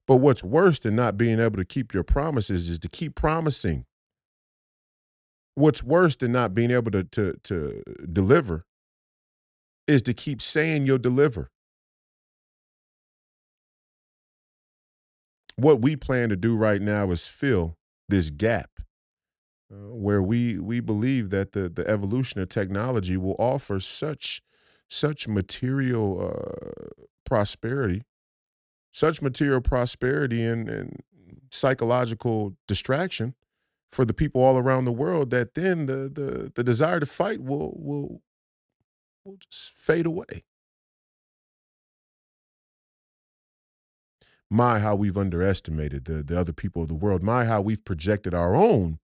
But 0.08 0.18
what's 0.18 0.44
worse 0.44 0.80
than 0.80 0.96
not 0.96 1.18
being 1.18 1.40
able 1.40 1.58
to 1.58 1.66
keep 1.66 1.94
your 1.94 2.04
promises 2.04 2.70
is 2.70 2.80
to 2.80 2.90
keep 2.90 3.16
promising. 3.16 3.86
What's 5.56 5.84
worse 5.84 6.16
than 6.16 6.32
not 6.32 6.54
being 6.56 6.72
able 6.72 6.92
to 6.92 7.04
to 7.04 7.34
to 7.44 7.84
deliver 8.12 8.66
is 9.88 10.02
to 10.04 10.14
keep 10.14 10.42
saying 10.42 10.86
you'll 10.86 10.98
deliver. 10.98 11.50
What 15.56 15.82
we 15.82 15.96
plan 15.96 16.30
to 16.30 16.36
do 16.36 16.56
right 16.56 16.82
now 16.82 17.10
is 17.12 17.28
fill 17.28 17.78
this 18.10 18.30
gap 18.30 18.70
uh, 19.72 19.94
where 19.94 20.22
we 20.22 20.58
we 20.58 20.80
believe 20.80 21.30
that 21.30 21.52
the 21.52 21.70
the 21.70 21.88
evolution 21.90 22.42
of 22.42 22.50
technology 22.50 23.18
will 23.18 23.36
offer 23.38 23.80
such 23.80 24.42
such 24.90 25.28
material 25.28 26.34
uh, 26.34 27.04
prosperity, 27.26 28.04
such 28.92 29.22
material 29.22 29.60
prosperity 29.60 30.44
and, 30.44 30.70
and 30.70 31.04
psychological 31.52 32.56
distraction 32.68 33.36
for 33.92 34.06
the 34.06 34.14
people 34.14 34.42
all 34.42 34.58
around 34.58 34.86
the 34.86 34.92
world 34.92 35.30
that 35.32 35.54
then 35.54 35.86
the 35.86 36.10
the 36.10 36.52
the 36.56 36.64
desire 36.64 37.00
to 37.00 37.06
fight 37.06 37.42
will 37.42 37.74
will 37.78 38.22
will 39.26 39.38
just 39.52 39.72
fade 39.72 40.06
away. 40.06 40.44
My 44.50 44.80
how 44.80 44.96
we've 44.96 45.18
underestimated 45.18 46.06
the 46.06 46.24
the 46.24 46.40
other 46.40 46.54
people 46.54 46.82
of 46.82 46.88
the 46.88 46.96
world. 46.96 47.22
My 47.22 47.46
how 47.46 47.62
we've 47.62 47.84
projected 47.84 48.34
our 48.34 48.56
own 48.56 49.00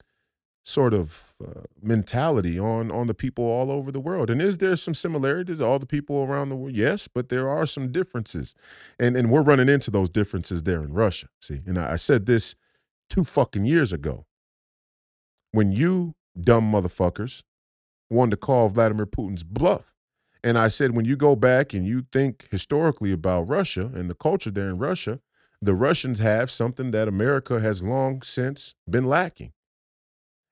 sort 0.65 0.93
of 0.93 1.35
uh, 1.45 1.63
mentality 1.81 2.57
on 2.57 2.89
on 2.91 3.07
the 3.07 3.13
people 3.13 3.43
all 3.43 3.69
over 3.69 3.91
the 3.91 3.99
world. 3.99 4.29
And 4.29 4.41
is 4.41 4.59
there 4.59 4.75
some 4.77 4.93
similarities 4.93 5.57
to 5.57 5.65
all 5.65 5.79
the 5.79 5.85
people 5.85 6.23
around 6.23 6.49
the 6.49 6.55
world? 6.55 6.75
Yes, 6.75 7.09
but 7.09 7.27
there 7.29 7.49
are 7.49 7.65
some 7.65 7.91
differences, 7.91 8.55
and 8.97 9.17
and 9.17 9.29
we're 9.29 9.41
running 9.41 9.69
into 9.69 9.91
those 9.91 10.09
differences 10.09 10.63
there 10.63 10.81
in 10.81 10.93
Russia. 10.93 11.27
See, 11.41 11.61
and 11.65 11.77
I, 11.77 11.93
I 11.93 11.95
said 11.97 12.25
this 12.25 12.55
two 13.09 13.23
fucking 13.23 13.65
years 13.65 13.91
ago 13.91 14.25
when 15.51 15.71
you 15.71 16.15
dumb 16.39 16.71
motherfuckers 16.71 17.43
wanted 18.09 18.31
to 18.31 18.37
call 18.37 18.69
Vladimir 18.69 19.05
Putin's 19.05 19.43
bluff. 19.43 19.93
And 20.43 20.57
I 20.57 20.67
said, 20.67 20.95
when 20.95 21.05
you 21.05 21.15
go 21.15 21.37
back 21.37 21.73
and 21.73 21.87
you 21.87 22.05
think 22.11 22.47
historically 22.51 23.13
about 23.13 23.47
Russia 23.47 23.91
and 23.93 24.09
the 24.09 24.15
culture 24.15 24.51
there 24.51 24.67
in 24.67 24.77
Russia, 24.77 25.19
the 25.63 25.75
Russians 25.75 26.19
have 26.19 26.51
something 26.51 26.91
that 26.91 27.07
America 27.07 27.59
has 27.59 27.83
long 27.83 28.21
since 28.21 28.75
been 28.89 29.05
lacking 29.05 29.53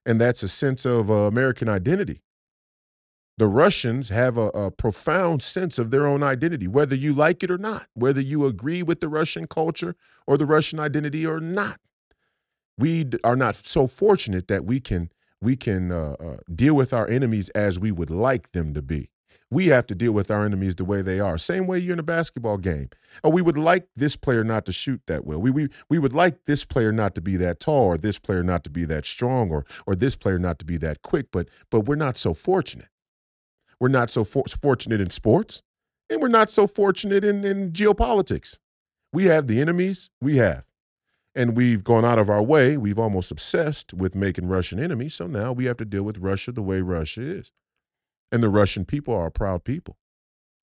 and 0.05 0.19
that's 0.19 0.43
a 0.43 0.47
sense 0.47 0.85
of 0.85 1.11
uh, 1.11 1.13
American 1.13 1.69
identity. 1.69 2.21
The 3.37 3.47
Russians 3.47 4.09
have 4.09 4.37
a, 4.37 4.47
a, 4.49 4.71
profound 4.71 5.41
sense 5.41 5.79
of 5.79 5.89
their 5.89 6.05
own 6.05 6.21
identity, 6.21 6.67
whether 6.67 6.95
you 6.95 7.13
like 7.13 7.43
it 7.43 7.49
or 7.49 7.57
not, 7.57 7.87
whether 7.93 8.21
you 8.21 8.45
agree 8.45 8.83
with 8.83 8.99
the 8.99 9.09
Russian 9.09 9.47
culture 9.47 9.95
or 10.27 10.37
the 10.37 10.45
Russian 10.45 10.79
identity 10.79 11.25
or 11.25 11.39
not. 11.39 11.79
We 12.77 13.07
are 13.23 13.35
not 13.35 13.55
so 13.55 13.87
fortunate 13.87 14.47
that 14.47 14.65
we 14.65 14.79
can 14.79 15.11
we 15.41 15.55
can 15.55 15.91
uh, 15.91 16.15
uh, 16.19 16.37
deal 16.53 16.75
with 16.75 16.93
our 16.93 17.07
enemies 17.09 17.49
as 17.49 17.79
we 17.79 17.91
would 17.91 18.11
like 18.11 18.51
them 18.51 18.75
to 18.75 18.81
be 18.81 19.09
we 19.51 19.67
have 19.67 19.85
to 19.87 19.95
deal 19.95 20.13
with 20.13 20.31
our 20.31 20.45
enemies 20.45 20.77
the 20.77 20.85
way 20.85 21.01
they 21.01 21.19
are. 21.19 21.37
Same 21.37 21.67
way 21.67 21.77
you're 21.77 21.93
in 21.93 21.99
a 21.99 22.03
basketball 22.03 22.57
game. 22.57 22.89
Oh, 23.21 23.29
we 23.29 23.41
would 23.41 23.57
like 23.57 23.87
this 23.97 24.15
player 24.15 24.45
not 24.45 24.65
to 24.65 24.71
shoot 24.71 25.01
that 25.07 25.25
well. 25.25 25.39
We, 25.39 25.51
we, 25.51 25.67
we 25.89 25.99
would 25.99 26.13
like 26.13 26.45
this 26.45 26.63
player 26.63 26.93
not 26.93 27.13
to 27.15 27.21
be 27.21 27.35
that 27.35 27.59
tall 27.59 27.83
or 27.83 27.97
this 27.97 28.17
player 28.17 28.43
not 28.43 28.63
to 28.63 28.69
be 28.69 28.85
that 28.85 29.05
strong 29.05 29.51
or, 29.51 29.65
or 29.85 29.93
this 29.93 30.15
player 30.15 30.39
not 30.39 30.57
to 30.59 30.65
be 30.65 30.77
that 30.77 31.01
quick, 31.01 31.27
but, 31.31 31.49
but 31.69 31.81
we're 31.81 31.95
not 31.95 32.15
so 32.15 32.33
fortunate. 32.33 32.87
We're 33.77 33.89
not 33.89 34.09
so 34.09 34.23
for, 34.23 34.45
fortunate 34.47 35.01
in 35.01 35.09
sports, 35.09 35.61
and 36.09 36.21
we're 36.21 36.29
not 36.29 36.49
so 36.49 36.65
fortunate 36.65 37.25
in, 37.25 37.43
in 37.43 37.71
geopolitics. 37.71 38.57
We 39.11 39.25
have 39.25 39.47
the 39.47 39.59
enemies 39.59 40.09
we 40.21 40.37
have. 40.37 40.63
And 41.33 41.55
we've 41.55 41.83
gone 41.83 42.03
out 42.03 42.19
of 42.19 42.29
our 42.29 42.43
way. 42.43 42.75
We've 42.77 42.99
almost 42.99 43.31
obsessed 43.31 43.93
with 43.93 44.15
making 44.15 44.47
Russian 44.47 44.79
enemies. 44.79 45.15
So 45.15 45.27
now 45.27 45.53
we 45.53 45.65
have 45.65 45.77
to 45.77 45.85
deal 45.85 46.03
with 46.03 46.17
Russia 46.17 46.51
the 46.51 46.61
way 46.61 46.81
Russia 46.81 47.21
is. 47.21 47.51
And 48.31 48.41
the 48.41 48.49
Russian 48.49 48.85
people 48.85 49.13
are 49.13 49.27
a 49.27 49.31
proud 49.31 49.63
people. 49.63 49.97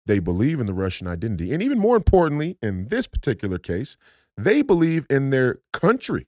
They 0.05 0.19
believe 0.19 0.59
in 0.59 0.65
the 0.65 0.73
Russian 0.73 1.07
identity. 1.07 1.53
And 1.53 1.61
even 1.61 1.79
more 1.79 1.95
importantly, 1.95 2.57
in 2.61 2.87
this 2.87 3.07
particular 3.07 3.57
case, 3.57 3.95
they 4.35 4.61
believe 4.61 5.05
in 5.09 5.29
their 5.29 5.59
country. 5.71 6.27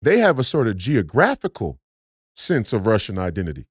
They 0.00 0.18
have 0.18 0.38
a 0.38 0.44
sort 0.44 0.68
of 0.68 0.76
geographical 0.76 1.78
sense 2.36 2.72
of 2.72 2.86
Russian 2.86 3.18
identity. 3.18 3.66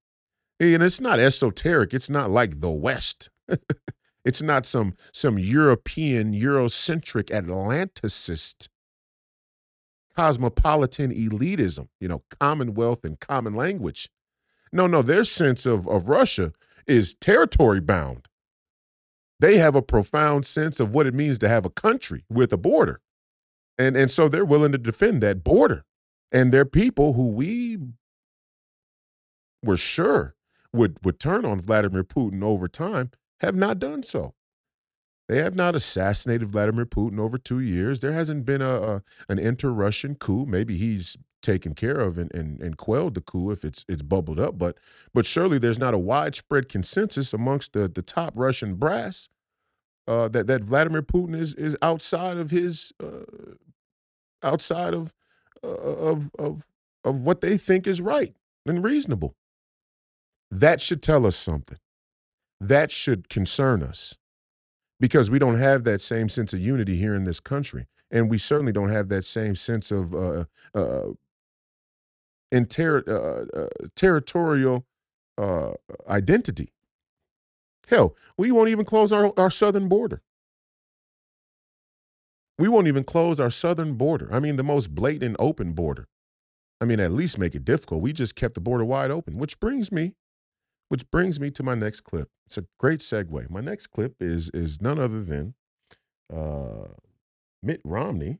And 0.59 0.83
it's 0.83 1.01
not 1.01 1.19
esoteric, 1.19 1.93
it's 1.93 2.09
not 2.09 2.29
like 2.29 2.59
the 2.59 2.69
West. 2.69 3.29
it's 4.25 4.41
not 4.41 4.65
some, 4.65 4.95
some 5.13 5.39
European, 5.39 6.33
Eurocentric 6.33 7.29
Atlanticist 7.29 8.67
cosmopolitan 10.15 11.11
elitism, 11.11 11.87
you 11.99 12.07
know, 12.07 12.23
commonwealth 12.39 13.03
and 13.03 13.19
common 13.19 13.53
language. 13.53 14.09
No, 14.73 14.87
no, 14.87 15.01
their 15.01 15.23
sense 15.23 15.65
of, 15.65 15.87
of 15.87 16.09
Russia 16.09 16.53
is 16.87 17.13
territory 17.13 17.79
bound. 17.79 18.27
They 19.39 19.57
have 19.57 19.75
a 19.75 19.81
profound 19.81 20.45
sense 20.45 20.79
of 20.79 20.93
what 20.93 21.07
it 21.07 21.13
means 21.13 21.39
to 21.39 21.49
have 21.49 21.65
a 21.65 21.69
country 21.69 22.25
with 22.29 22.53
a 22.53 22.57
border. 22.57 23.01
And, 23.77 23.97
and 23.97 24.11
so 24.11 24.29
they're 24.29 24.45
willing 24.45 24.71
to 24.71 24.77
defend 24.77 25.21
that 25.23 25.43
border. 25.43 25.83
And 26.31 26.51
their 26.51 26.65
people 26.65 27.13
who 27.13 27.27
we 27.27 27.79
were 29.63 29.77
sure 29.77 30.35
would, 30.71 31.03
would 31.03 31.19
turn 31.19 31.45
on 31.45 31.59
Vladimir 31.59 32.03
Putin 32.03 32.43
over 32.43 32.67
time 32.67 33.11
have 33.39 33.55
not 33.55 33.79
done 33.79 34.03
so. 34.03 34.35
They 35.27 35.37
have 35.37 35.55
not 35.55 35.75
assassinated 35.75 36.49
Vladimir 36.49 36.85
Putin 36.85 37.19
over 37.19 37.37
two 37.37 37.59
years. 37.59 38.01
There 38.01 38.11
hasn't 38.13 38.45
been 38.45 38.61
a, 38.61 38.73
a 38.73 39.03
an 39.29 39.39
inter-Russian 39.39 40.15
coup. 40.15 40.45
Maybe 40.45 40.77
he's 40.77 41.17
taken 41.41 41.73
care 41.73 41.99
of 41.99 42.17
and, 42.17 42.33
and, 42.33 42.61
and 42.61 42.77
quelled 42.77 43.15
the 43.15 43.21
coup 43.21 43.51
if 43.51 43.63
it's 43.63 43.85
it's 43.87 44.01
bubbled 44.01 44.39
up. 44.39 44.57
But 44.57 44.77
but 45.13 45.25
surely 45.25 45.57
there's 45.57 45.79
not 45.79 45.93
a 45.93 45.99
widespread 45.99 46.69
consensus 46.69 47.33
amongst 47.33 47.73
the 47.73 47.87
the 47.87 48.01
top 48.01 48.33
Russian 48.35 48.75
brass 48.75 49.29
uh, 50.07 50.27
that 50.29 50.47
that 50.47 50.63
Vladimir 50.63 51.01
Putin 51.01 51.35
is 51.35 51.53
is 51.55 51.75
outside 51.81 52.37
of 52.37 52.51
his 52.51 52.93
uh, 53.01 53.53
outside 54.43 54.93
of 54.93 55.13
uh, 55.63 55.67
of 55.67 56.31
of 56.37 56.65
of 57.03 57.21
what 57.21 57.41
they 57.41 57.57
think 57.57 57.87
is 57.87 58.01
right 58.01 58.35
and 58.65 58.83
reasonable. 58.83 59.35
That 60.49 60.81
should 60.81 61.01
tell 61.01 61.25
us 61.25 61.35
something. 61.35 61.79
That 62.59 62.91
should 62.91 63.29
concern 63.29 63.81
us 63.81 64.17
because 64.99 65.31
we 65.31 65.39
don't 65.39 65.57
have 65.57 65.83
that 65.85 66.01
same 66.01 66.29
sense 66.29 66.53
of 66.53 66.59
unity 66.59 66.97
here 66.97 67.15
in 67.15 67.23
this 67.23 67.39
country 67.39 67.87
and 68.11 68.29
we 68.29 68.37
certainly 68.37 68.71
don't 68.71 68.89
have 68.89 69.09
that 69.09 69.23
same 69.23 69.55
sense 69.55 69.89
of 69.89 70.13
uh, 70.13 70.43
uh, 70.75 71.07
in 72.51 72.65
ter- 72.65 73.03
uh, 73.07 73.57
uh, 73.57 73.67
territorial 73.95 74.85
uh, 75.37 75.73
identity. 76.07 76.73
Hell, 77.87 78.15
we 78.37 78.51
won't 78.51 78.69
even 78.69 78.85
close 78.85 79.11
our, 79.11 79.33
our 79.37 79.49
southern 79.49 79.87
border. 79.87 80.21
We 82.57 82.67
won't 82.67 82.87
even 82.87 83.03
close 83.03 83.39
our 83.39 83.49
southern 83.49 83.95
border. 83.95 84.29
I 84.31 84.39
mean, 84.39 84.55
the 84.55 84.63
most 84.63 84.93
blatant 84.93 85.35
open 85.39 85.73
border. 85.73 86.07
I 86.79 86.85
mean, 86.85 86.99
at 86.99 87.11
least 87.11 87.37
make 87.37 87.55
it 87.55 87.65
difficult. 87.65 88.01
We 88.01 88.13
just 88.13 88.35
kept 88.35 88.55
the 88.55 88.61
border 88.61 88.85
wide 88.85 89.11
open, 89.11 89.37
which 89.37 89.59
brings 89.59 89.91
me, 89.91 90.15
which 90.89 91.09
brings 91.11 91.39
me 91.39 91.51
to 91.51 91.63
my 91.63 91.75
next 91.75 92.01
clip. 92.01 92.29
It's 92.45 92.57
a 92.57 92.65
great 92.79 92.99
segue. 92.99 93.49
My 93.49 93.61
next 93.61 93.87
clip 93.87 94.15
is 94.19 94.49
is 94.49 94.81
none 94.81 94.99
other 94.99 95.23
than 95.23 95.53
uh, 96.33 96.87
Mitt 97.63 97.81
Romney, 97.83 98.39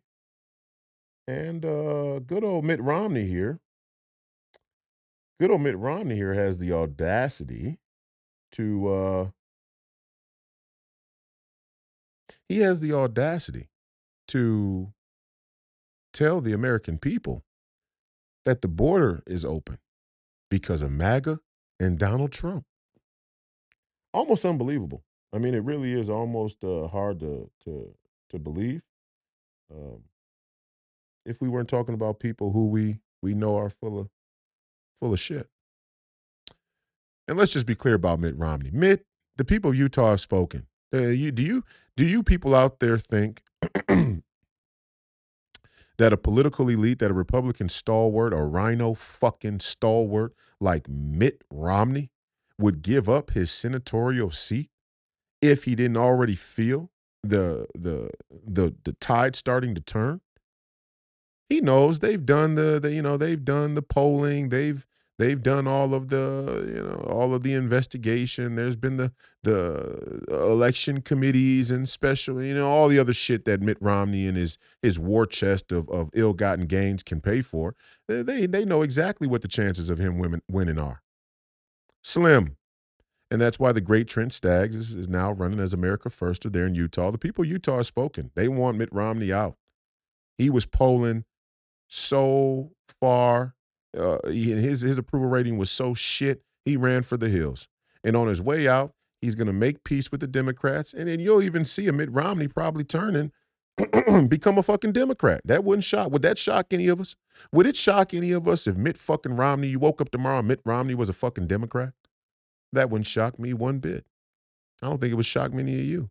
and 1.27 1.65
uh, 1.65 2.19
good 2.19 2.43
old 2.43 2.65
Mitt 2.65 2.81
Romney 2.81 3.27
here 3.27 3.59
good 5.41 5.49
old 5.49 5.61
Mitt 5.61 5.75
Romney 5.75 6.15
here 6.15 6.35
has 6.35 6.59
the 6.59 6.71
audacity 6.71 7.79
to 8.51 8.87
uh 8.87 9.27
he 12.47 12.59
has 12.59 12.79
the 12.79 12.93
audacity 12.93 13.69
to 14.27 14.93
tell 16.13 16.41
the 16.41 16.53
American 16.53 16.99
people 16.99 17.43
that 18.45 18.61
the 18.61 18.67
border 18.67 19.23
is 19.25 19.43
open 19.43 19.79
because 20.51 20.83
of 20.83 20.91
MAGA 20.91 21.39
and 21.79 21.97
Donald 21.97 22.31
Trump. 22.31 22.65
Almost 24.13 24.45
unbelievable. 24.45 25.03
I 25.33 25.39
mean, 25.39 25.55
it 25.55 25.63
really 25.63 25.93
is 25.93 26.07
almost 26.07 26.63
uh, 26.63 26.87
hard 26.87 27.19
to 27.21 27.49
to 27.65 27.95
to 28.29 28.37
believe. 28.37 28.83
um, 29.73 30.03
if 31.25 31.41
we 31.41 31.49
weren't 31.49 31.69
talking 31.69 31.95
about 31.95 32.19
people 32.19 32.51
who 32.51 32.67
we 32.67 32.99
we 33.23 33.33
know 33.33 33.57
are 33.57 33.69
full 33.71 33.99
of 33.99 34.09
full 35.01 35.13
of 35.13 35.19
shit. 35.19 35.49
And 37.27 37.37
let's 37.37 37.51
just 37.51 37.65
be 37.65 37.75
clear 37.75 37.95
about 37.95 38.19
Mitt 38.19 38.37
Romney. 38.37 38.71
Mitt, 38.71 39.05
the 39.37 39.45
people 39.45 39.71
of 39.71 39.77
Utah 39.77 40.11
have 40.11 40.21
spoken. 40.21 40.67
Uh, 40.93 41.07
you, 41.07 41.31
do 41.31 41.41
you 41.41 41.63
do 41.97 42.05
you 42.05 42.23
people 42.23 42.53
out 42.53 42.79
there 42.79 42.97
think 42.97 43.41
that 45.97 46.13
a 46.13 46.17
political 46.17 46.67
elite, 46.69 46.99
that 46.99 47.11
a 47.11 47.13
Republican 47.13 47.69
stalwart, 47.69 48.33
a 48.33 48.43
RINO 48.43 48.93
fucking 48.93 49.59
stalwart 49.59 50.33
like 50.59 50.89
Mitt 50.89 51.43
Romney 51.51 52.11
would 52.57 52.81
give 52.81 53.07
up 53.07 53.31
his 53.31 53.51
senatorial 53.51 54.31
seat 54.31 54.69
if 55.41 55.63
he 55.63 55.75
didn't 55.75 55.97
already 55.97 56.35
feel 56.35 56.91
the 57.23 57.67
the 57.73 58.09
the 58.31 58.75
the 58.83 58.93
tide 58.93 59.35
starting 59.35 59.73
to 59.75 59.81
turn? 59.81 60.21
He 61.51 61.59
knows 61.59 61.99
they've 61.99 62.25
done 62.25 62.55
the, 62.55 62.79
the 62.79 62.93
you 62.93 63.01
know 63.01 63.17
they've 63.17 63.43
done 63.43 63.75
the 63.75 63.81
polling, 63.81 64.47
they've 64.47 64.87
they've 65.19 65.43
done 65.43 65.67
all 65.67 65.93
of 65.93 66.07
the 66.07 66.63
you 66.65 66.81
know 66.81 67.05
all 67.13 67.33
of 67.33 67.43
the 67.43 67.53
investigation 67.53 68.55
there's 68.55 68.77
been 68.77 68.95
the 68.95 69.11
the 69.43 70.23
uh, 70.31 70.49
election 70.49 71.01
committees 71.01 71.69
and 71.69 71.89
special 71.89 72.41
you 72.41 72.53
know 72.53 72.69
all 72.69 72.87
the 72.87 72.97
other 72.97 73.11
shit 73.11 73.43
that 73.43 73.59
Mitt 73.59 73.77
Romney 73.81 74.27
and 74.27 74.37
his 74.37 74.57
his 74.81 74.97
war 74.97 75.25
chest 75.25 75.73
of, 75.73 75.89
of 75.89 76.09
ill-gotten 76.13 76.67
gains 76.67 77.03
can 77.03 77.19
pay 77.19 77.41
for 77.41 77.75
they 78.07 78.45
they 78.45 78.63
know 78.63 78.81
exactly 78.81 79.27
what 79.27 79.41
the 79.41 79.49
chances 79.49 79.89
of 79.89 79.99
him 79.99 80.17
winning, 80.17 80.41
winning 80.49 80.79
are 80.79 81.01
slim 82.01 82.55
and 83.29 83.41
that's 83.41 83.59
why 83.59 83.73
the 83.73 83.81
great 83.81 84.07
Trent 84.07 84.31
Staggs 84.31 84.77
is, 84.77 84.95
is 84.95 85.09
now 85.09 85.33
running 85.33 85.59
as 85.59 85.73
America 85.73 86.07
Firster 86.07 86.49
there 86.49 86.65
in 86.65 86.75
Utah. 86.75 87.11
The 87.11 87.17
people 87.17 87.43
Utah 87.43 87.77
have 87.77 87.87
spoken. 87.87 88.31
They 88.35 88.47
want 88.47 88.77
Mitt 88.77 88.89
Romney 88.91 89.31
out. 89.31 89.55
He 90.37 90.49
was 90.49 90.65
polling 90.65 91.25
so 91.91 92.71
far 93.01 93.53
uh, 93.97 94.17
his 94.27 94.81
his 94.81 94.97
approval 94.97 95.27
rating 95.27 95.57
was 95.57 95.69
so 95.69 95.93
shit. 95.93 96.41
He 96.63 96.77
ran 96.77 97.03
for 97.03 97.17
the 97.17 97.29
hills, 97.29 97.67
and 98.03 98.15
on 98.15 98.27
his 98.27 98.41
way 98.41 98.67
out, 98.67 98.93
he's 99.21 99.35
going 99.35 99.47
to 99.47 99.53
make 99.53 99.83
peace 99.83 100.11
with 100.11 100.21
the 100.21 100.27
Democrats, 100.27 100.93
and 100.93 101.07
then 101.07 101.19
you'll 101.19 101.41
even 101.41 101.65
see 101.65 101.87
a 101.87 101.93
Mitt 101.93 102.11
Romney 102.11 102.47
probably 102.47 102.83
turning, 102.83 103.31
become 104.27 104.57
a 104.57 104.63
fucking 104.63 104.93
Democrat. 104.93 105.41
That 105.43 105.63
wouldn't 105.63 105.83
shock. 105.83 106.11
Would 106.11 106.21
that 106.21 106.37
shock 106.37 106.67
any 106.71 106.87
of 106.87 107.01
us? 107.01 107.15
Would 107.51 107.65
it 107.65 107.75
shock 107.75 108.13
any 108.13 108.31
of 108.31 108.47
us 108.47 108.67
if 108.67 108.77
Mitt 108.77 108.97
fucking 108.97 109.35
Romney? 109.35 109.67
You 109.67 109.79
woke 109.79 109.99
up 109.99 110.11
tomorrow, 110.11 110.41
Mitt 110.41 110.61
Romney 110.63 110.95
was 110.95 111.09
a 111.09 111.13
fucking 111.13 111.47
Democrat. 111.47 111.93
That 112.71 112.89
wouldn't 112.89 113.07
shock 113.07 113.37
me 113.37 113.53
one 113.53 113.79
bit. 113.79 114.05
I 114.81 114.87
don't 114.87 115.01
think 115.01 115.11
it 115.11 115.15
would 115.15 115.25
shock 115.25 115.53
many 115.53 115.79
of 115.79 115.85
you. 115.85 116.09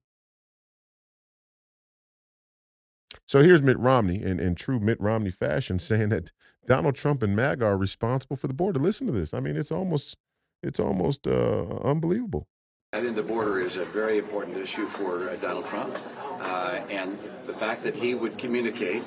So 3.31 3.43
here's 3.43 3.63
Mitt 3.63 3.79
Romney 3.79 4.21
in, 4.21 4.41
in 4.41 4.57
true 4.57 4.81
Mitt 4.81 5.01
Romney 5.01 5.31
fashion 5.31 5.79
saying 5.91 6.09
that 6.09 6.33
Donald 6.67 6.97
Trump 6.97 7.23
and 7.23 7.37
MAGA 7.37 7.65
are 7.65 7.77
responsible 7.77 8.35
for 8.35 8.49
the 8.49 8.55
border. 8.55 8.81
Listen 8.81 9.07
to 9.07 9.13
this. 9.13 9.33
I 9.33 9.39
mean, 9.39 9.57
it's 9.57 9.71
almost 9.71 10.17
it's 10.65 10.81
almost 10.81 11.29
uh, 11.29 11.67
unbelievable. 11.85 12.49
I 12.93 13.01
think 13.01 13.15
the 13.15 13.23
border 13.23 13.61
is 13.61 13.77
a 13.77 13.85
very 13.85 14.19
important 14.19 14.57
issue 14.57 14.85
for 14.85 15.29
uh, 15.29 15.37
Donald 15.37 15.65
Trump, 15.67 15.97
uh, 16.41 16.81
and 16.91 17.17
the 17.47 17.53
fact 17.53 17.85
that 17.85 17.95
he 17.95 18.17
would 18.17 18.37
communicate 18.37 19.05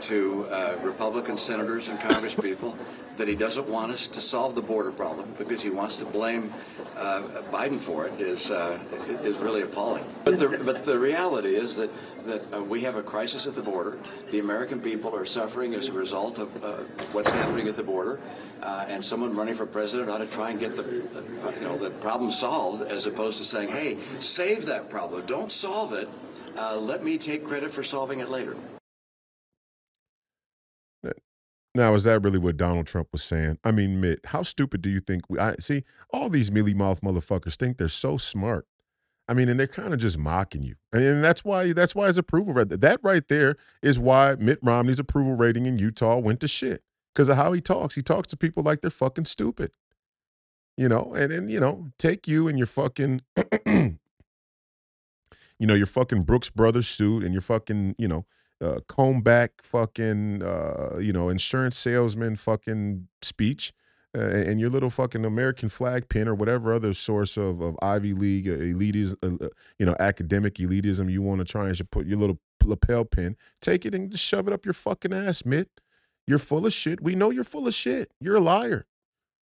to 0.00 0.46
uh, 0.50 0.78
Republican 0.82 1.36
senators 1.36 1.88
and 1.88 1.98
congresspeople 1.98 2.76
that 3.16 3.28
he 3.28 3.34
doesn't 3.34 3.68
want 3.68 3.90
us 3.92 4.08
to 4.08 4.20
solve 4.20 4.54
the 4.54 4.62
border 4.62 4.92
problem 4.92 5.34
because 5.38 5.62
he 5.62 5.70
wants 5.70 5.96
to 5.96 6.04
blame 6.04 6.52
uh, 6.96 7.22
Biden 7.50 7.78
for 7.78 8.06
it 8.06 8.20
is 8.20 8.50
uh, 8.50 8.78
is 9.22 9.36
really 9.36 9.62
appalling. 9.62 10.04
But 10.24 10.38
the 10.38 10.48
but 10.64 10.84
the 10.84 10.98
reality 10.98 11.48
is 11.48 11.76
that 11.76 11.90
that 12.26 12.54
uh, 12.54 12.62
we 12.62 12.82
have 12.82 12.96
a 12.96 13.02
crisis 13.02 13.46
at 13.46 13.54
the 13.54 13.62
border. 13.62 13.98
The 14.30 14.38
American 14.38 14.80
people 14.80 15.14
are 15.14 15.26
suffering 15.26 15.74
as 15.74 15.88
a 15.88 15.92
result 15.92 16.38
of 16.38 16.64
uh, 16.64 16.76
what's 17.12 17.30
happening 17.30 17.68
at 17.68 17.76
the 17.76 17.82
border, 17.82 18.18
uh, 18.62 18.86
and 18.88 19.04
someone 19.04 19.36
running 19.36 19.54
for 19.54 19.66
president 19.66 20.10
ought 20.10 20.18
to 20.18 20.26
try 20.26 20.50
and 20.50 20.60
get 20.60 20.76
the 20.76 20.84
you 20.84 21.60
know 21.60 21.76
the 21.76 21.90
problem 21.90 22.30
solved 22.30 22.82
as 22.82 23.06
opposed 23.06 23.38
to 23.38 23.44
saying, 23.44 23.68
"Hey, 23.68 23.98
save 24.20 24.66
that 24.66 24.88
problem. 24.88 25.24
Don't 25.26 25.52
solve 25.52 25.92
it. 25.92 26.08
let 26.56 27.04
me 27.04 27.18
take 27.18 27.44
credit 27.44 27.72
for 27.72 27.82
solving 27.82 28.20
it 28.20 28.30
later." 28.30 28.56
Now, 31.76 31.92
is 31.92 32.04
that 32.04 32.22
really 32.22 32.38
what 32.38 32.56
Donald 32.56 32.86
Trump 32.86 33.08
was 33.12 33.22
saying? 33.22 33.58
I 33.62 33.70
mean, 33.70 34.00
Mitt, 34.00 34.20
how 34.24 34.42
stupid 34.42 34.80
do 34.80 34.88
you 34.88 34.98
think 34.98 35.28
we? 35.28 35.38
I 35.38 35.56
see 35.60 35.84
all 36.10 36.30
these 36.30 36.50
mealy 36.50 36.72
mouth 36.72 37.02
motherfuckers 37.02 37.56
think 37.56 37.76
they're 37.76 37.90
so 37.90 38.16
smart. 38.16 38.66
I 39.28 39.34
mean, 39.34 39.50
and 39.50 39.60
they're 39.60 39.66
kind 39.66 39.92
of 39.92 40.00
just 40.00 40.16
mocking 40.16 40.62
you, 40.62 40.76
I 40.94 40.98
and 40.98 41.22
that's 41.22 41.44
why 41.44 41.74
that's 41.74 41.94
why 41.94 42.06
his 42.06 42.16
approval 42.16 42.54
rate 42.54 42.70
that 42.70 43.00
right 43.02 43.28
there 43.28 43.56
is 43.82 43.98
why 43.98 44.36
Mitt 44.36 44.58
Romney's 44.62 44.98
approval 44.98 45.34
rating 45.34 45.66
in 45.66 45.78
Utah 45.78 46.16
went 46.16 46.40
to 46.40 46.48
shit 46.48 46.82
because 47.14 47.28
of 47.28 47.36
how 47.36 47.52
he 47.52 47.60
talks. 47.60 47.94
He 47.94 48.02
talks 48.02 48.28
to 48.28 48.38
people 48.38 48.62
like 48.62 48.80
they're 48.80 48.90
fucking 48.90 49.26
stupid, 49.26 49.70
you 50.78 50.88
know. 50.88 51.12
And 51.14 51.30
and 51.30 51.50
you 51.50 51.60
know, 51.60 51.90
take 51.98 52.26
you 52.26 52.48
and 52.48 52.56
your 52.56 52.68
fucking, 52.68 53.20
you 53.66 53.98
know, 55.60 55.74
your 55.74 55.86
fucking 55.86 56.22
Brooks 56.22 56.48
Brothers 56.48 56.88
suit 56.88 57.22
and 57.22 57.34
your 57.34 57.42
fucking, 57.42 57.96
you 57.98 58.08
know, 58.08 58.24
uh, 58.60 58.80
comb 58.88 59.20
back 59.20 59.52
fucking 59.62 60.42
uh, 60.42 60.98
you 60.98 61.12
know 61.12 61.28
insurance 61.28 61.76
salesman 61.76 62.36
fucking 62.36 63.08
speech 63.22 63.72
uh, 64.16 64.20
and 64.20 64.58
your 64.60 64.70
little 64.70 64.88
fucking 64.88 65.24
American 65.24 65.68
flag 65.68 66.08
pin 66.08 66.26
or 66.26 66.34
whatever 66.34 66.72
other 66.72 66.94
source 66.94 67.36
of, 67.36 67.60
of 67.60 67.76
Ivy 67.82 68.14
League 68.14 68.48
uh, 68.48 68.52
elitism, 68.52 69.16
uh, 69.22 69.44
uh, 69.44 69.48
you 69.78 69.84
know, 69.84 69.94
academic 70.00 70.54
elitism 70.54 71.10
you 71.10 71.20
want 71.20 71.40
to 71.40 71.44
try 71.44 71.68
and 71.68 71.90
put 71.90 72.06
your 72.06 72.18
little 72.18 72.38
lapel 72.64 73.04
pin, 73.04 73.36
take 73.60 73.84
it 73.84 73.94
and 73.94 74.18
shove 74.18 74.46
it 74.46 74.54
up 74.54 74.64
your 74.64 74.74
fucking 74.74 75.12
ass, 75.12 75.44
Mitt. 75.44 75.68
You're 76.26 76.38
full 76.38 76.66
of 76.66 76.72
shit. 76.72 77.02
We 77.02 77.14
know 77.14 77.30
you're 77.30 77.44
full 77.44 77.66
of 77.68 77.74
shit. 77.74 78.10
You're 78.20 78.36
a 78.36 78.40
liar. 78.40 78.86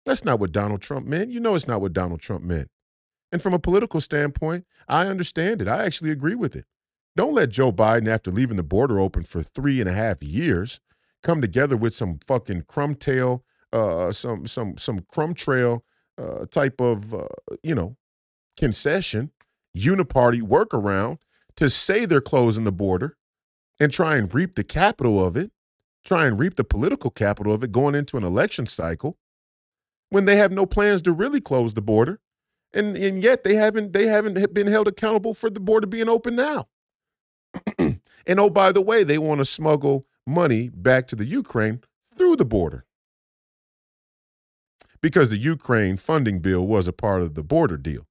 That's 0.05 0.25
not 0.25 0.39
what 0.39 0.51
Donald 0.51 0.81
Trump 0.81 1.07
meant. 1.07 1.31
You 1.31 1.39
know 1.39 1.55
it's 1.55 1.67
not 1.67 1.81
what 1.81 1.93
Donald 1.93 2.19
Trump 2.19 2.43
meant. 2.43 2.69
And 3.31 3.41
from 3.41 3.53
a 3.53 3.59
political 3.59 4.01
standpoint, 4.01 4.65
I 4.87 5.07
understand 5.07 5.61
it. 5.61 5.67
I 5.67 5.85
actually 5.85 6.11
agree 6.11 6.35
with 6.35 6.55
it. 6.55 6.65
Don't 7.15 7.33
let 7.33 7.49
Joe 7.49 7.71
Biden, 7.71 8.07
after 8.07 8.31
leaving 8.31 8.57
the 8.57 8.63
border 8.63 8.99
open 8.99 9.23
for 9.23 9.43
three 9.43 9.79
and 9.79 9.89
a 9.89 9.93
half 9.93 10.23
years, 10.23 10.79
come 11.21 11.41
together 11.41 11.75
with 11.75 11.93
some 11.93 12.19
fucking 12.25 12.63
crumb 12.67 12.95
tail, 12.95 13.43
uh, 13.73 14.11
some 14.11 14.47
some 14.47 14.77
some 14.77 14.99
crumb 15.11 15.33
trail 15.33 15.83
uh, 16.17 16.45
type 16.45 16.79
of 16.79 17.13
uh, 17.13 17.27
you 17.63 17.75
know 17.75 17.97
concession, 18.57 19.31
uniparty 19.75 20.41
workaround 20.41 21.17
to 21.55 21.69
say 21.69 22.05
they're 22.05 22.21
closing 22.21 22.63
the 22.63 22.71
border 22.71 23.17
and 23.79 23.91
try 23.91 24.15
and 24.15 24.33
reap 24.33 24.55
the 24.55 24.63
capital 24.63 25.23
of 25.23 25.35
it, 25.35 25.51
try 26.03 26.25
and 26.25 26.39
reap 26.39 26.55
the 26.55 26.63
political 26.63 27.09
capital 27.09 27.53
of 27.53 27.63
it 27.63 27.71
going 27.71 27.95
into 27.95 28.17
an 28.17 28.23
election 28.23 28.65
cycle 28.65 29.17
when 30.09 30.25
they 30.25 30.37
have 30.37 30.51
no 30.51 30.65
plans 30.65 31.01
to 31.01 31.11
really 31.11 31.41
close 31.41 31.73
the 31.73 31.81
border. 31.81 32.19
And, 32.73 32.95
and 32.97 33.23
yet 33.23 33.43
they 33.43 33.55
haven't 33.55 33.93
they 33.93 34.07
haven't 34.07 34.53
been 34.53 34.67
held 34.67 34.87
accountable 34.87 35.33
for 35.33 35.49
the 35.49 35.59
border 35.59 35.87
being 35.87 36.07
open 36.07 36.35
now. 36.35 36.67
And 38.29 38.39
oh, 38.39 38.49
by 38.51 38.71
the 38.71 38.81
way, 38.81 39.03
they 39.03 39.17
want 39.17 39.39
to 39.39 39.45
smuggle 39.45 40.05
money 40.27 40.69
back 40.69 41.07
to 41.07 41.15
the 41.15 41.25
Ukraine 41.25 41.81
through 42.15 42.35
the 42.35 42.45
border. 42.45 42.85
Because 45.01 45.29
the 45.29 45.37
Ukraine 45.37 45.97
funding 45.97 46.39
bill 46.39 46.67
was 46.67 46.87
a 46.87 46.93
part 46.93 47.23
of 47.23 47.33
the 47.33 47.41
border 47.41 47.75
deal. 47.75 48.05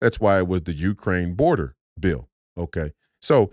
That's 0.00 0.20
why 0.20 0.38
it 0.38 0.46
was 0.46 0.62
the 0.62 0.72
Ukraine 0.72 1.34
border 1.34 1.74
bill. 1.98 2.28
Okay. 2.56 2.92
So 3.20 3.50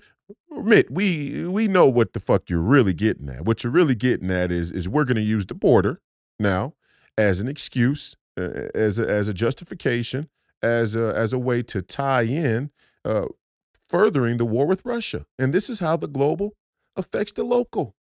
Mitt, 0.51 0.91
we 0.91 1.47
we 1.47 1.68
know 1.68 1.88
what 1.88 2.14
the 2.14 2.20
fuck 2.20 2.47
you're 2.47 2.59
really 2.59 2.93
getting 2.93 3.28
at. 3.30 3.45
What 3.45 3.64
you're 3.64 3.74
really 3.74 3.95
getting 3.95 4.30
at 4.30 4.51
is 4.51 4.72
is 4.72 4.88
we're 4.88 5.05
going 5.05 5.16
to 5.16 5.22
use 5.22 5.47
the 5.47 5.55
border 5.55 5.99
now 6.39 6.76
as 7.18 7.39
an 7.39 7.47
excuse, 7.47 8.16
uh, 8.38 8.68
as 8.76 8.99
a, 8.99 9.09
as 9.09 9.28
a 9.28 9.34
justification, 9.34 10.30
as 10.61 10.95
a 10.95 11.14
as 11.16 11.34
a 11.34 11.39
way 11.39 11.64
to 11.64 11.82
tie 11.82 12.22
in 12.22 12.70
uh, 13.03 13.26
furthering 13.93 14.37
the 14.37 14.45
war 14.45 14.65
with 14.65 14.83
Russia. 14.83 15.27
And 15.37 15.53
this 15.53 15.69
is 15.69 15.77
how 15.77 15.97
the 15.97 16.07
global 16.07 16.55
affects 16.95 17.31
the 17.31 17.43
local. 17.43 17.95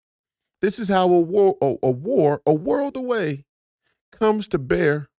This 0.62 0.78
is 0.78 0.88
how 0.88 1.05
a 1.12 1.20
war, 1.20 1.59
a, 1.61 1.74
a 1.82 1.90
war, 1.90 2.40
a 2.47 2.55
world 2.55 2.97
away, 2.97 3.45
comes 4.11 4.49
to 4.49 4.59
bear 4.59 5.11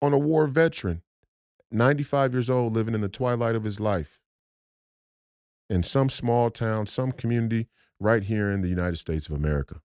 on 0.00 0.12
a 0.12 0.18
war 0.18 0.48
veteran, 0.48 1.02
95 1.70 2.32
years 2.32 2.50
old, 2.50 2.74
living 2.74 2.96
in 2.96 3.00
the 3.00 3.08
twilight 3.08 3.54
of 3.54 3.62
his 3.62 3.78
life, 3.78 4.18
in 5.70 5.84
some 5.84 6.10
small 6.10 6.50
town, 6.50 6.88
some 6.88 7.12
community 7.12 7.68
right 8.00 8.24
here 8.24 8.50
in 8.50 8.60
the 8.60 8.68
United 8.68 8.96
States 8.96 9.28
of 9.28 9.36
America. 9.36 9.82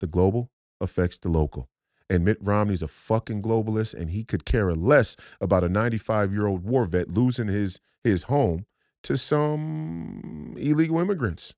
The 0.00 0.06
global 0.06 0.50
affects 0.78 1.16
the 1.16 1.30
local. 1.30 1.70
And 2.10 2.22
Mitt 2.22 2.36
Romney's 2.38 2.82
a 2.82 2.88
fucking 2.88 3.40
globalist, 3.40 3.94
and 3.94 4.10
he 4.10 4.24
could 4.24 4.44
care 4.44 4.74
less 4.74 5.16
about 5.40 5.64
a 5.64 5.70
95 5.70 6.34
year 6.34 6.46
old 6.46 6.64
war 6.64 6.84
vet 6.84 7.08
losing 7.08 7.48
his, 7.48 7.80
his 8.02 8.24
home 8.24 8.66
to 9.04 9.16
some 9.16 10.54
illegal 10.58 10.98
immigrants. 10.98 11.54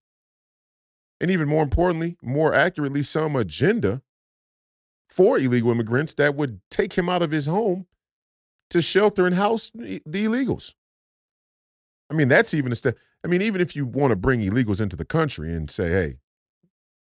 And 1.21 1.31
even 1.31 1.49
more 1.49 1.63
importantly, 1.63 2.17
more 2.23 2.55
accurately, 2.55 3.03
some 3.03 3.35
agenda 3.37 4.03
for 5.09 5.39
illegal 5.39 5.71
immigrants 5.71 6.15
that 6.15 6.35
would 6.35 6.61
take 6.71 6.95
him 6.95 7.09
out 7.09 7.23
of 7.23 7.31
his 7.31 7.47
home 7.47 7.87
to 8.71 8.83
shelter 8.83 9.27
and 9.27 9.35
house 9.35 9.71
the 9.75 10.01
illegals. 10.05 10.75
I 12.11 12.15
mean, 12.15 12.29
that's 12.29 12.53
even 12.53 12.73
a 12.73 12.75
step. 12.75 12.97
I 13.25 13.29
mean, 13.29 13.43
even 13.43 13.61
if 13.61 13.75
you 13.75 13.87
want 13.87 14.11
to 14.11 14.17
bring 14.17 14.41
illegals 14.41 14.81
into 14.81 14.97
the 14.97 15.05
country 15.05 15.53
and 15.53 15.71
say, 15.71 15.89
hey, 15.89 16.17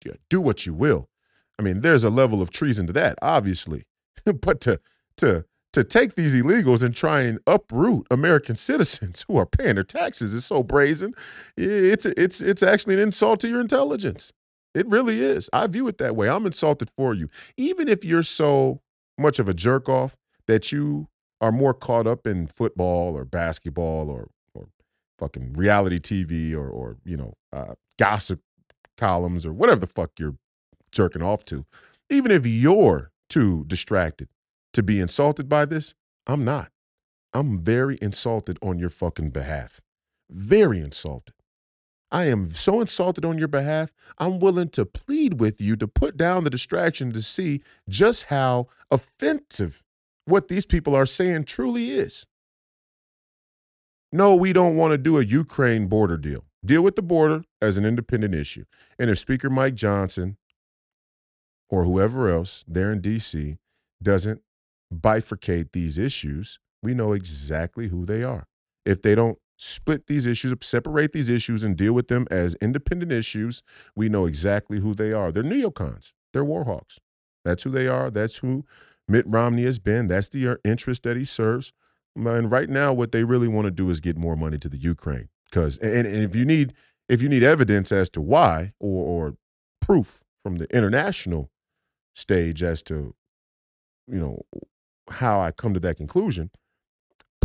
yeah, 0.05 0.13
do 0.29 0.39
what 0.39 0.65
you 0.65 0.73
will. 0.73 1.09
I 1.57 1.63
mean, 1.63 1.81
there's 1.81 2.03
a 2.03 2.09
level 2.09 2.41
of 2.41 2.51
treason 2.51 2.87
to 2.87 2.93
that, 2.93 3.17
obviously. 3.21 3.83
but 4.41 4.61
to 4.61 4.79
to 5.17 5.45
to 5.73 5.83
take 5.83 6.15
these 6.15 6.33
illegals 6.33 6.83
and 6.83 6.95
try 6.95 7.21
and 7.21 7.39
uproot 7.45 8.07
American 8.09 8.55
citizens 8.55 9.25
who 9.27 9.37
are 9.37 9.45
paying 9.45 9.75
their 9.75 9.83
taxes 9.83 10.33
is 10.33 10.45
so 10.45 10.63
brazen. 10.63 11.13
It's 11.57 12.05
it's 12.05 12.41
it's 12.41 12.63
actually 12.63 12.95
an 12.95 13.01
insult 13.01 13.39
to 13.41 13.49
your 13.49 13.59
intelligence. 13.59 14.31
It 14.73 14.87
really 14.87 15.21
is. 15.21 15.49
I 15.51 15.67
view 15.67 15.87
it 15.87 15.97
that 15.97 16.15
way. 16.15 16.29
I'm 16.29 16.45
insulted 16.45 16.89
for 16.95 17.13
you. 17.13 17.29
Even 17.57 17.89
if 17.89 18.03
you're 18.03 18.23
so 18.23 18.81
much 19.17 19.37
of 19.37 19.47
a 19.47 19.53
jerk 19.53 19.87
off 19.87 20.15
that 20.47 20.71
you 20.71 21.07
are 21.41 21.51
more 21.51 21.73
caught 21.73 22.07
up 22.07 22.25
in 22.25 22.47
football 22.47 23.15
or 23.15 23.25
basketball 23.25 24.09
or 24.09 24.29
or 24.53 24.67
fucking 25.19 25.53
reality 25.53 25.99
TV 25.99 26.53
or 26.53 26.69
or 26.69 26.97
you 27.03 27.17
know 27.17 27.33
uh, 27.51 27.73
gossip 27.97 28.41
columns 28.95 29.45
or 29.45 29.53
whatever 29.53 29.81
the 29.81 29.87
fuck 29.87 30.11
you're 30.19 30.37
jerking 30.91 31.23
off 31.23 31.43
to. 31.45 31.65
Even 32.09 32.31
if 32.31 32.45
you're 32.45 33.11
too 33.27 33.63
distracted 33.65 34.27
to 34.73 34.83
be 34.83 34.99
insulted 34.99 35.47
by 35.47 35.65
this, 35.65 35.93
I'm 36.27 36.43
not. 36.43 36.71
I'm 37.33 37.59
very 37.59 37.97
insulted 38.01 38.59
on 38.61 38.77
your 38.77 38.89
fucking 38.89 39.31
behalf. 39.31 39.81
Very 40.29 40.79
insulted. 40.79 41.35
I 42.11 42.25
am 42.25 42.49
so 42.49 42.79
insulted 42.79 43.25
on 43.25 43.39
your 43.39 43.47
behalf, 43.47 43.91
I'm 44.19 44.39
willing 44.39 44.69
to 44.69 44.85
plead 44.85 45.39
with 45.39 45.59
you 45.59 45.75
to 45.77 45.87
put 45.87 46.15
down 46.15 46.43
the 46.43 46.51
distraction 46.51 47.11
to 47.11 47.23
see 47.23 47.63
just 47.89 48.25
how 48.25 48.67
offensive 48.91 49.83
what 50.25 50.47
these 50.47 50.67
people 50.67 50.95
are 50.95 51.07
saying 51.07 51.45
truly 51.45 51.89
is. 51.91 52.27
No, 54.11 54.35
we 54.35 54.53
don't 54.53 54.75
want 54.75 54.91
to 54.91 54.99
do 54.99 55.17
a 55.17 55.23
Ukraine 55.23 55.87
border 55.87 56.17
deal. 56.17 56.45
Deal 56.63 56.83
with 56.83 56.95
the 56.95 57.01
border 57.01 57.45
as 57.59 57.79
an 57.79 57.85
independent 57.85 58.35
issue. 58.35 58.65
And 58.99 59.09
if 59.09 59.17
Speaker 59.17 59.49
Mike 59.49 59.73
Johnson 59.73 60.37
or 61.67 61.83
whoever 61.83 62.29
else 62.29 62.63
there 62.67 62.91
in 62.91 63.01
D.C. 63.01 63.57
doesn't 64.03 64.43
bifurcate 64.93 65.71
these 65.71 65.97
issues, 65.97 66.59
we 66.81 66.93
know 66.93 67.13
exactly 67.13 67.87
who 67.87 68.05
they 68.05 68.23
are. 68.23 68.47
If 68.85 69.01
they 69.01 69.15
don't 69.15 69.37
split 69.57 70.07
these 70.07 70.25
issues, 70.25 70.53
separate 70.61 71.13
these 71.13 71.29
issues, 71.29 71.63
and 71.63 71.77
deal 71.77 71.93
with 71.93 72.07
them 72.07 72.27
as 72.29 72.55
independent 72.55 73.11
issues, 73.11 73.63
we 73.95 74.09
know 74.09 74.25
exactly 74.25 74.79
who 74.79 74.93
they 74.93 75.13
are. 75.13 75.31
They're 75.31 75.43
neocons, 75.43 76.13
they're 76.33 76.43
warhawks. 76.43 76.97
That's 77.45 77.63
who 77.63 77.71
they 77.71 77.87
are. 77.87 78.09
That's 78.09 78.37
who 78.37 78.65
Mitt 79.07 79.25
Romney 79.27 79.63
has 79.63 79.79
been. 79.79 80.07
That's 80.07 80.29
the 80.29 80.47
uh, 80.47 80.55
interest 80.63 81.03
that 81.03 81.17
he 81.17 81.25
serves. 81.25 81.73
And 82.15 82.51
right 82.51 82.69
now, 82.69 82.93
what 82.93 83.11
they 83.11 83.23
really 83.23 83.47
want 83.47 83.65
to 83.65 83.71
do 83.71 83.89
is 83.89 83.99
get 83.99 84.17
more 84.17 84.35
money 84.35 84.57
to 84.59 84.69
the 84.69 84.77
Ukraine. 84.77 85.29
Because 85.49 85.77
and, 85.79 86.07
and 86.07 86.23
if 86.23 86.35
you 86.35 86.45
need 86.45 86.73
if 87.09 87.21
you 87.21 87.29
need 87.29 87.43
evidence 87.43 87.91
as 87.91 88.09
to 88.11 88.21
why 88.21 88.73
or, 88.79 89.05
or 89.05 89.35
proof 89.81 90.23
from 90.41 90.57
the 90.57 90.65
international 90.75 91.51
stage 92.15 92.63
as 92.63 92.81
to 92.83 93.15
you 94.07 94.19
know 94.19 94.41
how 95.09 95.39
I 95.39 95.51
come 95.51 95.73
to 95.73 95.79
that 95.81 95.97
conclusion, 95.97 96.51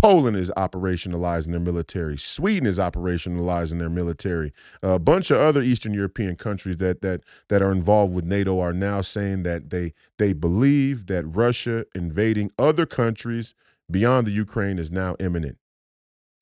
Poland 0.01 0.37
is 0.37 0.53
operationalizing 0.57 1.51
their 1.51 1.61
military. 1.61 2.17
Sweden 2.17 2.69
is 2.69 2.79
operationalizing 2.79 3.81
their 3.81 3.91
military. 3.91 4.53
A 4.81 4.99
bunch 4.99 5.33
of 5.33 5.39
other 5.39 5.61
Eastern 5.61 5.93
European 5.93 6.37
countries 6.37 6.77
that 6.77 7.03
that 7.03 7.23
that 7.49 7.63
are 7.63 7.73
involved 7.73 8.15
with 8.15 8.25
NATO 8.25 8.61
are 8.61 8.73
now 8.73 9.01
saying 9.01 9.43
that 9.43 9.71
they 9.71 9.95
they 10.19 10.33
believe 10.33 11.07
that 11.07 11.25
Russia 11.25 11.85
invading 11.97 12.53
other 12.59 12.87
countries 12.87 13.55
beyond 13.91 14.27
the 14.27 14.31
Ukraine 14.31 14.79
is 14.79 14.93
now 14.93 15.17
imminent. 15.19 15.59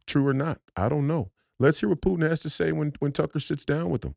True 0.07 0.27
or 0.27 0.35
not? 0.35 0.61
I 0.77 0.91
don't 0.91 1.07
know. 1.07 1.31
Let's 1.59 1.81
hear 1.81 1.89
what 1.89 2.03
Putin 2.03 2.29
has 2.29 2.41
to 2.41 2.51
say 2.51 2.73
when 2.73 2.93
when 2.99 3.13
Tucker 3.13 3.41
sits 3.41 3.65
down 3.65 3.89
with 3.89 4.05
him. 4.05 4.17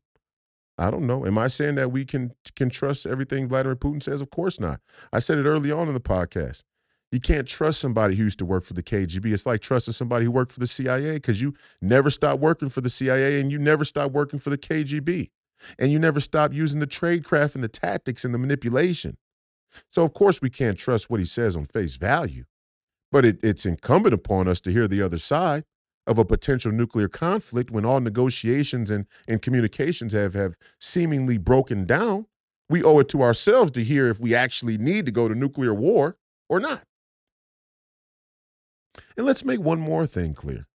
I 0.76 0.90
don't 0.90 1.06
know. 1.06 1.26
Am 1.26 1.38
I 1.38 1.48
saying 1.48 1.76
that 1.76 1.92
we 1.92 2.04
can 2.04 2.32
can 2.56 2.68
trust 2.68 3.06
everything 3.06 3.48
Vladimir 3.48 3.76
Putin 3.76 4.02
says? 4.02 4.20
Of 4.20 4.28
course 4.28 4.60
not. 4.60 4.80
I 5.12 5.18
said 5.18 5.38
it 5.38 5.46
early 5.46 5.70
on 5.70 5.88
in 5.88 5.94
the 5.94 6.00
podcast. 6.00 6.62
You 7.12 7.20
can't 7.20 7.48
trust 7.48 7.80
somebody 7.80 8.14
who 8.14 8.24
used 8.24 8.38
to 8.38 8.44
work 8.44 8.62
for 8.62 8.74
the 8.74 8.82
KGB. 8.82 9.32
It's 9.32 9.46
like 9.46 9.60
trusting 9.60 9.94
somebody 9.94 10.24
who 10.24 10.30
worked 10.30 10.52
for 10.52 10.60
the 10.60 10.66
CIA 10.66 11.14
because 11.14 11.42
you 11.42 11.54
never 11.80 12.08
stop 12.08 12.38
working 12.38 12.68
for 12.68 12.80
the 12.80 12.90
CIA 12.90 13.40
and 13.40 13.50
you 13.50 13.58
never 13.58 13.84
stop 13.84 14.12
working 14.12 14.38
for 14.38 14.50
the 14.50 14.58
KGB. 14.58 15.30
And 15.78 15.90
you 15.90 15.98
never 15.98 16.20
stop 16.20 16.54
using 16.54 16.80
the 16.80 16.86
tradecraft 16.86 17.54
and 17.54 17.64
the 17.64 17.68
tactics 17.68 18.24
and 18.24 18.32
the 18.32 18.38
manipulation. 18.38 19.16
So, 19.90 20.04
of 20.04 20.14
course, 20.14 20.40
we 20.40 20.50
can't 20.50 20.78
trust 20.78 21.10
what 21.10 21.20
he 21.20 21.26
says 21.26 21.56
on 21.56 21.66
face 21.66 21.96
value. 21.96 22.44
But 23.12 23.24
it, 23.24 23.40
it's 23.42 23.66
incumbent 23.66 24.14
upon 24.14 24.46
us 24.48 24.60
to 24.62 24.72
hear 24.72 24.86
the 24.86 25.02
other 25.02 25.18
side 25.18 25.64
of 26.06 26.18
a 26.18 26.24
potential 26.24 26.72
nuclear 26.72 27.08
conflict 27.08 27.70
when 27.70 27.84
all 27.84 28.00
negotiations 28.00 28.90
and, 28.90 29.06
and 29.28 29.42
communications 29.42 30.12
have, 30.12 30.34
have 30.34 30.54
seemingly 30.80 31.38
broken 31.38 31.84
down. 31.84 32.26
We 32.68 32.82
owe 32.82 33.00
it 33.00 33.08
to 33.10 33.22
ourselves 33.22 33.72
to 33.72 33.84
hear 33.84 34.08
if 34.08 34.20
we 34.20 34.34
actually 34.34 34.78
need 34.78 35.06
to 35.06 35.12
go 35.12 35.28
to 35.28 35.34
nuclear 35.34 35.74
war 35.74 36.16
or 36.48 36.60
not. 36.60 36.82
And 39.20 39.26
let's 39.26 39.44
make 39.44 39.60
one 39.60 39.80
more 39.80 40.06
thing 40.06 40.32
clear. 40.32 40.66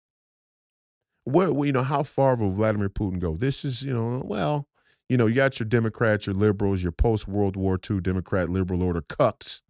What 1.25 1.55
you 1.63 1.73
know, 1.73 1.83
how 1.83 2.03
far 2.03 2.37
will 2.37 2.51
Vladimir 2.51 2.91
Putin 2.91 3.19
go? 3.19 3.39
This 3.39 3.65
is, 3.65 3.83
you 3.83 3.95
know, 3.95 4.23
well, 4.23 4.69
you 5.09 5.17
know, 5.17 5.25
you 5.25 5.37
got 5.37 5.59
your 5.59 5.67
Democrats, 5.67 6.27
your 6.27 6.35
liberals, 6.35 6.83
your 6.83 6.93
post 6.93 7.27
World 7.27 7.57
War 7.57 7.81
II 7.91 8.01
Democrat 8.03 8.51
liberal 8.51 8.83
order 8.83 9.01
cucks 9.01 9.63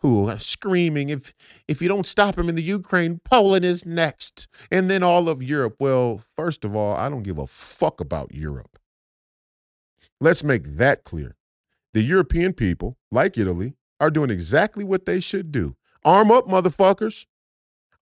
who 0.00 0.28
are 0.28 0.38
screaming, 0.38 1.08
if 1.08 1.32
if 1.66 1.80
you 1.80 1.88
don't 1.88 2.04
stop 2.04 2.36
him 2.36 2.50
in 2.50 2.56
the 2.56 2.62
Ukraine, 2.62 3.22
Poland 3.24 3.64
is 3.64 3.86
next. 3.86 4.48
And 4.70 4.90
then 4.90 5.02
all 5.02 5.30
of 5.30 5.42
Europe. 5.42 5.76
Well, 5.78 6.20
first 6.36 6.62
of 6.66 6.76
all, 6.76 6.94
I 6.94 7.08
don't 7.08 7.22
give 7.22 7.38
a 7.38 7.46
fuck 7.46 8.02
about 8.02 8.34
Europe. 8.34 8.78
Let's 10.20 10.44
make 10.44 10.76
that 10.76 11.04
clear. 11.04 11.36
The 11.94 12.02
European 12.02 12.52
people, 12.52 12.98
like 13.10 13.38
Italy, 13.38 13.76
are 13.98 14.10
doing 14.10 14.28
exactly 14.28 14.84
what 14.84 15.06
they 15.06 15.20
should 15.20 15.50
do. 15.50 15.74
Arm 16.04 16.30
up, 16.30 16.46
motherfuckers. 16.46 17.24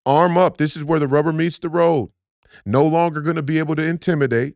Arm 0.05 0.37
up. 0.37 0.57
This 0.57 0.75
is 0.75 0.83
where 0.83 0.99
the 0.99 1.07
rubber 1.07 1.31
meets 1.31 1.59
the 1.59 1.69
road. 1.69 2.11
No 2.65 2.85
longer 2.85 3.21
going 3.21 3.35
to 3.35 3.43
be 3.43 3.59
able 3.59 3.75
to 3.75 3.83
intimidate 3.83 4.55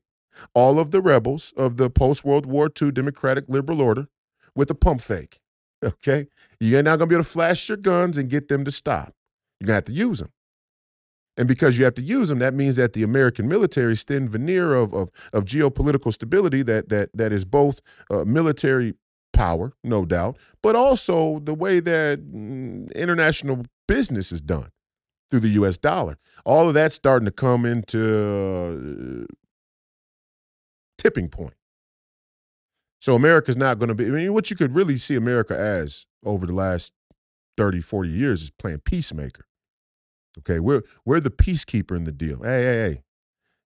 all 0.54 0.80
of 0.80 0.92
the 0.92 1.02
rebels 1.02 1.54
of 1.58 1.78
the 1.78 1.90
post 1.90 2.24
World 2.24 2.46
War 2.46 2.70
II 2.82 2.92
Democratic 2.92 3.46
Liberal 3.48 3.82
Order 3.82 4.08
with 4.56 4.70
a 4.70 4.76
pump 4.76 5.02
fake. 5.02 5.40
Okay? 5.84 6.26
You're 6.60 6.82
not 6.82 6.98
going 6.98 7.08
to 7.08 7.14
be 7.14 7.16
able 7.16 7.24
to 7.24 7.30
flash 7.30 7.70
your 7.70 7.78
guns 7.78 8.18
and 8.18 8.32
get 8.32 8.48
them 8.48 8.66
to 8.66 8.72
stop. 8.72 9.14
You're 9.60 9.68
going 9.68 9.74
to 9.74 9.76
have 9.76 9.86
to 9.86 9.94
use 9.94 10.18
them. 10.18 10.32
And 11.38 11.48
because 11.48 11.78
you 11.78 11.86
have 11.86 11.94
to 11.94 12.02
use 12.02 12.30
them, 12.30 12.40
that 12.40 12.56
means 12.56 12.78
that 12.78 12.94
the 12.94 13.04
American 13.04 13.48
military's 13.48 14.04
thin 14.04 14.28
veneer 14.28 14.74
of, 14.74 14.96
of, 14.96 15.12
of 15.32 15.46
geopolitical 15.46 16.12
stability 16.12 16.64
that, 16.64 16.90
that, 16.90 17.12
that 17.14 17.32
is 17.32 17.46
both 17.46 17.80
uh, 18.10 18.26
military 18.26 18.96
power, 19.34 19.74
no 19.84 20.04
doubt, 20.04 20.36
but 20.64 20.76
also 20.76 21.38
the 21.38 21.54
way 21.54 21.80
that 21.80 22.22
mm, 22.28 22.92
international 22.96 23.64
business 23.88 24.32
is 24.32 24.42
done 24.42 24.72
through 25.30 25.42
the 25.42 25.50
US 25.50 25.78
dollar. 25.78 26.18
All 26.46 26.68
of 26.68 26.74
that's 26.74 26.96
starting 26.96 27.26
to 27.26 27.32
come 27.32 27.66
into 27.66 29.28
uh, 29.30 29.34
tipping 30.98 31.30
point. 31.30 31.54
So 33.00 33.16
America's 33.16 33.58
not 33.58 33.80
going 33.80 33.90
to 33.90 33.96
be, 33.96 34.06
I 34.06 34.10
mean, 34.10 34.34
what 34.34 34.50
you 34.50 34.56
could 34.56 34.76
really 34.76 34.98
see 34.98 35.16
America 35.16 35.58
as 35.58 36.08
over 36.26 36.46
the 36.46 36.54
last 36.54 36.94
30, 37.58 37.82
40 37.82 38.10
years 38.10 38.44
is 38.44 38.50
playing 38.50 38.80
peacemaker. 38.80 39.46
Okay, 40.40 40.60
we're 40.60 40.84
we're 41.04 41.20
the 41.20 41.32
peacekeeper 41.32 41.96
in 41.96 42.04
the 42.04 42.12
deal. 42.12 42.44
Hey, 42.44 42.62
hey, 42.62 42.74
hey. 42.74 43.02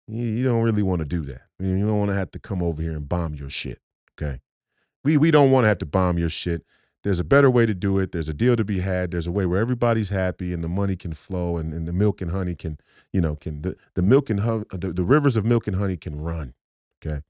You, 0.07 0.24
you 0.24 0.43
don't 0.43 0.62
really 0.62 0.84
want 0.84 0.99
to 0.99 1.05
do 1.05 1.22
that. 1.22 1.41
You 1.60 1.80
don't 1.80 1.97
want 1.97 2.10
to 2.10 2.16
have 2.16 2.32
to 2.32 2.39
come 2.39 2.62
over 2.62 2.82
here 2.82 2.91
and 2.91 3.10
bomb 3.10 3.34
your 3.34 3.49
shit. 3.49 3.80
Okay. 4.20 4.39
We 5.03 5.18
we 5.18 5.32
don't 5.32 5.51
want 5.51 5.64
to 5.64 5.68
have 5.70 5.80
to 5.80 5.86
bomb 5.86 6.20
your 6.20 6.30
shit 6.30 6.64
there's 7.04 7.20
a 7.20 7.24
better 7.24 7.50
way 7.50 7.66
to 7.66 7.74
do 7.74 7.97
it. 8.00 8.12
There's 8.12 8.30
a 8.30 8.34
deal 8.34 8.56
to 8.56 8.64
be 8.64 8.80
had. 8.80 9.12
There's 9.12 9.28
a 9.28 9.32
way 9.32 9.45
where 9.45 9.60
everybody's 9.60 10.10
happy 10.10 10.54
and 10.54 10.64
the 10.64 10.68
money 10.68 10.95
can 10.95 11.14
flow 11.14 11.58
and, 11.58 11.74
and 11.74 11.88
the 11.88 11.93
milk 11.93 12.22
and 12.22 12.32
honey 12.32 12.56
can, 12.56 12.78
you 13.14 13.22
know, 13.22 13.36
can 13.36 13.62
the, 13.62 13.76
the 13.93 14.02
milk 14.02 14.30
and 14.30 14.39
the, 14.39 14.93
the 14.93 15.04
rivers 15.04 15.38
of 15.38 15.45
milk 15.45 15.68
and 15.68 15.78
honey 15.78 15.95
can 15.95 16.20
run. 16.20 16.54
Okay. 17.02 17.22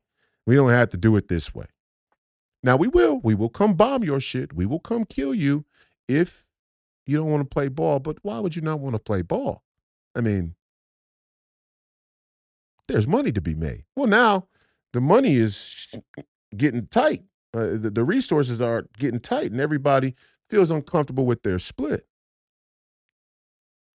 We 0.48 0.56
don't 0.56 0.72
have 0.72 0.90
to 0.90 0.98
do 0.98 1.16
it 1.16 1.28
this 1.28 1.54
way. 1.54 1.68
Now 2.64 2.76
we 2.76 2.88
will. 2.88 3.20
We 3.24 3.36
will 3.36 3.50
come 3.50 3.76
bomb 3.76 4.04
your 4.04 4.20
shit. 4.20 4.54
We 4.54 4.66
will 4.66 4.80
come 4.80 5.06
kill 5.06 5.34
you 5.34 5.66
if 6.08 6.48
you 7.06 7.18
don't 7.18 7.30
want 7.30 7.42
to 7.42 7.54
play 7.54 7.68
ball. 7.68 8.00
But 8.00 8.18
why 8.24 8.40
would 8.40 8.56
you 8.56 8.62
not 8.62 8.80
want 8.80 8.96
to 8.96 9.00
play 9.00 9.22
ball? 9.22 9.64
I 10.16 10.22
mean, 10.22 10.56
there's 12.88 13.08
money 13.08 13.32
to 13.32 13.42
be 13.42 13.54
made. 13.54 13.86
Well, 13.96 14.08
now 14.08 14.48
the 14.94 15.02
money 15.02 15.36
is 15.36 15.88
getting 16.58 16.88
tight. 16.88 17.24
Uh, 17.54 17.78
the, 17.78 17.90
the 17.90 18.04
resources 18.04 18.62
are 18.62 18.86
getting 18.98 19.20
tight 19.20 19.52
and 19.52 19.60
everybody 19.60 20.16
feels 20.50 20.72
uncomfortable 20.72 21.26
with 21.26 21.44
their 21.44 21.60
split. 21.60 22.06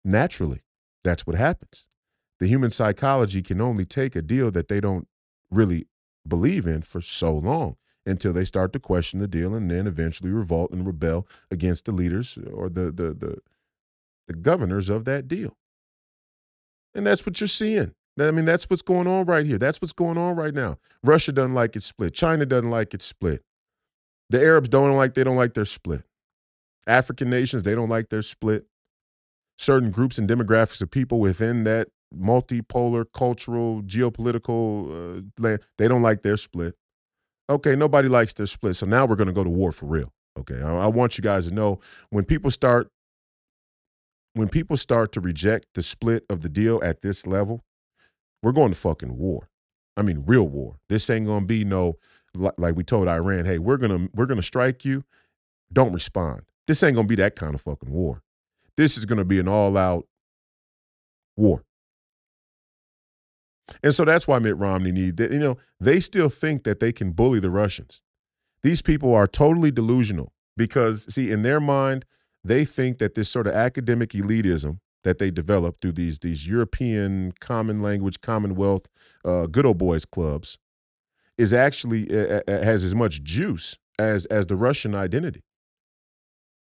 Naturally, 0.05 0.63
that's 1.05 1.27
what 1.27 1.37
happens. 1.37 1.89
The 2.41 2.47
human 2.49 2.71
psychology 2.71 3.43
can 3.43 3.61
only 3.61 3.85
take 3.85 4.17
a 4.17 4.23
deal 4.23 4.51
that 4.51 4.69
they 4.69 4.81
don't 4.81 5.07
really 5.51 5.87
believe 6.27 6.67
in 6.67 6.83
for 6.83 7.01
so 7.01 7.35
long 7.35 7.77
until 8.05 8.33
they 8.33 8.45
start 8.45 8.73
to 8.73 8.81
question 8.81 9.21
the 9.21 9.29
deal 9.29 9.55
and 9.55 9.71
then 9.71 9.87
eventually 9.87 10.31
revolt 10.31 10.73
and 10.73 10.87
rebel 10.87 11.27
against 11.51 11.85
the 11.85 11.93
leaders 11.93 12.37
or 12.53 12.69
the 12.69 12.91
the 12.91 13.15
the, 13.15 13.39
the 14.27 14.35
governors 14.35 14.89
of 14.89 15.05
that 15.05 15.29
deal. 15.29 15.57
And 16.95 17.07
that's 17.07 17.25
what 17.25 17.41
you're 17.41 17.49
seeing. 17.49 17.95
I 18.19 18.31
mean, 18.31 18.45
that's 18.45 18.69
what's 18.69 18.83
going 18.83 19.07
on 19.07 19.25
right 19.25 19.47
here. 19.47 19.59
That's 19.59 19.81
what's 19.81 19.93
going 19.93 20.19
on 20.19 20.37
right 20.37 20.55
now. 20.55 20.77
Russia 21.03 21.33
doesn't 21.33 21.55
like 21.55 21.77
it 21.77 21.83
split. 21.83 22.13
China 22.13 22.45
doesn't 22.45 22.71
like 22.71 22.93
it 22.95 23.03
split. 23.03 23.43
The 24.29 24.41
Arabs 24.41 24.69
don't 24.69 24.95
like 24.97 25.15
they 25.15 25.25
don't 25.25 25.37
like 25.37 25.55
their 25.55 25.65
split. 25.65 26.05
African 26.87 27.31
nations, 27.31 27.63
they 27.63 27.75
don't 27.75 27.89
like 27.89 28.09
their 28.09 28.23
split. 28.23 28.67
Certain 29.59 29.91
groups 29.91 30.19
and 30.19 30.29
demographics 30.29 30.83
of 30.83 30.91
people 30.91 31.21
within 31.21 31.65
that 31.65 31.89
multipolar 32.15 33.05
cultural 33.13 33.83
geopolitical 33.83 35.19
uh, 35.19 35.23
land, 35.39 35.61
they 35.79 35.89
don't 35.89 36.03
like 36.03 36.23
their 36.23 36.37
split. 36.37 36.75
Okay, 37.49 37.77
nobody 37.77 38.09
likes 38.09 38.35
their 38.35 38.47
split. 38.47 38.77
So 38.77 38.87
now 38.87 39.07
we're 39.07 39.17
going 39.17 39.29
to 39.29 39.33
go 39.33 39.45
to 39.45 39.51
war 39.51 39.73
for 39.73 39.87
real. 39.87 40.13
Okay, 40.39 40.61
I, 40.63 40.85
I 40.85 40.87
want 40.87 41.19
you 41.19 41.23
guys 41.23 41.47
to 41.47 41.55
know 41.55 41.81
when 42.11 42.25
people 42.25 42.51
start 42.51 42.89
when 44.35 44.49
people 44.49 44.79
start 44.79 45.13
to 45.13 45.21
reject 45.21 45.67
the 45.75 45.83
split 45.83 46.25
of 46.31 46.41
the 46.41 46.49
deal 46.49 46.81
at 46.83 47.03
this 47.03 47.27
level, 47.27 47.63
we're 48.43 48.53
going 48.53 48.73
to 48.73 48.79
fucking 48.79 49.17
war. 49.17 49.49
I 49.97 50.03
mean, 50.03 50.25
real 50.27 50.49
war. 50.49 50.77
This 50.89 51.09
ain't 51.11 51.27
gonna 51.27 51.47
be 51.47 51.65
no 51.65 51.99
like 52.35 52.75
we 52.75 52.83
told 52.83 53.09
Iran, 53.09 53.45
hey, 53.45 53.59
we're 53.59 53.77
gonna 53.77 54.09
we're 54.15 54.27
gonna 54.27 54.43
strike 54.43 54.85
you. 54.85 55.05
Don't 55.73 55.93
respond. 55.93 56.43
This 56.67 56.83
ain't 56.83 56.97
gonna 56.97 57.09
be 57.09 57.17
that 57.17 57.37
kind 57.37 57.55
of 57.55 57.61
fucking 57.61 57.91
war. 57.91 58.23
This 58.77 58.97
is 58.97 59.05
gonna 59.05 59.25
be 59.25 59.39
an 59.39 59.49
all-out 59.49 60.07
war. 61.37 61.65
And 63.83 63.95
so 63.95 64.05
that's 64.05 64.27
why 64.27 64.39
Mitt 64.39 64.57
Romney 64.57 64.93
need 64.93 65.17
that. 65.19 65.31
You 65.31 65.39
know, 65.39 65.59
they 65.81 66.01
still 66.01 66.31
think 66.31 66.65
that 66.65 66.81
they 66.81 66.93
can 66.93 67.13
bully 67.13 67.41
the 67.41 67.51
Russians. 67.51 68.03
These 68.63 68.83
people 68.83 69.15
are 69.15 69.27
totally 69.27 69.71
delusional 69.71 70.33
because, 70.57 71.13
see, 71.13 71.31
in 71.31 71.43
their 71.43 71.61
mind, 71.61 72.05
they 72.45 72.65
think 72.65 72.99
that 72.99 73.15
this 73.15 73.29
sort 73.29 73.47
of 73.47 73.55
academic 73.55 74.11
elitism 74.11 74.79
that 75.05 75.19
they 75.19 75.31
develop 75.31 75.81
through 75.81 75.93
these 75.93 76.19
these 76.19 76.47
European 76.47 77.33
common 77.41 77.83
language, 77.83 78.21
Commonwealth, 78.21 78.89
uh, 79.25 79.47
good 79.47 79.67
old 79.67 79.79
boys 79.79 80.05
clubs, 80.05 80.59
is 81.39 81.53
actually 81.53 82.09
uh, 82.11 82.41
has 82.47 82.85
as 82.85 82.95
much 82.95 83.23
juice 83.23 83.79
as 83.99 84.27
as 84.27 84.47
the 84.47 84.57
Russian 84.57 84.95
identity. 84.95 85.43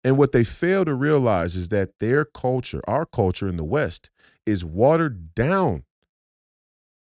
And 0.04 0.18
what 0.18 0.32
they 0.32 0.44
fail 0.44 0.86
to 0.86 0.94
realize 0.94 1.56
is 1.56 1.70
that 1.70 2.00
their 2.00 2.24
culture, 2.24 2.82
our 2.88 3.06
culture 3.06 3.50
in 3.50 3.58
the 3.58 3.66
West, 3.66 4.12
is 4.46 4.64
watered 4.64 5.36
down 5.36 5.84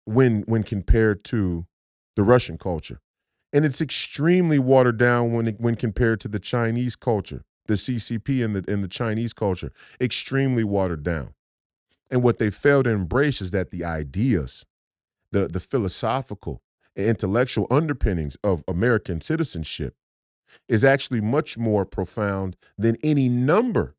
when 0.04 0.42
when 0.42 0.62
compared 0.62 1.24
to 1.24 1.66
the 2.14 2.22
Russian 2.22 2.56
culture. 2.56 3.00
And 3.52 3.64
it's 3.64 3.80
extremely 3.80 4.58
watered 4.58 4.98
down 4.98 5.32
when 5.32 5.46
when 5.58 5.74
compared 5.76 6.20
to 6.20 6.28
the 6.28 6.38
Chinese 6.38 6.96
culture, 6.96 7.44
the 7.66 7.74
CCP 7.74 8.44
and 8.44 8.56
the 8.56 8.72
and 8.72 8.82
the 8.82 8.88
Chinese 8.88 9.32
culture, 9.32 9.72
extremely 10.00 10.64
watered 10.64 11.02
down. 11.02 11.34
And 12.10 12.22
what 12.22 12.38
they 12.38 12.50
fail 12.50 12.82
to 12.82 12.90
embrace 12.90 13.40
is 13.40 13.50
that 13.50 13.70
the 13.70 13.84
ideas, 13.84 14.66
the 15.32 15.48
the 15.48 15.60
philosophical 15.60 16.62
and 16.94 17.06
intellectual 17.06 17.66
underpinnings 17.70 18.36
of 18.42 18.64
American 18.66 19.20
citizenship 19.20 19.94
is 20.68 20.84
actually 20.84 21.20
much 21.20 21.58
more 21.58 21.84
profound 21.84 22.56
than 22.78 22.96
any 23.02 23.28
number 23.28 23.94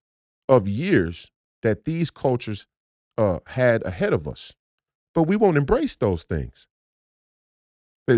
of 0.50 0.68
years 0.68 1.30
that 1.62 1.86
these 1.86 2.10
cultures 2.10 2.66
uh, 3.18 3.40
had 3.48 3.86
ahead 3.86 4.14
of 4.14 4.28
us 4.28 4.56
but 5.18 5.24
we 5.24 5.36
won't 5.36 5.58
embrace 5.58 5.96
those 5.96 6.26
things. 6.26 6.68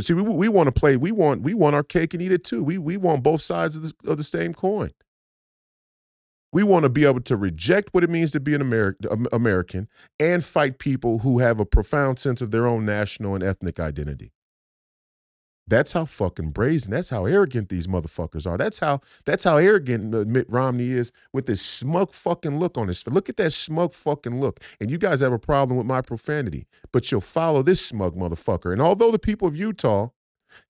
See, 0.01 0.13
we, 0.13 0.21
we 0.21 0.49
want 0.49 0.67
to 0.67 0.77
play. 0.77 0.97
We 0.97 1.13
want 1.13 1.43
we 1.43 1.53
want 1.53 1.73
our 1.73 1.81
cake 1.81 2.13
and 2.13 2.21
eat 2.21 2.33
it 2.33 2.43
too. 2.43 2.61
We 2.61 2.77
we 2.77 2.97
want 2.97 3.23
both 3.23 3.41
sides 3.41 3.77
of 3.77 3.83
the, 3.83 4.11
of 4.11 4.17
the 4.17 4.23
same 4.23 4.53
coin. 4.53 4.91
We 6.51 6.63
want 6.63 6.83
to 6.83 6.89
be 6.89 7.05
able 7.05 7.21
to 7.21 7.37
reject 7.37 7.89
what 7.91 8.03
it 8.03 8.09
means 8.09 8.31
to 8.31 8.39
be 8.39 8.55
an 8.55 8.61
American 8.61 9.27
American 9.31 9.87
and 10.19 10.43
fight 10.43 10.79
people 10.79 11.19
who 11.19 11.39
have 11.39 11.59
a 11.59 11.65
profound 11.65 12.19
sense 12.19 12.41
of 12.41 12.51
their 12.51 12.65
own 12.65 12.85
national 12.85 13.35
and 13.35 13.43
ethnic 13.43 13.79
identity. 13.79 14.31
That's 15.69 15.91
how 15.91 16.05
fucking 16.05 16.49
brazen. 16.49 16.91
That's 16.91 17.11
how 17.11 17.25
arrogant 17.25 17.69
these 17.69 17.85
motherfuckers 17.85 18.47
are. 18.49 18.57
That's 18.57 18.79
how 18.79 19.01
that's 19.25 19.43
how 19.43 19.57
arrogant 19.57 20.15
uh, 20.15 20.25
Mitt 20.27 20.47
Romney 20.49 20.89
is 20.89 21.11
with 21.31 21.45
this 21.45 21.61
smug 21.61 22.11
fucking 22.11 22.57
look 22.57 22.77
on 22.77 22.87
his. 22.87 23.05
Look 23.05 23.29
at 23.29 23.37
that 23.37 23.51
smug 23.51 23.93
fucking 23.93 24.41
look. 24.41 24.59
And 24.79 24.89
you 24.89 24.97
guys 24.97 25.21
have 25.21 25.31
a 25.31 25.39
problem 25.39 25.77
with 25.77 25.85
my 25.85 26.01
profanity, 26.01 26.65
but 26.91 27.11
you'll 27.11 27.21
follow 27.21 27.61
this 27.61 27.85
smug 27.85 28.15
motherfucker. 28.15 28.73
And 28.73 28.81
although 28.81 29.11
the 29.11 29.19
people 29.19 29.47
of 29.47 29.55
Utah 29.55 30.09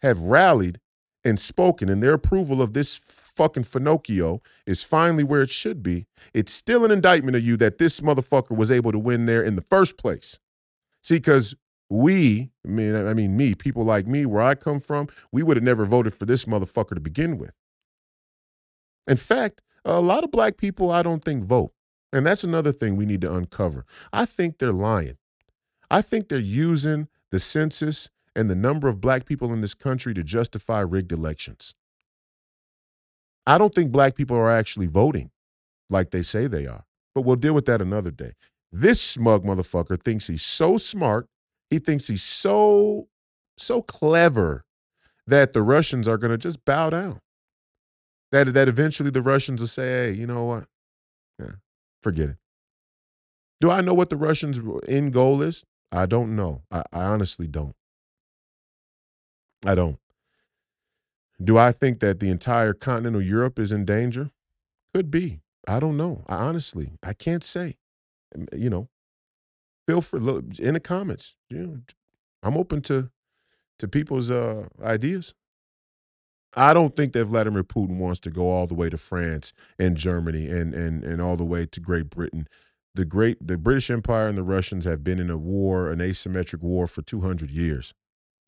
have 0.02 0.20
rallied 0.20 0.82
and 1.24 1.40
spoken, 1.40 1.88
in 1.90 2.02
their 2.02 2.14
approval 2.14 2.62
of 2.62 2.74
this 2.74 2.96
fucking 3.40 3.64
Finocchio 3.64 4.42
is 4.68 4.84
finally 4.84 5.24
where 5.24 5.42
it 5.42 5.50
should 5.50 5.82
be, 5.82 6.08
it's 6.34 6.52
still 6.52 6.84
an 6.84 6.92
indictment 6.92 7.38
of 7.38 7.44
you 7.44 7.56
that 7.56 7.78
this 7.78 8.02
motherfucker 8.02 8.54
was 8.54 8.70
able 8.70 8.92
to 8.92 9.00
win 9.00 9.28
there 9.28 9.42
in 9.42 9.56
the 9.56 9.62
first 9.62 9.98
place. 9.98 10.42
See, 11.02 11.16
because 11.16 11.56
we, 11.90 12.52
I 12.66 12.68
mean, 12.68 12.94
I 12.94 13.14
mean, 13.14 13.38
me, 13.38 13.56
people 13.56 13.86
like 13.86 14.06
me, 14.06 14.26
where 14.26 14.42
I 14.42 14.56
come 14.56 14.82
from, 14.82 15.08
we 15.32 15.42
would 15.42 15.56
have 15.56 15.64
never 15.64 15.86
voted 15.86 16.14
for 16.14 16.26
this 16.26 16.44
motherfucker 16.44 16.96
to 16.96 17.00
begin 17.00 17.38
with. 17.38 17.54
In 19.08 19.16
fact, 19.16 19.62
a 19.86 20.02
lot 20.02 20.26
of 20.26 20.32
black 20.32 20.58
people, 20.58 20.92
I 20.92 21.02
don't 21.02 21.24
think 21.24 21.46
vote. 21.46 21.72
And 22.12 22.26
that's 22.26 22.44
another 22.44 22.74
thing 22.74 22.98
we 22.98 23.06
need 23.06 23.22
to 23.22 23.34
uncover. 23.34 23.86
I 24.12 24.26
think 24.26 24.58
they're 24.58 24.74
lying. 24.74 25.18
I 25.90 26.02
think 26.02 26.28
they're 26.28 26.40
using 26.40 27.08
the 27.32 27.40
census 27.40 28.10
and 28.36 28.50
the 28.50 28.56
number 28.56 28.90
of 28.90 29.00
black 29.00 29.26
people 29.26 29.54
in 29.54 29.62
this 29.62 29.76
country 29.76 30.14
to 30.14 30.24
justify 30.24 30.82
rigged 30.82 31.14
elections. 31.14 31.74
I 33.50 33.58
don't 33.58 33.74
think 33.74 33.92
black 33.92 34.16
people 34.16 34.38
are 34.38 34.52
actually 34.52 34.88
voting 34.88 35.32
like 35.90 36.12
they 36.12 36.22
say 36.22 36.48
they 36.48 36.68
are, 36.68 36.86
but 37.16 37.22
we'll 37.22 37.36
deal 37.36 37.54
with 37.54 37.66
that 37.66 37.82
another 37.82 38.12
day. 38.12 38.34
This 38.72 39.02
smug 39.02 39.44
motherfucker 39.44 40.02
thinks 40.02 40.28
he's 40.28 40.44
so 40.44 40.78
smart 40.78 41.28
he 41.70 41.80
thinks 41.80 42.08
he's 42.08 42.24
so 42.24 43.08
so 43.58 43.82
clever 43.82 44.66
that 45.28 45.54
the 45.54 45.62
Russians 45.62 46.08
are 46.08 46.18
going 46.18 46.32
to 46.32 46.38
just 46.38 46.66
bow 46.66 46.90
down. 46.90 47.20
That 48.32 48.54
that 48.54 48.68
eventually 48.68 49.12
the 49.12 49.22
Russians 49.22 49.62
will 49.62 49.68
say, 49.68 49.88
"Hey, 49.88 50.12
you 50.14 50.26
know 50.28 50.46
what? 50.46 50.66
Yeah, 51.40 51.56
forget 52.02 52.30
it." 52.30 52.38
Do 53.60 53.70
I 53.70 53.82
know 53.82 53.94
what 53.94 54.10
the 54.10 54.18
Russians' 54.18 54.60
end 54.88 55.14
goal 55.14 55.42
is? 55.42 55.66
I 55.92 56.06
don't 56.06 56.36
know. 56.36 56.64
I, 56.72 56.84
I 56.94 57.04
honestly 57.04 57.48
don't. 57.48 57.76
I 59.66 59.76
don't. 59.76 60.00
Do 61.42 61.58
I 61.58 61.72
think 61.72 62.00
that 62.00 62.20
the 62.20 62.30
entire 62.30 62.74
continental 62.74 63.22
Europe 63.22 63.60
is 63.60 63.72
in 63.72 63.86
danger? 63.86 64.32
Could 64.94 65.10
be. 65.12 65.40
I 65.68 65.80
don't 65.80 65.98
know. 65.98 66.24
I 66.28 66.36
honestly, 66.36 66.92
I 67.04 67.14
can't 67.14 67.44
say. 67.44 67.78
You 68.54 68.70
know, 68.70 68.90
feel 69.88 70.02
free 70.02 70.20
look 70.20 70.60
in 70.60 70.76
the 70.76 70.80
comments. 70.80 71.36
You 71.50 71.58
know, 71.60 71.80
I'm 72.44 72.58
open 72.58 72.82
to 72.84 73.10
to 73.80 73.88
people's 73.88 74.32
uh, 74.32 74.68
ideas. 74.84 75.34
I 76.56 76.74
don't 76.74 76.96
think 76.96 77.14
that 77.14 77.26
Vladimir 77.26 77.64
Putin 77.64 77.98
wants 77.98 78.20
to 78.22 78.32
go 78.32 78.50
all 78.50 78.68
the 78.68 78.74
way 78.74 78.90
to 78.90 78.98
France 78.98 79.54
and 79.78 79.96
Germany 79.96 80.48
and 80.48 80.74
and 80.74 81.04
and 81.04 81.22
all 81.22 81.38
the 81.38 81.46
way 81.46 81.66
to 81.66 81.80
Great 81.80 82.10
Britain. 82.10 82.48
The 82.96 83.06
great 83.06 83.46
the 83.46 83.58
British 83.58 83.90
Empire 83.90 84.28
and 84.28 84.38
the 84.38 84.44
Russians 84.44 84.86
have 84.86 85.04
been 85.04 85.20
in 85.20 85.30
a 85.30 85.38
war, 85.38 85.92
an 85.92 86.00
asymmetric 86.00 86.62
war 86.62 86.88
for 86.88 87.02
200 87.02 87.52
years 87.52 87.94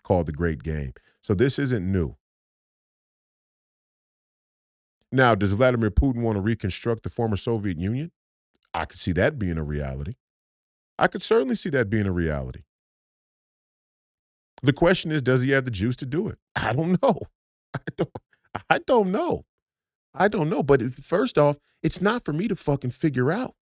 called 0.03 0.25
the 0.25 0.31
Great 0.31 0.63
Game. 0.63 0.93
So 1.21 1.35
this 1.35 1.59
isn't 1.59 1.89
new. 1.89 2.15
Now, 5.11 5.35
does 5.35 5.53
Vladimir 5.53 5.91
Putin 5.91 6.21
want 6.21 6.37
to 6.37 6.41
reconstruct 6.41 7.03
the 7.03 7.09
former 7.09 7.37
Soviet 7.37 7.77
Union? 7.77 8.11
I 8.73 8.85
could 8.85 8.99
see 8.99 9.11
that 9.13 9.37
being 9.37 9.57
a 9.57 9.63
reality. 9.63 10.15
I 10.97 11.07
could 11.07 11.21
certainly 11.21 11.55
see 11.55 11.69
that 11.71 11.89
being 11.89 12.05
a 12.05 12.11
reality. 12.11 12.61
The 14.63 14.73
question 14.73 15.11
is, 15.11 15.21
does 15.21 15.41
he 15.41 15.51
have 15.51 15.65
the 15.65 15.71
juice 15.71 15.95
to 15.97 16.05
do 16.05 16.27
it? 16.27 16.37
I 16.55 16.73
don't 16.73 17.01
know. 17.01 17.19
I 17.73 17.79
don't. 17.97 18.11
I 18.69 18.77
don't 18.79 19.11
know. 19.11 19.45
I 20.13 20.27
don't 20.27 20.49
know. 20.49 20.61
But 20.61 21.03
first 21.03 21.37
off, 21.37 21.57
it's 21.81 22.01
not 22.01 22.23
for 22.25 22.33
me 22.33 22.47
to 22.47 22.55
fucking 22.55 22.91
figure 22.91 23.31
out. 23.31 23.55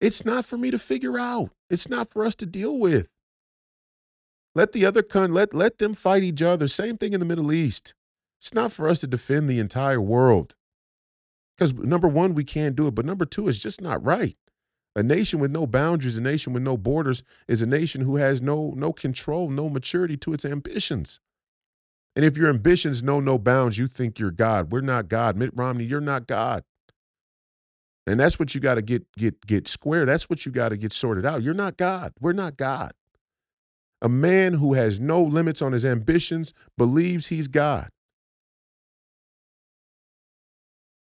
It's 0.00 0.24
not 0.24 0.44
for 0.44 0.56
me 0.56 0.70
to 0.70 0.78
figure 0.78 1.18
out. 1.18 1.50
It's 1.70 1.88
not 1.88 2.10
for 2.10 2.24
us 2.24 2.34
to 2.36 2.46
deal 2.46 2.78
with. 2.78 3.08
Let 4.54 4.72
the 4.72 4.86
other 4.86 5.02
con 5.02 5.32
let 5.32 5.52
let 5.52 5.78
them 5.78 5.94
fight 5.94 6.22
each 6.22 6.42
other. 6.42 6.68
Same 6.68 6.96
thing 6.96 7.12
in 7.12 7.20
the 7.20 7.26
Middle 7.26 7.52
East. 7.52 7.94
It's 8.38 8.54
not 8.54 8.72
for 8.72 8.88
us 8.88 9.00
to 9.00 9.06
defend 9.06 9.48
the 9.48 9.58
entire 9.58 10.00
world. 10.00 10.54
Because 11.56 11.72
number 11.74 12.08
one, 12.08 12.34
we 12.34 12.44
can't 12.44 12.76
do 12.76 12.86
it. 12.86 12.94
But 12.94 13.06
number 13.06 13.24
two, 13.24 13.48
it's 13.48 13.58
just 13.58 13.80
not 13.80 14.04
right. 14.04 14.36
A 14.94 15.02
nation 15.02 15.40
with 15.40 15.50
no 15.50 15.66
boundaries, 15.66 16.16
a 16.16 16.22
nation 16.22 16.52
with 16.52 16.62
no 16.62 16.76
borders, 16.76 17.22
is 17.48 17.60
a 17.60 17.66
nation 17.66 18.00
who 18.02 18.16
has 18.16 18.40
no 18.40 18.72
no 18.76 18.92
control, 18.92 19.50
no 19.50 19.68
maturity 19.68 20.16
to 20.18 20.32
its 20.32 20.44
ambitions. 20.44 21.20
And 22.14 22.24
if 22.24 22.36
your 22.36 22.48
ambitions 22.48 23.02
know 23.02 23.20
no 23.20 23.38
bounds, 23.38 23.76
you 23.76 23.88
think 23.88 24.18
you're 24.18 24.30
God. 24.30 24.72
We're 24.72 24.80
not 24.80 25.08
God. 25.08 25.36
Mitt 25.36 25.50
Romney, 25.54 25.84
you're 25.84 26.00
not 26.00 26.26
God. 26.26 26.64
And 28.06 28.18
that's 28.18 28.38
what 28.38 28.54
you 28.54 28.60
got 28.60 28.76
to 28.76 28.82
get 28.82 29.10
get 29.16 29.46
get 29.46 29.68
square. 29.68 30.06
That's 30.06 30.30
what 30.30 30.46
you 30.46 30.52
got 30.52 30.70
to 30.70 30.78
get 30.78 30.92
sorted 30.92 31.26
out. 31.26 31.42
You're 31.42 31.54
not 31.54 31.76
God. 31.76 32.12
We're 32.20 32.32
not 32.32 32.56
God. 32.56 32.92
A 34.00 34.08
man 34.08 34.54
who 34.54 34.74
has 34.74 35.00
no 35.00 35.22
limits 35.22 35.60
on 35.60 35.72
his 35.72 35.84
ambitions 35.84 36.54
believes 36.78 37.26
he's 37.26 37.48
God. 37.48 37.90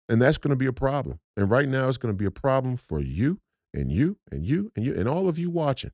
And 0.08 0.22
that's 0.22 0.38
going 0.38 0.50
to 0.50 0.56
be 0.56 0.66
a 0.66 0.72
problem. 0.72 1.20
And 1.36 1.50
right 1.50 1.68
now, 1.68 1.88
it's 1.88 1.98
going 1.98 2.14
to 2.14 2.18
be 2.18 2.26
a 2.26 2.30
problem 2.30 2.76
for 2.76 3.00
you 3.00 3.40
and 3.74 3.92
you 3.92 4.18
and 4.32 4.46
you 4.46 4.72
and 4.76 4.84
you 4.84 4.94
and 4.94 5.08
all 5.08 5.28
of 5.28 5.38
you 5.38 5.50
watching. 5.50 5.92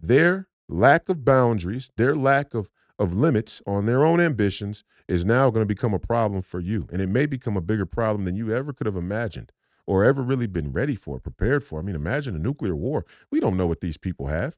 their 0.00 0.48
lack 0.68 1.08
of 1.08 1.24
boundaries, 1.24 1.90
their 1.96 2.14
lack 2.14 2.54
of 2.54 2.70
of 2.98 3.14
limits 3.14 3.62
on 3.66 3.86
their 3.86 4.04
own 4.06 4.20
ambitions 4.20 4.82
is 5.08 5.24
now 5.24 5.50
going 5.50 5.62
to 5.62 5.66
become 5.74 5.94
a 5.94 5.98
problem 5.98 6.42
for 6.42 6.60
you. 6.60 6.88
And 6.90 7.02
it 7.02 7.08
may 7.08 7.26
become 7.26 7.56
a 7.56 7.60
bigger 7.60 7.86
problem 7.86 8.24
than 8.24 8.36
you 8.36 8.52
ever 8.54 8.72
could 8.72 8.86
have 8.86 8.96
imagined 8.96 9.52
or 9.86 10.02
ever 10.04 10.22
really 10.22 10.46
been 10.46 10.72
ready 10.72 10.96
for, 10.96 11.20
prepared 11.20 11.62
for. 11.62 11.78
I 11.78 11.82
mean, 11.82 11.94
imagine 11.94 12.34
a 12.34 12.38
nuclear 12.38 12.74
war. 12.74 13.04
We 13.30 13.38
don't 13.40 13.56
know 13.56 13.66
what 13.66 13.80
these 13.82 13.98
people 13.98 14.28
have. 14.28 14.56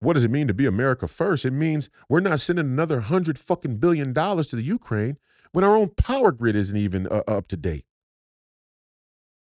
What 0.00 0.14
does 0.14 0.24
it 0.24 0.30
mean 0.30 0.48
to 0.48 0.54
be 0.54 0.66
America 0.66 1.08
first? 1.08 1.44
It 1.44 1.52
means 1.52 1.90
we're 2.08 2.20
not 2.20 2.40
sending 2.40 2.66
another 2.66 3.00
hundred 3.00 3.38
fucking 3.38 3.78
billion 3.78 4.12
dollars 4.12 4.46
to 4.48 4.56
the 4.56 4.62
Ukraine 4.62 5.18
when 5.52 5.64
our 5.64 5.76
own 5.76 5.90
power 5.90 6.32
grid 6.32 6.56
isn't 6.56 6.76
even 6.76 7.06
uh, 7.06 7.22
up 7.26 7.48
to 7.48 7.56
date. 7.56 7.84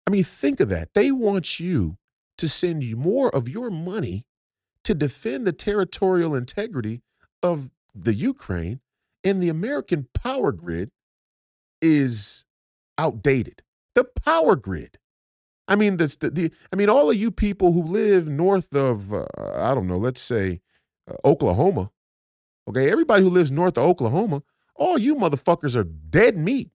I 0.06 0.10
mean, 0.10 0.24
think 0.24 0.60
of 0.60 0.68
that. 0.68 0.94
They 0.94 1.10
want 1.10 1.58
you 1.58 1.98
to 2.38 2.48
send 2.48 2.84
you 2.84 2.96
more 2.96 3.34
of 3.34 3.48
your 3.48 3.70
money 3.70 4.24
to 4.84 4.94
defend 4.94 5.46
the 5.46 5.52
territorial 5.52 6.34
integrity 6.34 7.02
of 7.42 7.70
the 7.94 8.14
Ukraine, 8.14 8.80
and 9.24 9.42
the 9.42 9.48
American 9.48 10.08
power 10.14 10.52
grid 10.52 10.90
is 11.82 12.44
outdated. 12.98 13.62
The 13.94 14.04
power 14.04 14.54
grid. 14.54 14.98
I 15.66 15.74
mean, 15.74 15.96
the, 15.96 16.06
the 16.32 16.52
I 16.72 16.76
mean, 16.76 16.88
all 16.88 17.10
of 17.10 17.16
you 17.16 17.30
people 17.30 17.72
who 17.72 17.82
live 17.82 18.28
north 18.28 18.74
of, 18.74 19.12
uh, 19.12 19.26
I 19.38 19.74
don't 19.74 19.88
know, 19.88 19.96
let's 19.96 20.20
say 20.20 20.60
uh, 21.10 21.14
Oklahoma. 21.24 21.90
Okay, 22.68 22.90
everybody 22.90 23.22
who 23.22 23.30
lives 23.30 23.50
north 23.50 23.78
of 23.78 23.84
Oklahoma, 23.84 24.42
all 24.78 24.98
you 24.98 25.14
motherfuckers 25.14 25.76
are 25.76 25.84
dead 25.84 26.36
meat, 26.36 26.70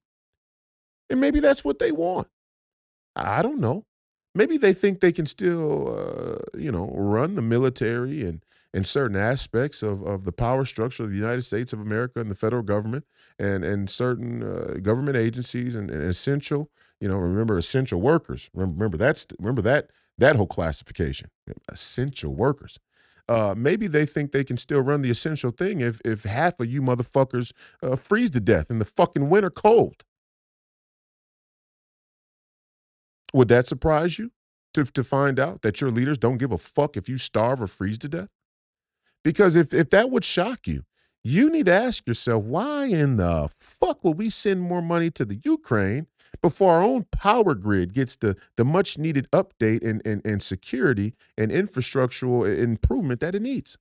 and 1.09 1.19
maybe 1.19 1.39
that's 1.39 1.63
what 1.63 1.79
they 1.79 1.91
want. 1.91 2.27
I 3.15 3.41
don't 3.41 3.59
know. 3.59 3.85
Maybe 4.33 4.57
they 4.57 4.73
think 4.73 5.01
they 5.01 5.11
can 5.11 5.25
still, 5.25 5.95
uh, 5.97 6.57
you 6.57 6.71
know, 6.71 6.89
run 6.95 7.35
the 7.35 7.41
military 7.41 8.23
and 8.23 8.43
and 8.73 8.87
certain 8.87 9.17
aspects 9.17 9.83
of, 9.83 10.01
of 10.03 10.23
the 10.23 10.31
power 10.31 10.63
structure 10.63 11.03
of 11.03 11.09
the 11.09 11.17
United 11.17 11.41
States 11.41 11.73
of 11.73 11.81
America 11.81 12.21
and 12.21 12.31
the 12.31 12.35
federal 12.35 12.63
government 12.63 13.05
and 13.37 13.65
and 13.65 13.89
certain 13.89 14.41
uh, 14.41 14.77
government 14.81 15.17
agencies 15.17 15.75
and, 15.75 15.91
and, 15.91 16.03
essential, 16.03 16.69
you 17.01 17.09
know, 17.09 17.17
remember 17.17 17.57
essential 17.57 17.99
workers. 17.99 18.49
Remember, 18.53 18.75
remember 18.75 18.97
that's 18.97 19.27
remember 19.39 19.61
that 19.63 19.89
that 20.17 20.37
whole 20.37 20.47
classification, 20.47 21.29
essential 21.69 22.33
workers. 22.35 22.79
Uh, 23.31 23.55
maybe 23.55 23.87
they 23.87 24.05
think 24.05 24.33
they 24.33 24.43
can 24.43 24.57
still 24.57 24.81
run 24.81 25.01
the 25.01 25.09
essential 25.09 25.51
thing 25.51 25.79
if 25.79 26.01
if 26.03 26.23
half 26.23 26.59
of 26.59 26.67
you 26.67 26.81
motherfuckers 26.81 27.53
uh, 27.81 27.95
freeze 27.95 28.29
to 28.29 28.41
death 28.41 28.69
in 28.69 28.77
the 28.79 28.83
fucking 28.83 29.29
winter 29.29 29.49
cold. 29.49 30.03
Would 33.33 33.47
that 33.47 33.67
surprise 33.67 34.19
you 34.19 34.31
to, 34.73 34.83
to 34.83 35.01
find 35.01 35.39
out 35.39 35.61
that 35.61 35.79
your 35.79 35.91
leaders 35.91 36.17
don't 36.17 36.39
give 36.39 36.51
a 36.51 36.57
fuck 36.57 36.97
if 36.97 37.07
you 37.07 37.17
starve 37.17 37.61
or 37.61 37.67
freeze 37.67 37.97
to 37.99 38.09
death? 38.09 38.27
Because 39.23 39.55
if, 39.55 39.73
if 39.73 39.89
that 39.91 40.09
would 40.09 40.25
shock 40.25 40.67
you, 40.67 40.83
you 41.23 41.49
need 41.49 41.67
to 41.67 41.73
ask 41.73 42.05
yourself 42.05 42.43
why 42.43 42.87
in 42.87 43.15
the 43.15 43.49
fuck 43.55 44.03
would 44.03 44.17
we 44.17 44.29
send 44.29 44.59
more 44.59 44.81
money 44.81 45.09
to 45.11 45.23
the 45.23 45.39
Ukraine 45.45 46.07
before 46.41 46.73
our 46.73 46.83
own 46.83 47.05
power 47.11 47.53
grid 47.53 47.93
gets 47.93 48.15
the, 48.15 48.35
the 48.57 48.65
much 48.65 48.97
needed 48.97 49.29
update 49.31 49.83
and, 49.87 50.01
and, 50.05 50.25
and 50.25 50.41
security 50.41 51.13
and 51.37 51.51
infrastructural 51.51 52.41
uh, 52.41 52.61
improvement 52.61 53.19
that 53.19 53.35
it 53.35 53.41
needs? 53.41 53.77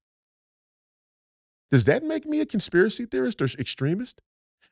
Does 1.71 1.85
that 1.85 2.03
make 2.03 2.27
me 2.27 2.41
a 2.41 2.47
conspiracy 2.47 3.07
theorist 3.07 3.41
or 3.41 3.47
extremist? 3.59 4.21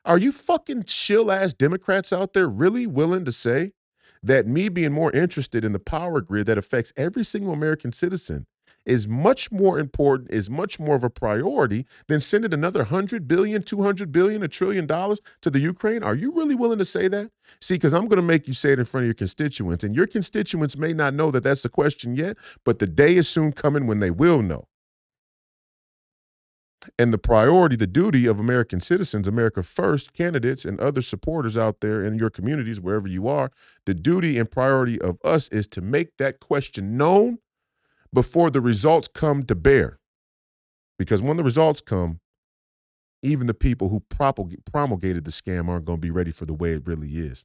Are 0.05 0.18
you 0.18 0.32
fucking 0.32 0.84
chill 0.84 1.30
ass 1.30 1.53
Democrats 1.53 2.12
out 2.12 2.32
there 2.32 2.49
really 2.49 2.86
willing 2.86 3.24
to 3.24 3.32
say 3.32 3.72
that 4.22 4.47
me 4.47 4.68
being 4.68 4.93
more 4.93 5.12
interested 5.12 5.64
in 5.64 5.72
the 5.72 5.78
power 5.78 6.20
grid 6.20 6.47
that 6.47 6.59
affects 6.59 6.93
every 6.97 7.24
single 7.24 7.53
American 7.53 7.93
citizen 7.93 8.47
is 8.87 9.07
much 9.07 9.53
more 9.53 9.79
important, 9.79 10.31
is 10.31 10.49
much 10.49 10.79
more 10.79 10.97
of 10.97 11.05
a 11.05 11.11
priority 11.11 11.87
than 12.07 12.20
sending 12.20 12.55
another 12.55 12.81
100 12.81 13.29
billion, 13.29 13.62
200 13.62 14.11
billion, 14.11 14.43
a 14.43 14.49
trillion 14.49 14.87
dollars 14.87 15.20
to 15.43 15.51
the 15.51 15.61
Ukraine? 15.61 16.03
Are 16.03 16.14
you 16.14 16.33
really 16.33 16.55
willing 16.55 16.79
to 16.79 16.85
say 16.85 17.09
that? 17.09 17.31
See, 17.61 17.74
because 17.74 17.95
I'm 17.95 18.09
going 18.09 18.16
to 18.16 18.22
make 18.22 18.47
you 18.47 18.55
say 18.55 18.72
it 18.72 18.79
in 18.79 18.85
front 18.85 19.05
of 19.05 19.09
your 19.09 19.14
constituents, 19.14 19.85
and 19.85 19.95
your 19.95 20.07
constituents 20.07 20.76
may 20.76 20.93
not 20.93 21.14
know 21.14 21.31
that 21.31 21.43
that's 21.43 21.62
the 21.62 21.68
question 21.68 22.16
yet, 22.16 22.37
but 22.64 22.79
the 22.79 22.87
day 22.87 23.16
is 23.16 23.29
soon 23.29 23.53
coming 23.53 23.87
when 23.87 24.01
they 24.01 24.11
will 24.11 24.43
know. 24.43 24.66
And 26.99 27.12
the 27.12 27.18
priority, 27.18 27.76
the 27.76 27.87
duty 27.87 28.26
of 28.26 28.39
American 28.39 28.81
citizens, 28.81 29.26
America 29.26 29.62
First 29.62 30.12
candidates, 30.12 30.64
and 30.64 30.81
other 30.81 31.03
supporters 31.03 31.57
out 31.57 31.81
there 31.81 32.03
in 32.05 32.18
your 32.18 32.31
communities, 32.31 32.81
wherever 32.81 33.09
you 33.09 33.29
are, 33.29 33.51
the 33.85 33.95
duty 33.95 34.39
and 34.39 34.51
priority 34.51 35.01
of 35.01 35.18
us 35.24 35.49
is 35.49 35.66
to 35.68 35.81
make 35.81 36.16
that 36.18 36.41
question 36.41 36.97
known 36.97 37.39
before 38.12 38.50
the 38.50 38.61
results 38.61 39.09
come 39.09 39.42
to 39.44 39.54
bear. 39.54 39.98
Because 40.98 41.22
when 41.22 41.36
the 41.36 41.44
results 41.44 41.80
come, 41.80 42.20
even 43.22 43.46
the 43.46 43.54
people 43.54 43.88
who 43.88 44.00
promulgated 44.09 45.24
the 45.24 45.30
scam 45.30 45.68
aren't 45.68 45.84
going 45.84 45.98
to 45.98 46.06
be 46.06 46.11
ready 46.11 46.30
for 46.30 46.46
the 46.46 46.54
way 46.54 46.72
it 46.72 46.86
really 46.86 47.18
is. 47.18 47.44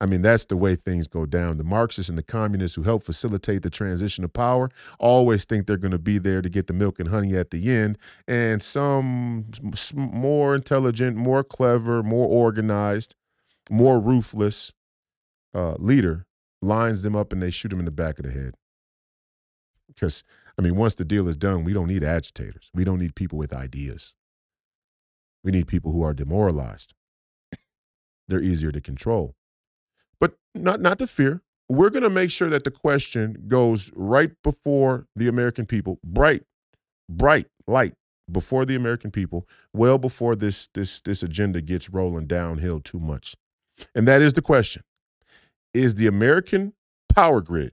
I 0.00 0.06
mean, 0.06 0.22
that's 0.22 0.44
the 0.46 0.56
way 0.56 0.74
things 0.74 1.06
go 1.06 1.26
down. 1.26 1.58
The 1.58 1.64
Marxists 1.64 2.08
and 2.08 2.18
the 2.18 2.24
communists 2.24 2.74
who 2.74 2.82
help 2.82 3.04
facilitate 3.04 3.62
the 3.62 3.70
transition 3.70 4.24
of 4.24 4.32
power 4.32 4.68
always 4.98 5.44
think 5.44 5.66
they're 5.66 5.76
going 5.76 5.92
to 5.92 5.98
be 5.98 6.18
there 6.18 6.42
to 6.42 6.48
get 6.48 6.66
the 6.66 6.72
milk 6.72 6.98
and 6.98 7.08
honey 7.08 7.36
at 7.36 7.50
the 7.50 7.70
end. 7.70 7.98
And 8.26 8.60
some 8.60 9.46
more 9.94 10.56
intelligent, 10.56 11.16
more 11.16 11.44
clever, 11.44 12.02
more 12.02 12.26
organized, 12.26 13.14
more 13.70 14.00
ruthless 14.00 14.72
uh, 15.54 15.74
leader 15.78 16.26
lines 16.60 17.04
them 17.04 17.14
up 17.14 17.32
and 17.32 17.40
they 17.40 17.50
shoot 17.50 17.68
them 17.68 17.78
in 17.78 17.84
the 17.84 17.92
back 17.92 18.18
of 18.18 18.24
the 18.24 18.32
head. 18.32 18.54
Because, 19.94 20.24
I 20.58 20.62
mean, 20.62 20.76
once 20.76 20.94
the 20.94 21.04
deal 21.04 21.28
is 21.28 21.36
done, 21.36 21.64
we 21.64 21.72
don't 21.72 21.88
need 21.88 22.04
agitators. 22.04 22.70
We 22.74 22.84
don't 22.84 22.98
need 22.98 23.14
people 23.14 23.38
with 23.38 23.52
ideas. 23.52 24.14
We 25.44 25.50
need 25.50 25.66
people 25.66 25.92
who 25.92 26.02
are 26.02 26.14
demoralized. 26.14 26.94
They're 28.28 28.42
easier 28.42 28.72
to 28.72 28.80
control. 28.80 29.34
But 30.20 30.34
not 30.54 30.80
not 30.80 30.98
to 31.00 31.06
fear. 31.06 31.42
We're 31.68 31.90
going 31.90 32.02
to 32.02 32.10
make 32.10 32.30
sure 32.30 32.50
that 32.50 32.64
the 32.64 32.70
question 32.70 33.44
goes 33.46 33.90
right 33.94 34.30
before 34.42 35.06
the 35.16 35.26
American 35.26 35.64
people, 35.64 35.98
bright, 36.04 36.44
bright 37.08 37.46
light 37.66 37.94
before 38.30 38.66
the 38.66 38.76
American 38.76 39.10
people, 39.10 39.48
well 39.72 39.98
before 39.98 40.36
this 40.36 40.68
this 40.74 41.00
this 41.00 41.22
agenda 41.22 41.60
gets 41.60 41.90
rolling 41.90 42.26
downhill 42.26 42.80
too 42.80 43.00
much. 43.00 43.34
And 43.94 44.06
that 44.06 44.22
is 44.22 44.34
the 44.34 44.42
question. 44.42 44.82
Is 45.74 45.94
the 45.94 46.06
American 46.06 46.74
power 47.08 47.40
grid 47.40 47.72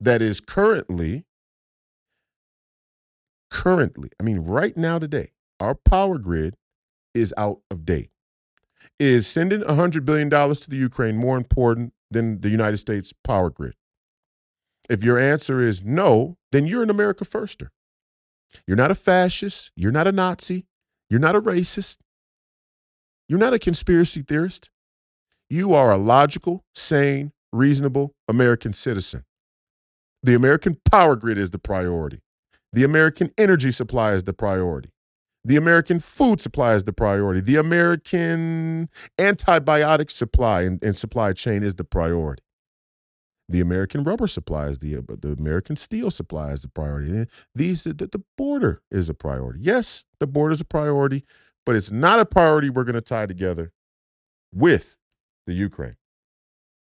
that 0.00 0.22
is 0.22 0.40
currently 0.40 1.25
currently, 3.56 4.10
I 4.20 4.22
mean 4.22 4.40
right 4.40 4.76
now 4.76 4.98
today, 4.98 5.30
our 5.60 5.74
power 5.74 6.18
grid 6.18 6.56
is 7.14 7.32
out 7.38 7.60
of 7.70 7.86
date. 7.86 8.10
Is 8.98 9.26
sending 9.26 9.62
$100 9.62 10.04
billion 10.04 10.28
to 10.28 10.70
the 10.70 10.76
Ukraine 10.76 11.16
more 11.16 11.38
important 11.38 11.94
than 12.10 12.42
the 12.42 12.50
United 12.50 12.76
States 12.76 13.14
power 13.24 13.48
grid? 13.48 13.74
If 14.90 15.02
your 15.02 15.18
answer 15.18 15.62
is 15.62 15.82
no, 15.82 16.36
then 16.52 16.66
you're 16.66 16.82
an 16.82 16.90
America 16.90 17.24
firster. 17.24 17.68
You're 18.66 18.76
not 18.76 18.90
a 18.90 18.94
fascist. 18.94 19.70
You're 19.74 19.90
not 19.90 20.06
a 20.06 20.12
Nazi. 20.12 20.66
You're 21.08 21.20
not 21.20 21.34
a 21.34 21.40
racist. 21.40 21.98
You're 23.26 23.38
not 23.38 23.54
a 23.54 23.58
conspiracy 23.58 24.20
theorist. 24.20 24.70
You 25.48 25.72
are 25.72 25.90
a 25.90 25.96
logical, 25.96 26.64
sane, 26.74 27.32
reasonable 27.52 28.14
American 28.28 28.74
citizen. 28.74 29.24
The 30.22 30.34
American 30.34 30.78
power 30.90 31.16
grid 31.16 31.38
is 31.38 31.52
the 31.52 31.58
priority. 31.58 32.20
The 32.76 32.84
American 32.84 33.32
energy 33.38 33.70
supply 33.70 34.12
is 34.12 34.24
the 34.24 34.34
priority. 34.34 34.92
The 35.42 35.56
American 35.56 35.98
food 35.98 36.42
supply 36.42 36.74
is 36.74 36.84
the 36.84 36.92
priority. 36.92 37.40
The 37.40 37.56
American 37.56 38.90
antibiotic 39.18 40.10
supply 40.10 40.60
and, 40.60 40.84
and 40.84 40.94
supply 40.94 41.32
chain 41.32 41.62
is 41.62 41.76
the 41.76 41.84
priority. 41.84 42.42
The 43.48 43.62
American 43.62 44.04
rubber 44.04 44.26
supply 44.26 44.66
is 44.66 44.80
the 44.80 44.96
the 44.96 45.32
American 45.38 45.76
steel 45.76 46.10
supply 46.10 46.50
is 46.50 46.60
the 46.60 46.68
priority. 46.68 47.30
These 47.54 47.84
the, 47.84 47.94
the 47.94 48.22
border 48.36 48.82
is 48.90 49.08
a 49.08 49.14
priority. 49.14 49.60
Yes, 49.62 50.04
the 50.20 50.26
border 50.26 50.52
is 50.52 50.60
a 50.60 50.66
priority, 50.66 51.24
but 51.64 51.76
it's 51.76 51.90
not 51.90 52.20
a 52.20 52.26
priority 52.26 52.68
we're 52.68 52.84
going 52.84 52.94
to 52.94 53.00
tie 53.00 53.24
together 53.24 53.72
with 54.52 54.96
the 55.46 55.54
Ukraine. 55.54 55.96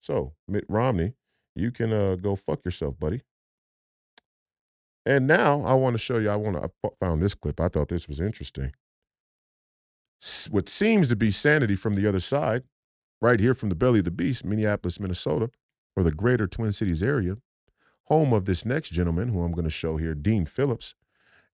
So 0.01 0.33
Mitt 0.49 0.64
Romney, 0.70 1.16
you 1.55 1.70
can 1.70 1.93
uh, 1.93 2.14
go 2.14 2.35
fuck 2.35 2.64
yourself, 2.64 2.99
buddy. 2.99 3.20
And 5.07 5.28
now 5.28 5.62
I 5.62 5.74
want 5.74 5.94
to 5.94 5.98
show 5.98 6.18
you. 6.18 6.28
I 6.28 6.36
want 6.36 6.61
to. 6.61 6.70
I 6.84 6.88
found 6.98 7.22
this 7.22 7.34
clip. 7.34 7.61
I 7.61 7.68
thought 7.68 7.88
this 7.88 8.09
was 8.09 8.20
interesting. 8.20 8.72
What 10.50 10.68
seems 10.68 11.09
to 11.11 11.16
be 11.16 11.30
sanity 11.30 11.76
from 11.76 11.94
the 11.94 12.09
other 12.09 12.20
side, 12.20 12.64
right 13.20 13.38
here 13.38 13.54
from 13.54 13.68
the 13.68 13.76
belly 13.76 14.00
of 14.00 14.04
the 14.04 14.11
beast, 14.11 14.44
Minneapolis, 14.44 14.98
Minnesota, 14.98 15.50
or 15.96 16.02
the 16.02 16.11
greater 16.11 16.48
Twin 16.48 16.72
Cities 16.72 17.02
area, 17.02 17.36
home 18.04 18.32
of 18.32 18.46
this 18.46 18.64
next 18.64 18.90
gentleman 18.90 19.28
who 19.28 19.42
I'm 19.42 19.52
going 19.52 19.64
to 19.64 19.70
show 19.70 19.96
here, 19.96 20.14
Dean 20.14 20.44
Phillips. 20.44 20.94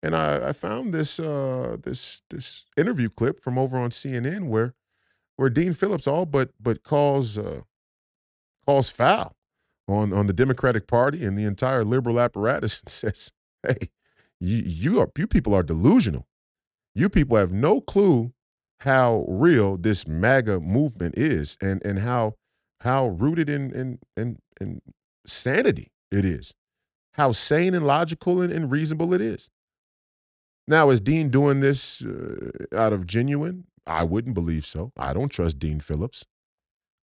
And 0.03 0.17
I, 0.17 0.49
I 0.49 0.53
found 0.53 0.95
this 0.95 1.21
uh, 1.21 1.77
this 1.83 2.23
this 2.31 2.65
interview 2.77 3.11
clip 3.11 3.43
from 3.43 3.59
over 3.59 3.77
on 3.77 3.91
CNN 3.91 4.49
where 4.49 4.75
where 5.37 5.51
Dean 5.51 5.75
Phillips 5.75 6.07
all 6.07 6.25
but 6.25 6.53
but 6.59 6.83
calls 6.83 7.37
uh, 7.37 7.61
calls 8.67 8.89
foul 8.89 9.37
on 9.87 10.13
on 10.15 10.27
the 10.27 10.33
Democratic 10.33 10.87
Party 10.87 11.23
and 11.23 11.37
the 11.37 11.45
entire 11.45 11.85
liberal 11.85 12.19
apparatus 12.19 12.81
and 12.85 12.91
says, 12.91 13.31
"Hey, 13.69 13.91
you 14.41 14.59
you 14.59 15.01
are 15.01 15.11
you 15.17 15.27
people 15.27 15.55
are 15.55 15.63
delusional. 15.63 16.27
You 16.95 17.09
people 17.09 17.37
have 17.37 17.53
no 17.53 17.81
clue 17.81 18.33
how 18.81 19.25
real 19.29 19.77
this 19.77 20.07
MAGA 20.07 20.61
movement 20.61 21.17
is 21.17 21.57
and 21.61 21.85
and 21.85 22.01
how 22.01 22.35
how 22.81 23.09
rooted 23.09 23.49
in 23.49 23.73
in 23.73 23.99
in, 24.17 24.39
in 24.61 24.83
sanity 25.27 25.93
it 26.11 26.25
is, 26.25 26.55
how 27.15 27.33
sane 27.33 27.75
and 27.75 27.87
logical 27.87 28.41
and, 28.41 28.53
and 28.53 28.71
reasonable 28.71 29.15
it 29.15 29.21
is." 29.21 29.51
Now, 30.69 30.91
is 30.91 31.01
Dean 31.01 31.29
doing 31.29 31.61
this 31.61 32.03
uh, 32.03 32.51
out 32.77 32.93
of 32.93 33.07
genuine? 33.07 33.65
I 33.87 34.05
wouldn't 34.05 34.35
believe 34.35 34.65
so. 34.65 34.93
I 34.97 35.13
don't 35.13 35.29
trust 35.29 35.59
Dean 35.59 35.81
Phillips. 35.81 36.25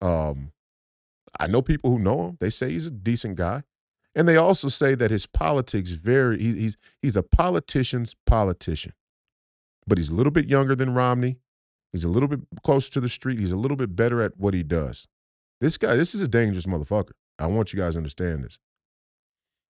Um, 0.00 0.52
I 1.40 1.46
know 1.48 1.62
people 1.62 1.90
who 1.90 1.98
know 1.98 2.28
him. 2.28 2.36
They 2.40 2.50
say 2.50 2.70
he's 2.70 2.86
a 2.86 2.90
decent 2.90 3.36
guy, 3.36 3.64
and 4.14 4.26
they 4.26 4.36
also 4.36 4.68
say 4.68 4.94
that 4.94 5.10
his 5.10 5.26
politics 5.26 5.92
very. 5.92 6.40
He, 6.40 6.54
he's 6.54 6.76
he's 7.00 7.16
a 7.16 7.22
politician's 7.22 8.14
politician, 8.26 8.92
but 9.86 9.98
he's 9.98 10.10
a 10.10 10.14
little 10.14 10.32
bit 10.32 10.48
younger 10.48 10.74
than 10.74 10.94
Romney. 10.94 11.38
He's 11.92 12.04
a 12.04 12.08
little 12.08 12.28
bit 12.28 12.40
closer 12.62 12.90
to 12.92 13.00
the 13.00 13.08
street. 13.08 13.38
He's 13.40 13.52
a 13.52 13.56
little 13.56 13.76
bit 13.76 13.96
better 13.96 14.22
at 14.22 14.36
what 14.36 14.54
he 14.54 14.62
does. 14.62 15.08
This 15.60 15.78
guy, 15.78 15.96
this 15.96 16.14
is 16.14 16.20
a 16.20 16.28
dangerous 16.28 16.66
motherfucker. 16.66 17.12
I 17.38 17.46
want 17.46 17.72
you 17.72 17.78
guys 17.78 17.94
to 17.94 17.98
understand 17.98 18.44
this. 18.44 18.58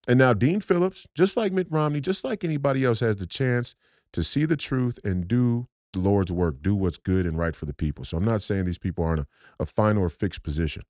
And 0.07 0.19
now 0.19 0.33
Dean 0.33 0.61
Phillips, 0.61 1.07
just 1.15 1.37
like 1.37 1.53
Mitt 1.53 1.71
Romney, 1.71 2.01
just 2.01 2.25
like 2.25 2.43
anybody 2.43 2.85
else, 2.85 3.01
has 3.01 3.17
the 3.17 3.27
chance 3.27 3.75
to 4.13 4.23
see 4.23 4.45
the 4.45 4.57
truth 4.57 4.99
and 5.05 5.29
do 5.29 5.69
the 5.93 5.99
Lord's 5.99 6.33
work, 6.33 6.63
do 6.63 6.75
what's 6.75 6.99
good 6.99 7.27
and 7.27 7.39
right 7.39 7.55
for 7.55 7.67
the 7.67 7.75
people. 7.75 8.05
So 8.05 8.17
I'm 8.17 8.25
not 8.25 8.43
saying 8.43 8.65
these 8.65 8.79
people 8.79 9.05
are 9.05 9.15
in 9.15 9.19
a, 9.21 9.27
a 9.61 9.67
final 9.67 10.03
or 10.03 10.09
fixed 10.09 10.43
position. 10.43 10.83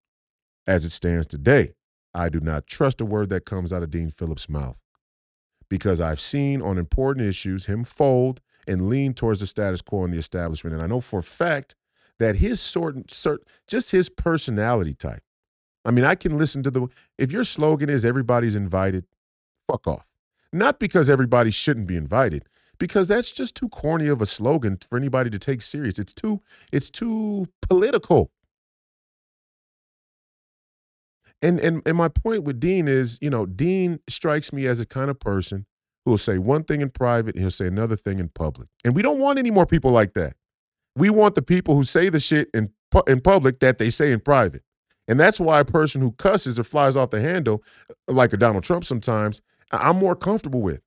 As 0.67 0.85
it 0.85 0.91
stands 0.91 1.27
today, 1.27 1.73
I 2.15 2.29
do 2.29 2.41
not 2.41 2.67
trust 2.67 3.01
a 3.01 3.05
word 3.05 3.29
that 3.31 3.45
comes 3.45 3.73
out 3.73 3.83
of 3.83 3.91
Dean 3.91 4.11
Phillips' 4.11 4.49
mouth 4.49 4.83
because 5.69 6.01
I've 6.01 6.21
seen 6.21 6.63
on 6.63 6.79
important 6.79 7.27
issues 7.27 7.67
him 7.67 7.85
fold 7.85 8.41
and 8.67 8.89
lean 8.89 9.13
towards 9.13 9.41
the 9.41 9.47
status 9.47 9.83
quo 9.83 10.05
and 10.05 10.13
the 10.13 10.19
establishment. 10.19 10.75
And 10.75 10.83
I 10.83 10.87
know 10.87 11.01
for 11.01 11.21
a 11.21 11.23
fact 11.23 11.75
that 12.19 12.37
his 12.37 12.61
sort, 12.61 13.11
sort 13.11 13.43
just 13.67 13.91
his 13.91 14.09
personality 14.09 14.95
type. 14.95 15.23
I 15.85 15.91
mean, 15.91 16.05
I 16.05 16.15
can 16.15 16.37
listen 16.37 16.63
to 16.65 16.71
the 16.71 16.89
if 17.17 17.33
your 17.33 17.45
slogan 17.45 17.89
is 17.89 18.05
everybody's 18.05 18.57
invited, 18.57 19.07
fuck 19.67 19.87
off. 19.87 20.07
Not 20.53 20.79
because 20.79 21.09
everybody 21.09 21.51
shouldn't 21.51 21.87
be 21.87 21.97
invited, 21.97 22.45
because 22.79 23.09
that's 23.09 23.31
just 23.31 23.55
too 23.55 23.69
corny 23.69 24.09
of 24.09 24.21
a 24.21 24.27
slogan 24.27 24.79
for 24.89 24.99
anybody 24.99 25.31
to 25.31 25.39
take 25.39 25.63
serious. 25.63 25.99
It's 25.99 26.13
too 26.13 26.43
it's 26.73 26.91
too 26.91 27.49
political. 27.63 28.31
And 31.41 31.61
and 31.61 31.83
and 31.87 31.97
my 31.97 32.09
point 32.09 32.45
with 32.45 32.59
Dean 32.59 32.89
is, 32.89 33.19
you 33.21 33.31
know, 33.31 33.47
Dean 33.47 34.01
strikes 34.09 34.53
me 34.53 34.67
as 34.67 34.81
a 34.81 34.87
kind 34.87 35.11
of 35.11 35.21
person 35.21 35.67
who 36.05 36.13
will 36.13 36.19
say 36.19 36.39
one 36.39 36.65
thing 36.65 36.81
in 36.81 36.91
private 36.91 37.35
and 37.35 37.43
he'll 37.43 37.51
say 37.51 37.67
another 37.67 37.97
thing 37.97 38.19
in 38.19 38.29
public. 38.31 38.69
And 38.85 38.95
we 38.95 39.03
don't 39.03 39.19
want 39.19 39.39
any 39.39 39.51
more 39.51 39.67
people 39.67 39.91
like 39.91 40.15
that. 40.15 40.35
We 40.97 41.11
want 41.11 41.35
the 41.35 41.43
people 41.43 41.77
who 41.77 41.85
say 41.85 42.09
the 42.09 42.19
shit 42.19 42.49
in 42.53 42.73
in 43.07 43.21
public 43.21 43.61
that 43.61 43.79
they 43.79 43.91
say 43.91 44.11
in 44.13 44.21
private. 44.21 44.63
And 45.07 45.19
that's 45.19 45.41
why 45.41 45.61
a 45.61 45.65
person 45.65 46.03
who 46.03 46.13
cusses 46.13 46.59
or 46.59 46.65
flies 46.65 46.97
off 46.97 47.11
the 47.11 47.21
handle, 47.21 47.63
uh, 47.91 48.13
like 48.13 48.33
a 48.33 48.37
Donald 48.37 48.65
Trump 48.65 48.85
sometimes, 48.85 49.41
I'm 49.73 49.97
more 49.97 50.15
comfortable 50.15 50.61
with. 50.61 50.83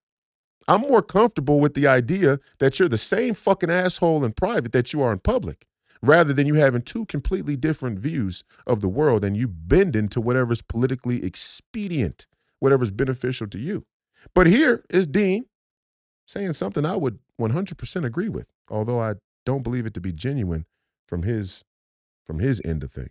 I'm 0.67 0.81
more 0.81 1.01
comfortable 1.01 1.59
with 1.59 1.73
the 1.73 1.87
idea 1.87 2.39
that 2.59 2.79
you're 2.79 2.89
the 2.89 2.97
same 2.97 3.33
fucking 3.33 3.71
asshole 3.71 4.23
in 4.23 4.31
private 4.33 4.71
that 4.73 4.93
you 4.93 5.01
are 5.01 5.11
in 5.11 5.19
public, 5.19 5.65
rather 6.01 6.33
than 6.33 6.47
you 6.47 6.55
having 6.55 6.81
two 6.81 7.05
completely 7.05 7.55
different 7.55 7.99
views 7.99 8.43
of 8.65 8.81
the 8.81 8.89
world 8.89 9.23
and 9.23 9.37
you 9.37 9.47
bending 9.47 10.07
to 10.09 10.21
whatever's 10.21 10.61
politically 10.61 11.23
expedient, 11.23 12.25
whatever's 12.59 12.91
beneficial 12.91 13.47
to 13.47 13.59
you. 13.59 13.85
But 14.33 14.47
here 14.47 14.83
is 14.89 15.07
Dean 15.07 15.45
saying 16.25 16.53
something 16.53 16.85
I 16.85 16.95
would 16.95 17.19
100% 17.39 18.05
agree 18.05 18.29
with, 18.29 18.47
although 18.69 19.01
I 19.01 19.15
don't 19.45 19.63
believe 19.63 19.85
it 19.85 19.93
to 19.95 20.01
be 20.01 20.11
genuine 20.11 20.65
from 21.07 21.23
his 21.23 21.63
from 22.25 22.39
his 22.39 22.61
end 22.63 22.83
of 22.83 22.91
things. 22.91 23.09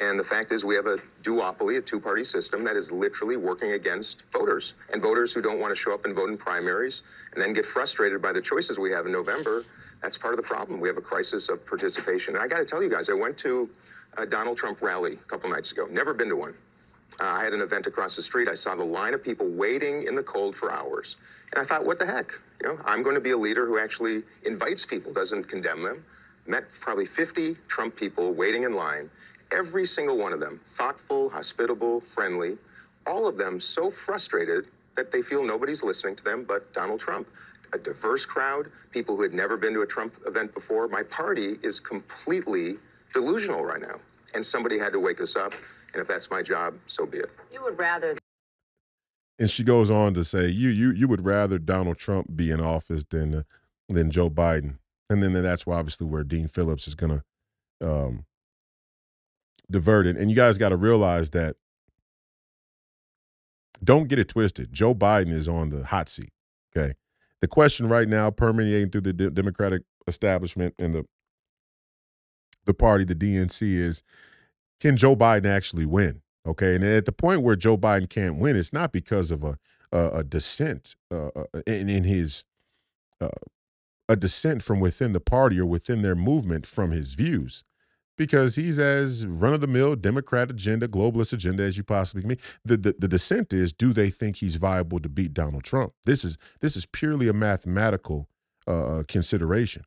And 0.00 0.20
the 0.20 0.24
fact 0.24 0.52
is, 0.52 0.64
we 0.64 0.74
have 0.74 0.86
a 0.86 0.98
duopoly, 1.22 1.78
a 1.78 1.80
two 1.80 1.98
party 1.98 2.22
system 2.22 2.64
that 2.64 2.76
is 2.76 2.92
literally 2.92 3.36
working 3.36 3.72
against 3.72 4.22
voters. 4.30 4.74
And 4.92 5.00
voters 5.00 5.32
who 5.32 5.40
don't 5.40 5.58
want 5.58 5.72
to 5.72 5.76
show 5.76 5.94
up 5.94 6.04
and 6.04 6.14
vote 6.14 6.28
in 6.28 6.36
primaries 6.36 7.02
and 7.32 7.42
then 7.42 7.52
get 7.54 7.64
frustrated 7.64 8.20
by 8.20 8.32
the 8.32 8.42
choices 8.42 8.78
we 8.78 8.90
have 8.92 9.06
in 9.06 9.12
November, 9.12 9.64
that's 10.02 10.18
part 10.18 10.34
of 10.34 10.36
the 10.36 10.46
problem. 10.46 10.80
We 10.80 10.88
have 10.88 10.96
a 10.96 11.02
crisis 11.02 11.48
of 11.48 11.64
participation. 11.66 12.34
And 12.34 12.42
I 12.42 12.48
got 12.48 12.58
to 12.58 12.64
tell 12.64 12.82
you 12.82 12.90
guys, 12.90 13.08
I 13.08 13.14
went 13.14 13.36
to 13.38 13.68
a 14.16 14.26
Donald 14.26 14.56
Trump 14.56 14.80
rally 14.82 15.14
a 15.14 15.28
couple 15.28 15.50
nights 15.50 15.72
ago, 15.72 15.86
never 15.90 16.14
been 16.14 16.28
to 16.28 16.36
one. 16.36 16.54
Uh, 17.20 17.24
I 17.24 17.44
had 17.44 17.52
an 17.52 17.60
event 17.60 17.86
across 17.86 18.16
the 18.16 18.22
street. 18.22 18.48
I 18.48 18.54
saw 18.54 18.74
the 18.74 18.84
line 18.84 19.14
of 19.14 19.22
people 19.22 19.48
waiting 19.48 20.04
in 20.04 20.14
the 20.14 20.22
cold 20.22 20.54
for 20.54 20.70
hours. 20.70 21.16
And 21.52 21.62
I 21.62 21.64
thought, 21.64 21.84
what 21.84 21.98
the 21.98 22.06
heck? 22.06 22.32
You 22.60 22.68
know, 22.68 22.78
I'm 22.84 23.02
going 23.02 23.14
to 23.14 23.20
be 23.20 23.30
a 23.30 23.36
leader 23.36 23.66
who 23.66 23.78
actually 23.78 24.22
invites 24.44 24.84
people, 24.84 25.12
doesn't 25.12 25.44
condemn 25.44 25.82
them. 25.82 26.04
Met 26.46 26.64
probably 26.80 27.06
50 27.06 27.56
Trump 27.68 27.96
people 27.96 28.32
waiting 28.32 28.64
in 28.64 28.74
line 28.74 29.10
every 29.52 29.86
single 29.86 30.16
one 30.16 30.32
of 30.32 30.40
them 30.40 30.60
thoughtful, 30.66 31.30
hospitable, 31.30 32.00
friendly, 32.00 32.58
all 33.06 33.26
of 33.26 33.36
them 33.36 33.60
so 33.60 33.90
frustrated 33.90 34.66
that 34.96 35.12
they 35.12 35.22
feel 35.22 35.44
nobody's 35.44 35.82
listening 35.82 36.16
to 36.16 36.24
them 36.24 36.44
but 36.44 36.72
Donald 36.72 37.00
Trump. 37.00 37.28
A 37.76 37.78
diverse 37.78 38.24
crowd, 38.24 38.70
people 38.90 39.16
who 39.16 39.22
had 39.22 39.34
never 39.34 39.58
been 39.58 39.74
to 39.74 39.82
a 39.82 39.86
Trump 39.86 40.14
event 40.26 40.54
before. 40.54 40.88
My 40.88 41.02
party 41.02 41.58
is 41.62 41.78
completely 41.78 42.76
delusional 43.12 43.64
right 43.64 43.82
now. 43.82 44.00
And 44.32 44.44
somebody 44.44 44.78
had 44.78 44.94
to 44.94 44.98
wake 44.98 45.20
us 45.20 45.36
up. 45.36 45.52
And 45.92 46.00
if 46.00 46.08
that's 46.08 46.30
my 46.30 46.42
job, 46.42 46.74
so 46.86 47.04
be 47.04 47.18
it. 47.18 47.30
You 47.52 47.62
would 47.62 47.78
rather. 47.78 48.16
And 49.38 49.50
she 49.50 49.62
goes 49.62 49.90
on 49.90 50.14
to 50.14 50.24
say, 50.24 50.48
"You 50.48 50.70
you 50.70 50.90
you 50.90 51.06
would 51.06 51.26
rather 51.26 51.58
Donald 51.58 51.98
Trump 51.98 52.34
be 52.34 52.50
in 52.50 52.62
office 52.62 53.04
than 53.04 53.34
uh, 53.34 53.42
than 53.90 54.10
Joe 54.10 54.30
Biden." 54.30 54.78
And 55.10 55.22
then 55.22 55.34
that's 55.34 55.66
why 55.66 55.76
obviously 55.76 56.06
where 56.06 56.24
Dean 56.24 56.48
Phillips 56.48 56.88
is 56.88 56.94
going 56.94 57.20
to 57.80 57.86
um, 57.86 58.24
diverted. 59.70 60.16
And 60.16 60.30
you 60.30 60.36
guys 60.36 60.56
got 60.56 60.70
to 60.70 60.76
realize 60.76 61.30
that 61.30 61.56
don't 63.84 64.08
get 64.08 64.18
it 64.18 64.28
twisted. 64.28 64.72
Joe 64.72 64.94
Biden 64.94 65.32
is 65.32 65.46
on 65.46 65.68
the 65.68 65.84
hot 65.84 66.08
seat. 66.08 66.32
Okay. 66.74 66.94
The 67.46 67.50
question 67.50 67.88
right 67.88 68.08
now, 68.08 68.28
permeating 68.32 68.90
through 68.90 69.02
the 69.02 69.12
de- 69.12 69.30
Democratic 69.30 69.82
establishment 70.08 70.74
and 70.80 70.92
the 70.92 71.04
the 72.64 72.74
party, 72.74 73.04
the 73.04 73.14
DNC, 73.14 73.62
is 73.62 74.02
can 74.80 74.96
Joe 74.96 75.14
Biden 75.14 75.46
actually 75.46 75.86
win? 75.86 76.22
Okay, 76.44 76.74
and 76.74 76.82
at 76.82 77.04
the 77.04 77.12
point 77.12 77.42
where 77.42 77.54
Joe 77.54 77.78
Biden 77.78 78.10
can't 78.10 78.38
win, 78.38 78.56
it's 78.56 78.72
not 78.72 78.90
because 78.90 79.30
of 79.30 79.44
a 79.44 79.58
a, 79.92 80.08
a 80.08 80.24
dissent 80.24 80.96
uh, 81.12 81.28
uh 81.36 81.44
in, 81.68 81.88
in 81.88 82.02
his 82.02 82.42
uh, 83.20 83.28
a 84.08 84.16
dissent 84.16 84.64
from 84.64 84.80
within 84.80 85.12
the 85.12 85.20
party 85.20 85.60
or 85.60 85.66
within 85.66 86.02
their 86.02 86.16
movement 86.16 86.66
from 86.66 86.90
his 86.90 87.14
views 87.14 87.62
because 88.16 88.56
he's 88.56 88.78
as 88.78 89.26
run 89.26 89.54
of 89.54 89.60
the 89.60 89.66
mill 89.66 89.94
Democrat 89.94 90.50
agenda, 90.50 90.88
globalist 90.88 91.32
agenda 91.32 91.62
as 91.62 91.76
you 91.76 91.84
possibly 91.84 92.22
can 92.22 92.28
be. 92.30 92.38
The, 92.64 92.76
the 92.76 92.94
the 92.98 93.08
dissent 93.08 93.52
is 93.52 93.72
do 93.72 93.92
they 93.92 94.10
think 94.10 94.36
he's 94.36 94.56
viable 94.56 94.98
to 95.00 95.08
beat 95.08 95.34
Donald 95.34 95.64
Trump? 95.64 95.92
This 96.04 96.24
is 96.24 96.36
this 96.60 96.76
is 96.76 96.86
purely 96.86 97.28
a 97.28 97.32
mathematical 97.32 98.28
uh, 98.66 98.98
uh, 98.98 99.02
consideration. 99.06 99.84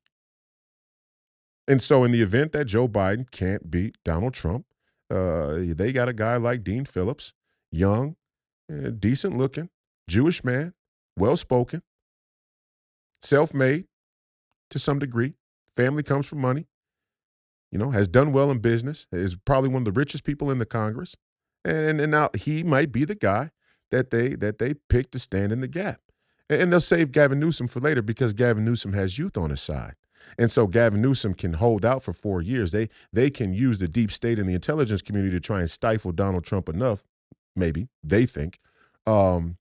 And 1.67 1.81
so, 1.81 2.03
in 2.03 2.11
the 2.11 2.21
event 2.21 2.51
that 2.53 2.65
Joe 2.65 2.87
Biden 2.87 3.29
can't 3.29 3.69
beat 3.69 3.97
Donald 4.03 4.33
Trump, 4.33 4.65
uh, 5.11 5.57
they 5.59 5.91
got 5.91 6.09
a 6.09 6.13
guy 6.13 6.37
like 6.37 6.63
Dean 6.63 6.85
Phillips, 6.85 7.33
young, 7.71 8.15
uh, 8.71 8.89
decent 8.89 9.37
looking, 9.37 9.69
Jewish 10.07 10.43
man, 10.43 10.73
well 11.17 11.35
spoken, 11.35 11.83
self 13.21 13.53
made 13.53 13.85
to 14.69 14.79
some 14.79 14.97
degree. 14.97 15.35
Family 15.75 16.03
comes 16.03 16.27
from 16.27 16.39
money 16.39 16.67
you 17.71 17.77
know, 17.77 17.91
has 17.91 18.07
done 18.07 18.31
well 18.31 18.51
in 18.51 18.59
business, 18.59 19.07
is 19.11 19.35
probably 19.35 19.69
one 19.69 19.81
of 19.81 19.85
the 19.85 19.99
richest 19.99 20.23
people 20.23 20.49
in 20.51 20.59
the 20.59 20.65
Congress. 20.65 21.15
And, 21.63 21.99
and 21.99 22.11
now 22.11 22.29
he 22.37 22.63
might 22.63 22.91
be 22.91 23.05
the 23.05 23.15
guy 23.15 23.51
that 23.91 24.11
they 24.11 24.35
that 24.35 24.59
they 24.59 24.73
pick 24.73 25.11
to 25.11 25.19
stand 25.19 25.51
in 25.51 25.61
the 25.61 25.67
gap. 25.67 25.99
And, 26.49 26.71
they'll 26.71 26.79
save 26.79 27.11
Gavin 27.11 27.39
Newsom 27.39 27.67
for 27.67 27.79
later 27.79 28.01
because 28.01 28.33
Gavin 28.33 28.65
Newsom 28.65 28.93
has 28.93 29.19
youth 29.19 29.37
on 29.37 29.51
his 29.51 29.61
side. 29.61 29.93
And 30.37 30.51
so 30.51 30.67
Gavin 30.67 31.01
Newsom 31.01 31.33
can 31.33 31.53
hold 31.53 31.85
out 31.85 32.03
for 32.03 32.13
four 32.13 32.41
years. 32.41 32.71
They 32.71 32.89
they 33.11 33.29
can 33.29 33.53
use 33.53 33.79
the 33.79 33.87
deep 33.87 34.11
state 34.11 34.39
and 34.39 34.47
the 34.47 34.53
intelligence 34.53 35.01
community 35.01 35.35
to 35.35 35.39
try 35.39 35.59
and 35.59 35.69
stifle 35.69 36.11
Donald 36.11 36.43
Trump 36.43 36.69
enough, 36.69 37.03
maybe 37.55 37.87
they 38.03 38.25
think, 38.25 38.59
um, 39.05 39.57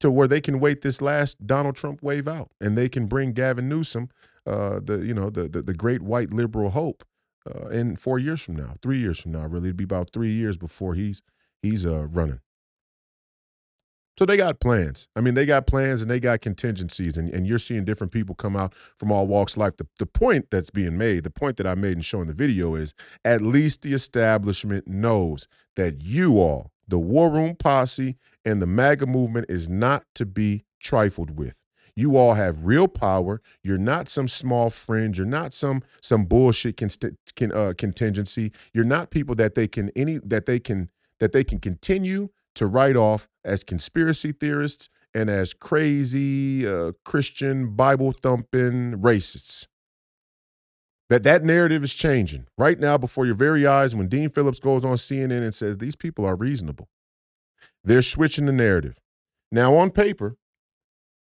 to 0.00 0.10
where 0.10 0.28
they 0.28 0.40
can 0.40 0.60
wait 0.60 0.82
this 0.82 1.00
last 1.00 1.46
Donald 1.46 1.76
Trump 1.76 2.02
wave 2.02 2.28
out, 2.28 2.50
and 2.60 2.76
they 2.76 2.88
can 2.88 3.06
bring 3.06 3.32
Gavin 3.32 3.68
Newsom, 3.68 4.10
uh, 4.46 4.80
the 4.82 5.04
you 5.04 5.14
know 5.14 5.30
the, 5.30 5.48
the 5.48 5.62
the 5.62 5.74
great 5.74 6.02
white 6.02 6.32
liberal 6.32 6.70
hope, 6.70 7.04
uh, 7.48 7.68
in 7.68 7.96
four 7.96 8.18
years 8.18 8.42
from 8.42 8.56
now, 8.56 8.74
three 8.82 8.98
years 8.98 9.20
from 9.20 9.32
now, 9.32 9.46
really, 9.46 9.68
it'd 9.68 9.76
be 9.76 9.84
about 9.84 10.10
three 10.10 10.32
years 10.32 10.56
before 10.56 10.94
he's 10.94 11.22
he's 11.62 11.86
uh, 11.86 12.06
running. 12.06 12.40
So 14.18 14.26
they 14.26 14.36
got 14.36 14.58
plans. 14.58 15.08
I 15.14 15.20
mean, 15.20 15.34
they 15.34 15.46
got 15.46 15.68
plans 15.68 16.02
and 16.02 16.10
they 16.10 16.18
got 16.18 16.40
contingencies, 16.40 17.16
and, 17.16 17.30
and 17.30 17.46
you're 17.46 17.60
seeing 17.60 17.84
different 17.84 18.12
people 18.12 18.34
come 18.34 18.56
out 18.56 18.74
from 18.98 19.12
all 19.12 19.28
walks 19.28 19.54
of 19.54 19.58
life. 19.58 19.76
The, 19.76 19.86
the 20.00 20.06
point 20.06 20.48
that's 20.50 20.70
being 20.70 20.98
made, 20.98 21.22
the 21.22 21.30
point 21.30 21.56
that 21.58 21.68
I 21.68 21.76
made 21.76 21.92
in 21.92 22.00
showing 22.00 22.26
the 22.26 22.34
video 22.34 22.74
is 22.74 22.94
at 23.24 23.42
least 23.42 23.82
the 23.82 23.92
establishment 23.94 24.88
knows 24.88 25.46
that 25.76 26.02
you 26.02 26.40
all, 26.40 26.72
the 26.88 26.98
War 26.98 27.30
Room 27.30 27.54
Posse 27.54 28.16
and 28.44 28.60
the 28.60 28.66
MAGA 28.66 29.06
movement, 29.06 29.46
is 29.48 29.68
not 29.68 30.02
to 30.16 30.26
be 30.26 30.64
trifled 30.80 31.38
with. 31.38 31.62
You 31.98 32.16
all 32.16 32.34
have 32.34 32.64
real 32.64 32.86
power. 32.86 33.42
You're 33.64 33.76
not 33.76 34.08
some 34.08 34.28
small 34.28 34.70
fringe. 34.70 35.18
You're 35.18 35.26
not 35.26 35.52
some 35.52 35.82
some 36.00 36.26
bullshit 36.26 36.76
can, 36.76 37.52
uh, 37.52 37.74
contingency. 37.76 38.52
You're 38.72 38.84
not 38.84 39.10
people 39.10 39.34
that 39.34 39.56
they 39.56 39.66
can 39.66 39.90
any 39.96 40.18
that 40.18 40.46
they 40.46 40.60
can 40.60 40.90
that 41.18 41.32
they 41.32 41.42
can 41.42 41.58
continue 41.58 42.28
to 42.54 42.66
write 42.66 42.94
off 42.94 43.28
as 43.44 43.64
conspiracy 43.64 44.30
theorists 44.30 44.88
and 45.12 45.28
as 45.28 45.52
crazy 45.52 46.64
uh, 46.64 46.92
Christian 47.04 47.74
Bible 47.74 48.12
thumping 48.12 48.92
racists. 49.00 49.66
That 51.08 51.24
that 51.24 51.42
narrative 51.42 51.82
is 51.82 51.94
changing 51.94 52.46
right 52.56 52.78
now 52.78 52.96
before 52.96 53.26
your 53.26 53.34
very 53.34 53.66
eyes. 53.66 53.96
When 53.96 54.06
Dean 54.06 54.28
Phillips 54.28 54.60
goes 54.60 54.84
on 54.84 54.98
CNN 54.98 55.42
and 55.42 55.52
says 55.52 55.78
these 55.78 55.96
people 55.96 56.24
are 56.24 56.36
reasonable, 56.36 56.90
they're 57.82 58.02
switching 58.02 58.46
the 58.46 58.52
narrative. 58.52 59.00
Now 59.50 59.74
on 59.74 59.90
paper, 59.90 60.36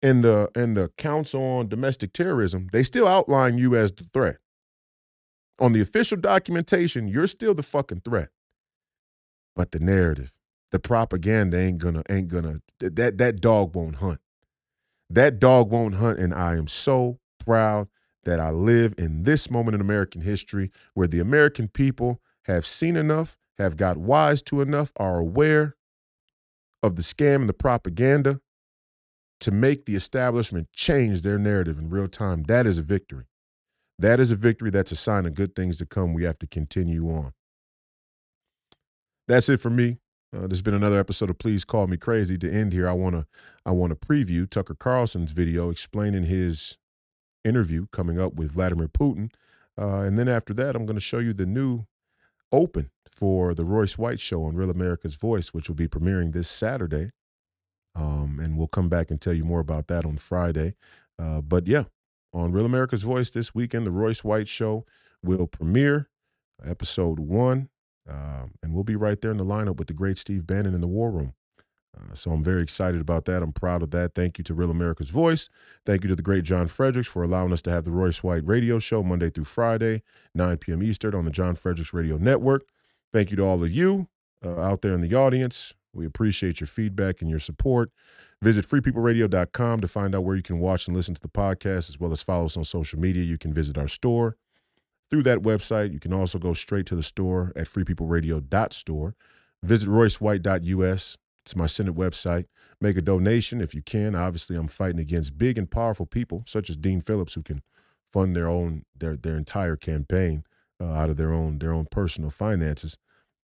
in 0.03 0.23
the 0.23 0.51
in 0.55 0.75
the 0.75 0.91
Council 0.97 1.43
on 1.43 1.69
Domestic 1.69 2.13
Terrorism, 2.13 2.69
they 2.73 2.83
still 2.83 3.07
outline 3.07 3.59
you 3.59 3.77
as 3.77 3.93
the 3.93 4.05
threat. 4.13 4.39
On 5.59 5.73
the 5.73 5.81
official 5.81 6.17
documentation, 6.17 7.07
you're 7.07 7.27
still 7.27 7.55
the 7.55 7.63
fucking 7.63 8.01
threat. 8.01 8.31
But 9.55 9.73
the 9.73 9.81
narrative, 9.81 10.35
the 10.71 10.79
propaganda 10.79 11.59
ain't 11.59 11.79
gonna 11.79 12.03
ain't 12.09 12.29
gonna 12.29 12.61
that 12.79 13.19
that 13.19 13.41
dog 13.41 13.75
won't 13.75 13.97
hunt. 13.97 14.21
That 15.11 15.39
dog 15.39 15.71
won't 15.71 15.97
hunt, 15.97 16.19
and 16.19 16.33
I 16.33 16.57
am 16.57 16.69
so 16.69 17.19
proud 17.45 17.89
that 18.25 18.39
I 18.39 18.51
live 18.51 18.95
in 18.97 19.25
this 19.25 19.51
moment 19.51 19.75
in 19.75 19.81
American 19.81 20.23
history 20.23 20.71
where 20.95 21.09
the 21.09 21.21
American 21.21 21.69
people 21.69 22.21
have 22.45 22.67
seen 22.67 22.97
enough, 22.97 23.37
have 23.59 23.77
got 23.77 23.97
wise 23.97 24.43
to 24.43 24.61
enough, 24.61 24.93
are 24.97 25.19
aware 25.19 25.77
of 26.83 26.97
the 26.97 27.03
scam 27.03 27.37
and 27.37 27.49
the 27.49 27.55
propaganda 27.55 28.41
to 29.41 29.51
make 29.51 29.87
the 29.87 29.97
establishment 29.97 30.69
change 30.73 31.23
their 31.23 31.39
narrative 31.39 31.79
in 31.79 31.91
real 31.91 32.09
time. 32.09 32.45
That 32.45 32.67
is 32.67 32.79
a 32.79 32.83
victory. 32.83 33.25
That 33.99 34.21
is 34.21 34.31
a 34.31 34.37
victory. 34.37 34.71
That's 34.71 34.93
a 34.93 34.97
sign 34.97 35.27
of 35.27 35.35
good 35.35 35.55
things 35.55 35.79
to 35.79 35.87
come. 35.87 36.15
We 36.15 36.25
have 36.25 36.39
to 36.39 36.47
continue 36.47 37.09
on. 37.09 37.33
That's 39.29 39.49
it 39.49 39.61
for 39.61 39.71
me. 39.71 39.99
Uh, 40.35 40.47
there's 40.47 40.63
been 40.63 40.75
another 40.75 40.99
episode 40.99 41.29
of 41.29 41.39
Please 41.39 41.65
Call 41.65 41.87
Me 41.87 41.97
Crazy. 41.97 42.37
To 42.37 42.51
end 42.51 42.73
here, 42.73 42.89
I 42.89 42.93
want 42.93 43.17
to 43.17 43.27
I 43.67 43.73
want 43.73 43.91
to 43.91 44.07
preview 44.07 44.49
Tucker 44.49 44.75
Carlson's 44.75 45.33
video 45.33 45.71
explaining 45.71 46.25
his 46.25 46.79
interview 47.45 47.87
coming 47.91 48.19
up 48.19 48.35
with 48.35 48.53
Vladimir 48.53 48.89
Putin, 48.89 49.31
uh, 49.77 50.01
and 50.01 50.19
then 50.19 50.29
after 50.29 50.55
that, 50.55 50.77
I'm 50.77 50.87
going 50.87 50.97
to 50.97 51.01
show 51.01 51.19
you 51.19 51.33
the 51.33 51.47
new 51.47 51.87
open 52.53 52.91
for 53.11 53.55
the 53.55 53.65
Royce 53.65 53.99
White 53.99 54.21
Show 54.21 54.45
on 54.45 54.55
Real 54.55 54.71
America's 54.71 55.17
Voice, 55.17 55.49
which 55.49 55.69
will 55.69 55.77
be 55.77 55.89
premiering 55.89 56.33
this 56.33 56.49
Saturday. 56.49 57.11
Um, 57.95 58.39
and 58.41 58.57
we'll 58.57 58.69
come 58.69 58.89
back 58.89 59.11
and 59.11 59.21
tell 59.21 59.33
you 59.33 59.45
more 59.45 59.61
about 59.61 59.89
that 59.89 60.05
on 60.05 60.17
Friday. 60.17 60.75
Uh, 61.19 61.41
but 61.41 61.67
yeah, 61.67 61.85
on 62.33 62.53
Real 62.53 62.67
America's 62.67 63.03
Voice 63.03 63.31
this 63.31 63.55
weekend, 63.55 63.87
the 63.87 63.91
Royce 63.91 64.23
White 64.23 64.49
Show 64.49 64.85
will 65.23 65.47
premiere 65.47 66.09
episode 66.65 67.19
one. 67.19 67.69
Uh, 68.09 68.47
and 68.63 68.75
we'll 68.75 68.85
be 68.85 68.97
right 68.97 69.21
there 69.21 69.31
in 69.31 69.37
the 69.37 69.45
lineup 69.45 69.77
with 69.77 69.89
the 69.89 69.95
great 69.95 70.19
Steve 70.19 70.47
Bannon 70.47 70.75
in 70.75 70.81
the 70.81 70.89
War 70.89 71.11
Room. 71.11 71.35
Uh, 71.97 72.15
so 72.15 72.31
I'm 72.31 72.43
very 72.43 72.63
excited 72.63 73.01
about 73.01 73.25
that. 73.27 73.43
I'm 73.43 73.53
proud 73.53 73.83
of 73.83 73.91
that. 73.91 74.15
Thank 74.15 74.39
you 74.39 74.45
to 74.45 74.55
Real 74.55 74.71
America's 74.71 75.11
Voice. 75.11 75.49
Thank 75.85 76.03
you 76.03 76.09
to 76.09 76.17
the 76.17 76.23
great 76.23 76.45
John 76.45 76.67
Fredericks 76.67 77.09
for 77.09 77.23
allowing 77.23 77.53
us 77.53 77.63
to 77.63 77.71
have 77.71 77.85
the 77.85 77.91
Royce 77.91 78.23
White 78.23 78.47
Radio 78.47 78.79
Show 78.79 79.03
Monday 79.03 79.31
through 79.31 79.45
Friday, 79.45 80.03
9 80.35 80.57
p.m. 80.59 80.83
Eastern 80.83 81.15
on 81.15 81.25
the 81.25 81.31
John 81.31 81.57
Fredericks 81.57 81.93
Radio 81.93 82.17
Network. 82.17 82.63
Thank 83.13 83.31
you 83.31 83.37
to 83.37 83.43
all 83.43 83.63
of 83.63 83.71
you 83.71 84.09
uh, 84.45 84.61
out 84.61 84.83
there 84.83 84.95
in 84.95 85.01
the 85.01 85.15
audience. 85.15 85.75
We 85.93 86.07
appreciate 86.07 86.61
your 86.61 86.67
feedback 86.67 87.21
and 87.21 87.31
your 87.31 87.39
support. 87.39 87.91
Visit 88.43 88.65
freepeopleradio.com 88.65 89.81
to 89.81 89.89
find 89.89 90.15
out 90.15 90.25
where 90.25 90.37
you 90.37 90.43
can 90.43 90.59
watch 90.59 90.87
and 90.87 90.97
listen 90.97 91.15
to 91.15 91.21
the 91.21 91.29
podcast, 91.29 91.89
as 91.89 91.99
well 91.99 92.13
as 92.13 92.23
follow 92.23 92.47
us 92.47 92.57
on 92.57 92.65
social 92.65 92.99
media. 92.99 93.23
You 93.23 93.39
can 93.39 93.53
visit 93.53 93.77
our 93.77 93.89
store 93.89 94.37
through 95.11 95.25
that 95.25 95.41
website. 95.41 95.93
You 95.93 96.01
can 96.01 96.13
also 96.13 96.39
go 96.39 96.55
straight 96.55 96.87
to 96.87 96.97
the 96.97 97.03
store 97.03 97.53
at 97.57 97.67
freepeopleradio.store. 97.67 99.15
Visit 99.63 99.89
roycewhite.us. 99.89 101.19
It's 101.45 101.57
my 101.57 101.67
Senate 101.67 101.97
website. 101.97 102.47
Make 102.81 102.97
a 102.97 103.03
donation 103.03 103.61
if 103.61 103.75
you 103.75 103.83
can. 103.83 104.15
Obviously, 104.15 104.57
I'm 104.57 104.69
fighting 104.69 105.01
against 105.01 105.37
big 105.37 105.59
and 105.59 105.71
powerful 105.71 106.07
people 106.07 106.45
such 106.47 106.71
as 106.71 106.77
Dean 106.77 107.01
Phillips, 107.01 107.35
who 107.35 107.43
can 107.43 107.63
fund 108.11 108.37
their 108.37 108.49
own 108.49 108.85
their 108.97 109.17
their 109.17 109.37
entire 109.37 109.77
campaign 109.77 110.45
uh, 110.81 110.93
out 110.93 111.11
of 111.11 111.17
their 111.17 111.33
own 111.33 111.59
their 111.59 111.73
own 111.73 111.87
personal 111.91 112.31
finances. 112.31 112.97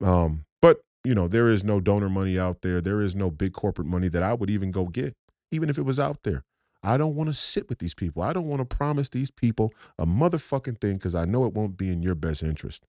Um, 0.02 0.44
but 0.60 0.80
you 1.06 1.14
know, 1.14 1.28
there 1.28 1.48
is 1.48 1.62
no 1.62 1.80
donor 1.80 2.08
money 2.08 2.38
out 2.38 2.62
there. 2.62 2.80
There 2.80 3.00
is 3.00 3.14
no 3.14 3.30
big 3.30 3.52
corporate 3.52 3.86
money 3.86 4.08
that 4.08 4.22
I 4.22 4.34
would 4.34 4.50
even 4.50 4.72
go 4.72 4.86
get, 4.86 5.14
even 5.52 5.70
if 5.70 5.78
it 5.78 5.82
was 5.82 6.00
out 6.00 6.24
there. 6.24 6.42
I 6.82 6.96
don't 6.96 7.14
want 7.14 7.28
to 7.28 7.34
sit 7.34 7.68
with 7.68 7.78
these 7.78 7.94
people. 7.94 8.22
I 8.22 8.32
don't 8.32 8.46
want 8.46 8.68
to 8.68 8.76
promise 8.76 9.08
these 9.08 9.30
people 9.30 9.72
a 9.98 10.06
motherfucking 10.06 10.80
thing 10.80 10.96
because 10.96 11.14
I 11.14 11.24
know 11.24 11.44
it 11.46 11.54
won't 11.54 11.76
be 11.76 11.90
in 11.90 12.02
your 12.02 12.14
best 12.16 12.42
interest. 12.42 12.86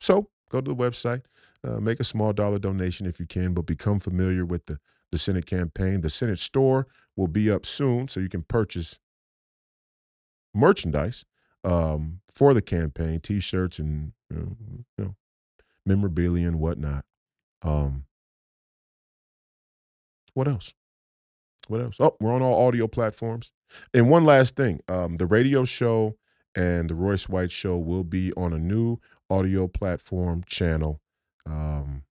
So 0.00 0.28
go 0.50 0.60
to 0.60 0.68
the 0.68 0.76
website, 0.76 1.22
uh, 1.62 1.78
make 1.80 2.00
a 2.00 2.04
small 2.04 2.32
dollar 2.32 2.58
donation 2.58 3.06
if 3.06 3.20
you 3.20 3.26
can, 3.26 3.54
but 3.54 3.62
become 3.62 4.00
familiar 4.00 4.44
with 4.44 4.66
the, 4.66 4.80
the 5.12 5.18
Senate 5.18 5.46
campaign. 5.46 6.00
The 6.00 6.10
Senate 6.10 6.38
store 6.38 6.88
will 7.16 7.28
be 7.28 7.50
up 7.50 7.64
soon, 7.64 8.08
so 8.08 8.18
you 8.18 8.28
can 8.28 8.42
purchase 8.42 8.98
merchandise 10.52 11.24
um, 11.62 12.22
for 12.32 12.54
the 12.54 12.62
campaign, 12.62 13.20
T-shirts 13.20 13.78
and 13.78 14.12
know, 14.30 14.56
you 14.98 15.04
know 15.04 15.14
memorabilia 15.86 16.46
and 16.46 16.60
whatnot. 16.60 17.04
Um, 17.62 18.04
what 20.34 20.48
else? 20.48 20.72
What 21.68 21.80
else? 21.80 21.96
Oh, 22.00 22.16
we're 22.20 22.32
on 22.32 22.42
all 22.42 22.66
audio 22.66 22.88
platforms. 22.88 23.52
And 23.94 24.10
one 24.10 24.24
last 24.24 24.56
thing 24.56 24.80
um, 24.88 25.16
the 25.16 25.26
radio 25.26 25.64
show 25.64 26.16
and 26.54 26.90
the 26.90 26.94
Royce 26.94 27.28
White 27.28 27.52
show 27.52 27.78
will 27.78 28.04
be 28.04 28.32
on 28.32 28.52
a 28.52 28.58
new 28.58 28.98
audio 29.28 29.68
platform 29.68 30.42
channel 30.46 31.00
um, 31.46 32.02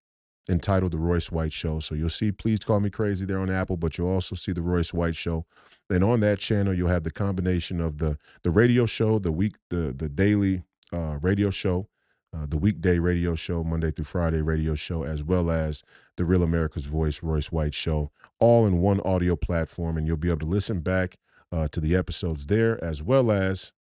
entitled 0.50 0.94
The 0.94 0.98
Royce 0.98 1.32
White 1.32 1.54
Show. 1.54 1.80
So 1.80 1.96
you'll 1.96 2.10
see 2.10 2.32
Please 2.32 2.60
Call 2.60 2.80
Me 2.80 2.90
Crazy 2.90 3.26
there 3.26 3.40
on 3.40 3.50
Apple, 3.50 3.78
but 3.78 3.98
you'll 3.98 4.10
also 4.10 4.36
see 4.36 4.52
The 4.52 4.62
Royce 4.62 4.94
White 4.94 5.16
Show. 5.16 5.46
And 5.90 6.04
on 6.04 6.22
that 6.22 6.40
channel, 6.40 6.74
you'll 6.74 6.88
have 6.90 7.04
the 7.04 7.12
combination 7.12 7.82
of 7.82 7.98
the 7.98 8.18
the 8.44 8.52
radio 8.52 8.86
show, 8.86 9.20
the 9.20 9.32
week, 9.32 9.56
the 9.70 9.94
the 9.96 10.10
daily 10.10 10.64
uh, 10.94 11.20
radio 11.22 11.50
show, 11.50 11.88
uh, 12.36 12.46
the 12.46 12.58
weekday 12.58 13.00
radio 13.00 13.36
show, 13.36 13.64
Monday 13.64 13.92
through 13.92 14.06
Friday 14.06 14.42
radio 14.42 14.76
show, 14.76 15.04
as 15.04 15.24
well 15.24 15.50
as 15.50 15.84
the 16.18 16.26
Real 16.26 16.44
America's 16.44 16.86
Voice, 16.86 17.24
Royce 17.24 17.52
White 17.52 17.74
Show, 17.74 18.12
all 18.40 18.66
in 18.66 18.80
one 18.80 19.00
audio 19.02 19.36
platform. 19.36 19.98
And 19.98 20.06
you'll 20.06 20.18
be 20.18 20.30
able 20.30 20.40
to 20.40 20.46
listen 20.46 20.82
back 20.82 21.18
uh, 21.52 21.68
to 21.70 21.80
the 21.80 21.96
episodes 21.96 22.48
there, 22.48 22.84
as 22.84 23.02
well 23.02 23.32
as 23.32 23.74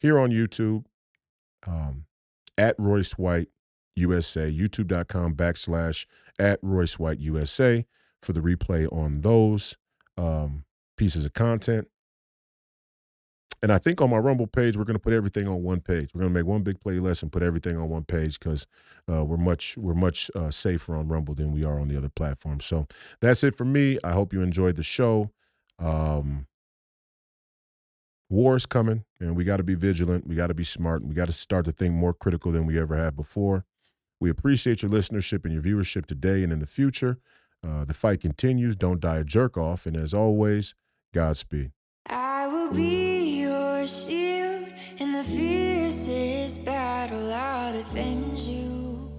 here 0.00 0.18
on 0.18 0.30
YouTube 0.30 0.84
um, 1.66 2.06
at 2.58 2.74
Royce 2.78 3.12
White 3.12 3.48
USA, 3.94 4.52
youtube.com 4.52 5.34
backslash 5.34 6.06
at 6.38 6.58
Royce 6.62 6.98
White 6.98 7.20
USA 7.20 7.86
for 8.20 8.32
the 8.32 8.40
replay 8.40 8.90
on 8.92 9.22
those 9.22 9.76
um, 10.18 10.64
pieces 10.96 11.24
of 11.24 11.32
content. 11.32 11.88
And 13.62 13.72
I 13.72 13.78
think 13.78 14.00
on 14.00 14.10
my 14.10 14.18
Rumble 14.18 14.46
page, 14.46 14.76
we're 14.76 14.84
going 14.84 14.96
to 14.96 15.02
put 15.02 15.12
everything 15.12 15.48
on 15.48 15.62
one 15.62 15.80
page. 15.80 16.10
We're 16.14 16.20
going 16.20 16.32
to 16.32 16.38
make 16.38 16.46
one 16.46 16.62
big 16.62 16.78
playlist 16.80 17.22
and 17.22 17.32
put 17.32 17.42
everything 17.42 17.76
on 17.76 17.88
one 17.88 18.04
page 18.04 18.38
because 18.38 18.66
uh, 19.10 19.24
we're 19.24 19.36
much 19.36 19.76
we're 19.76 19.94
much 19.94 20.30
uh, 20.34 20.50
safer 20.50 20.94
on 20.94 21.08
Rumble 21.08 21.34
than 21.34 21.52
we 21.52 21.64
are 21.64 21.80
on 21.80 21.88
the 21.88 21.96
other 21.96 22.10
platforms. 22.10 22.64
So 22.64 22.86
that's 23.20 23.42
it 23.42 23.56
for 23.56 23.64
me. 23.64 23.98
I 24.04 24.12
hope 24.12 24.32
you 24.32 24.42
enjoyed 24.42 24.76
the 24.76 24.82
show. 24.82 25.30
Um, 25.78 26.46
war 28.28 28.56
is 28.56 28.66
coming, 28.66 29.04
and 29.20 29.36
we 29.36 29.44
got 29.44 29.56
to 29.58 29.62
be 29.62 29.74
vigilant. 29.74 30.26
We 30.26 30.34
got 30.34 30.48
to 30.48 30.54
be 30.54 30.64
smart. 30.64 31.04
We 31.04 31.14
got 31.14 31.26
to 31.26 31.32
start 31.32 31.64
to 31.66 31.72
think 31.72 31.94
more 31.94 32.12
critical 32.12 32.52
than 32.52 32.66
we 32.66 32.78
ever 32.78 32.96
have 32.96 33.16
before. 33.16 33.64
We 34.20 34.30
appreciate 34.30 34.82
your 34.82 34.90
listenership 34.90 35.44
and 35.44 35.52
your 35.52 35.62
viewership 35.62 36.06
today 36.06 36.42
and 36.42 36.52
in 36.52 36.58
the 36.58 36.66
future. 36.66 37.18
Uh, 37.66 37.84
the 37.84 37.94
fight 37.94 38.20
continues. 38.20 38.76
Don't 38.76 39.00
die 39.00 39.18
a 39.18 39.24
jerk 39.24 39.56
off. 39.56 39.86
And 39.86 39.96
as 39.96 40.14
always, 40.14 40.74
Godspeed. 41.12 41.72
I 42.08 42.46
will 42.46 42.72
be 42.72 43.45
your 43.86 43.94
shield 43.94 44.68
in 44.98 45.12
the 45.12 45.22
fiercest 45.22 46.64
battle. 46.64 47.32
I'll 47.32 47.72
defend 47.72 48.36
you 48.40 49.12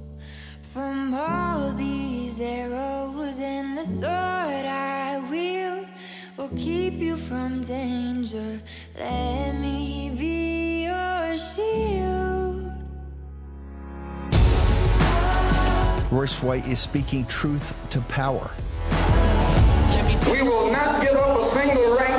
from 0.61 1.13
all 1.13 1.71
these 1.71 2.41
arrows 2.41 3.39
and 3.39 3.77
the 3.77 3.83
sword 3.85 4.65
I 4.65 5.25
wield 5.31 5.87
will 6.35 6.49
keep 6.57 6.95
you 6.95 7.15
from 7.15 7.61
danger. 7.61 8.59
Let 8.99 9.53
me 9.55 10.11
be 10.17 10.83
your 10.83 11.37
shield. 11.37 12.73
Royce 16.11 16.43
White 16.43 16.67
is 16.67 16.79
speaking 16.79 17.25
truth 17.27 17.73
to 17.91 18.01
power. 18.01 18.51
We 20.29 20.41
will 20.41 20.69
not 20.69 21.01
give 21.01 21.15
up 21.15 21.39
a 21.39 21.49
single 21.51 21.95
rank 21.95 22.16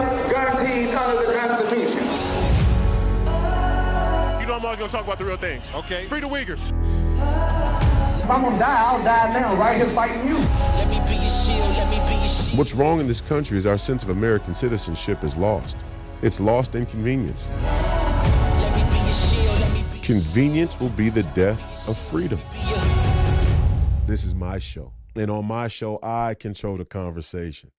You 4.59 4.63
know 4.63 4.71
I'm 4.71 4.77
always 4.77 4.91
gonna 4.91 5.05
talk 5.05 5.07
about 5.07 5.19
the 5.21 5.25
real 5.25 5.37
things. 5.37 5.73
Okay. 5.73 6.09
Free 6.09 6.19
the 6.19 6.27
Uyghurs. 6.27 6.71
If 8.19 8.29
I'm 8.29 8.43
gonna 8.43 8.59
die, 8.59 8.91
I'll 8.91 9.05
die 9.05 9.39
now, 9.39 9.55
right 9.55 9.77
here 9.77 9.89
fighting 9.91 10.27
you. 10.27 10.35
Let 10.35 10.89
me 10.89 10.99
be 11.07 11.15
your 11.15 11.31
shield, 11.31 11.77
let 11.77 11.89
me 11.89 11.99
be 12.09 12.19
your 12.19 12.29
shield. 12.29 12.59
What's 12.59 12.75
wrong 12.75 12.99
in 12.99 13.07
this 13.07 13.21
country 13.21 13.57
is 13.57 13.67
our 13.67 13.79
sense 13.79 14.03
of 14.03 14.09
American 14.11 14.57
citizenship 14.57 15.23
is 15.23 15.37
lost. 15.37 15.77
It's 16.23 16.41
lost 16.41 16.75
in 16.75 16.87
convenience. 16.87 17.49
Let 17.63 18.75
me 18.75 18.83
be 18.91 18.97
your 18.97 19.15
shield, 19.15 19.61
let 19.61 19.73
me 19.73 19.85
be 19.93 20.01
Convenience 20.01 20.81
will 20.81 20.89
be 20.89 21.09
the 21.09 21.23
death 21.23 21.89
of 21.89 21.97
freedom. 21.97 22.41
This 24.09 24.25
is 24.25 24.35
my 24.35 24.59
show. 24.59 24.93
And 25.15 25.31
on 25.31 25.45
my 25.45 25.69
show, 25.69 26.01
I 26.03 26.35
control 26.35 26.79
the 26.79 26.85
conversation. 26.85 27.71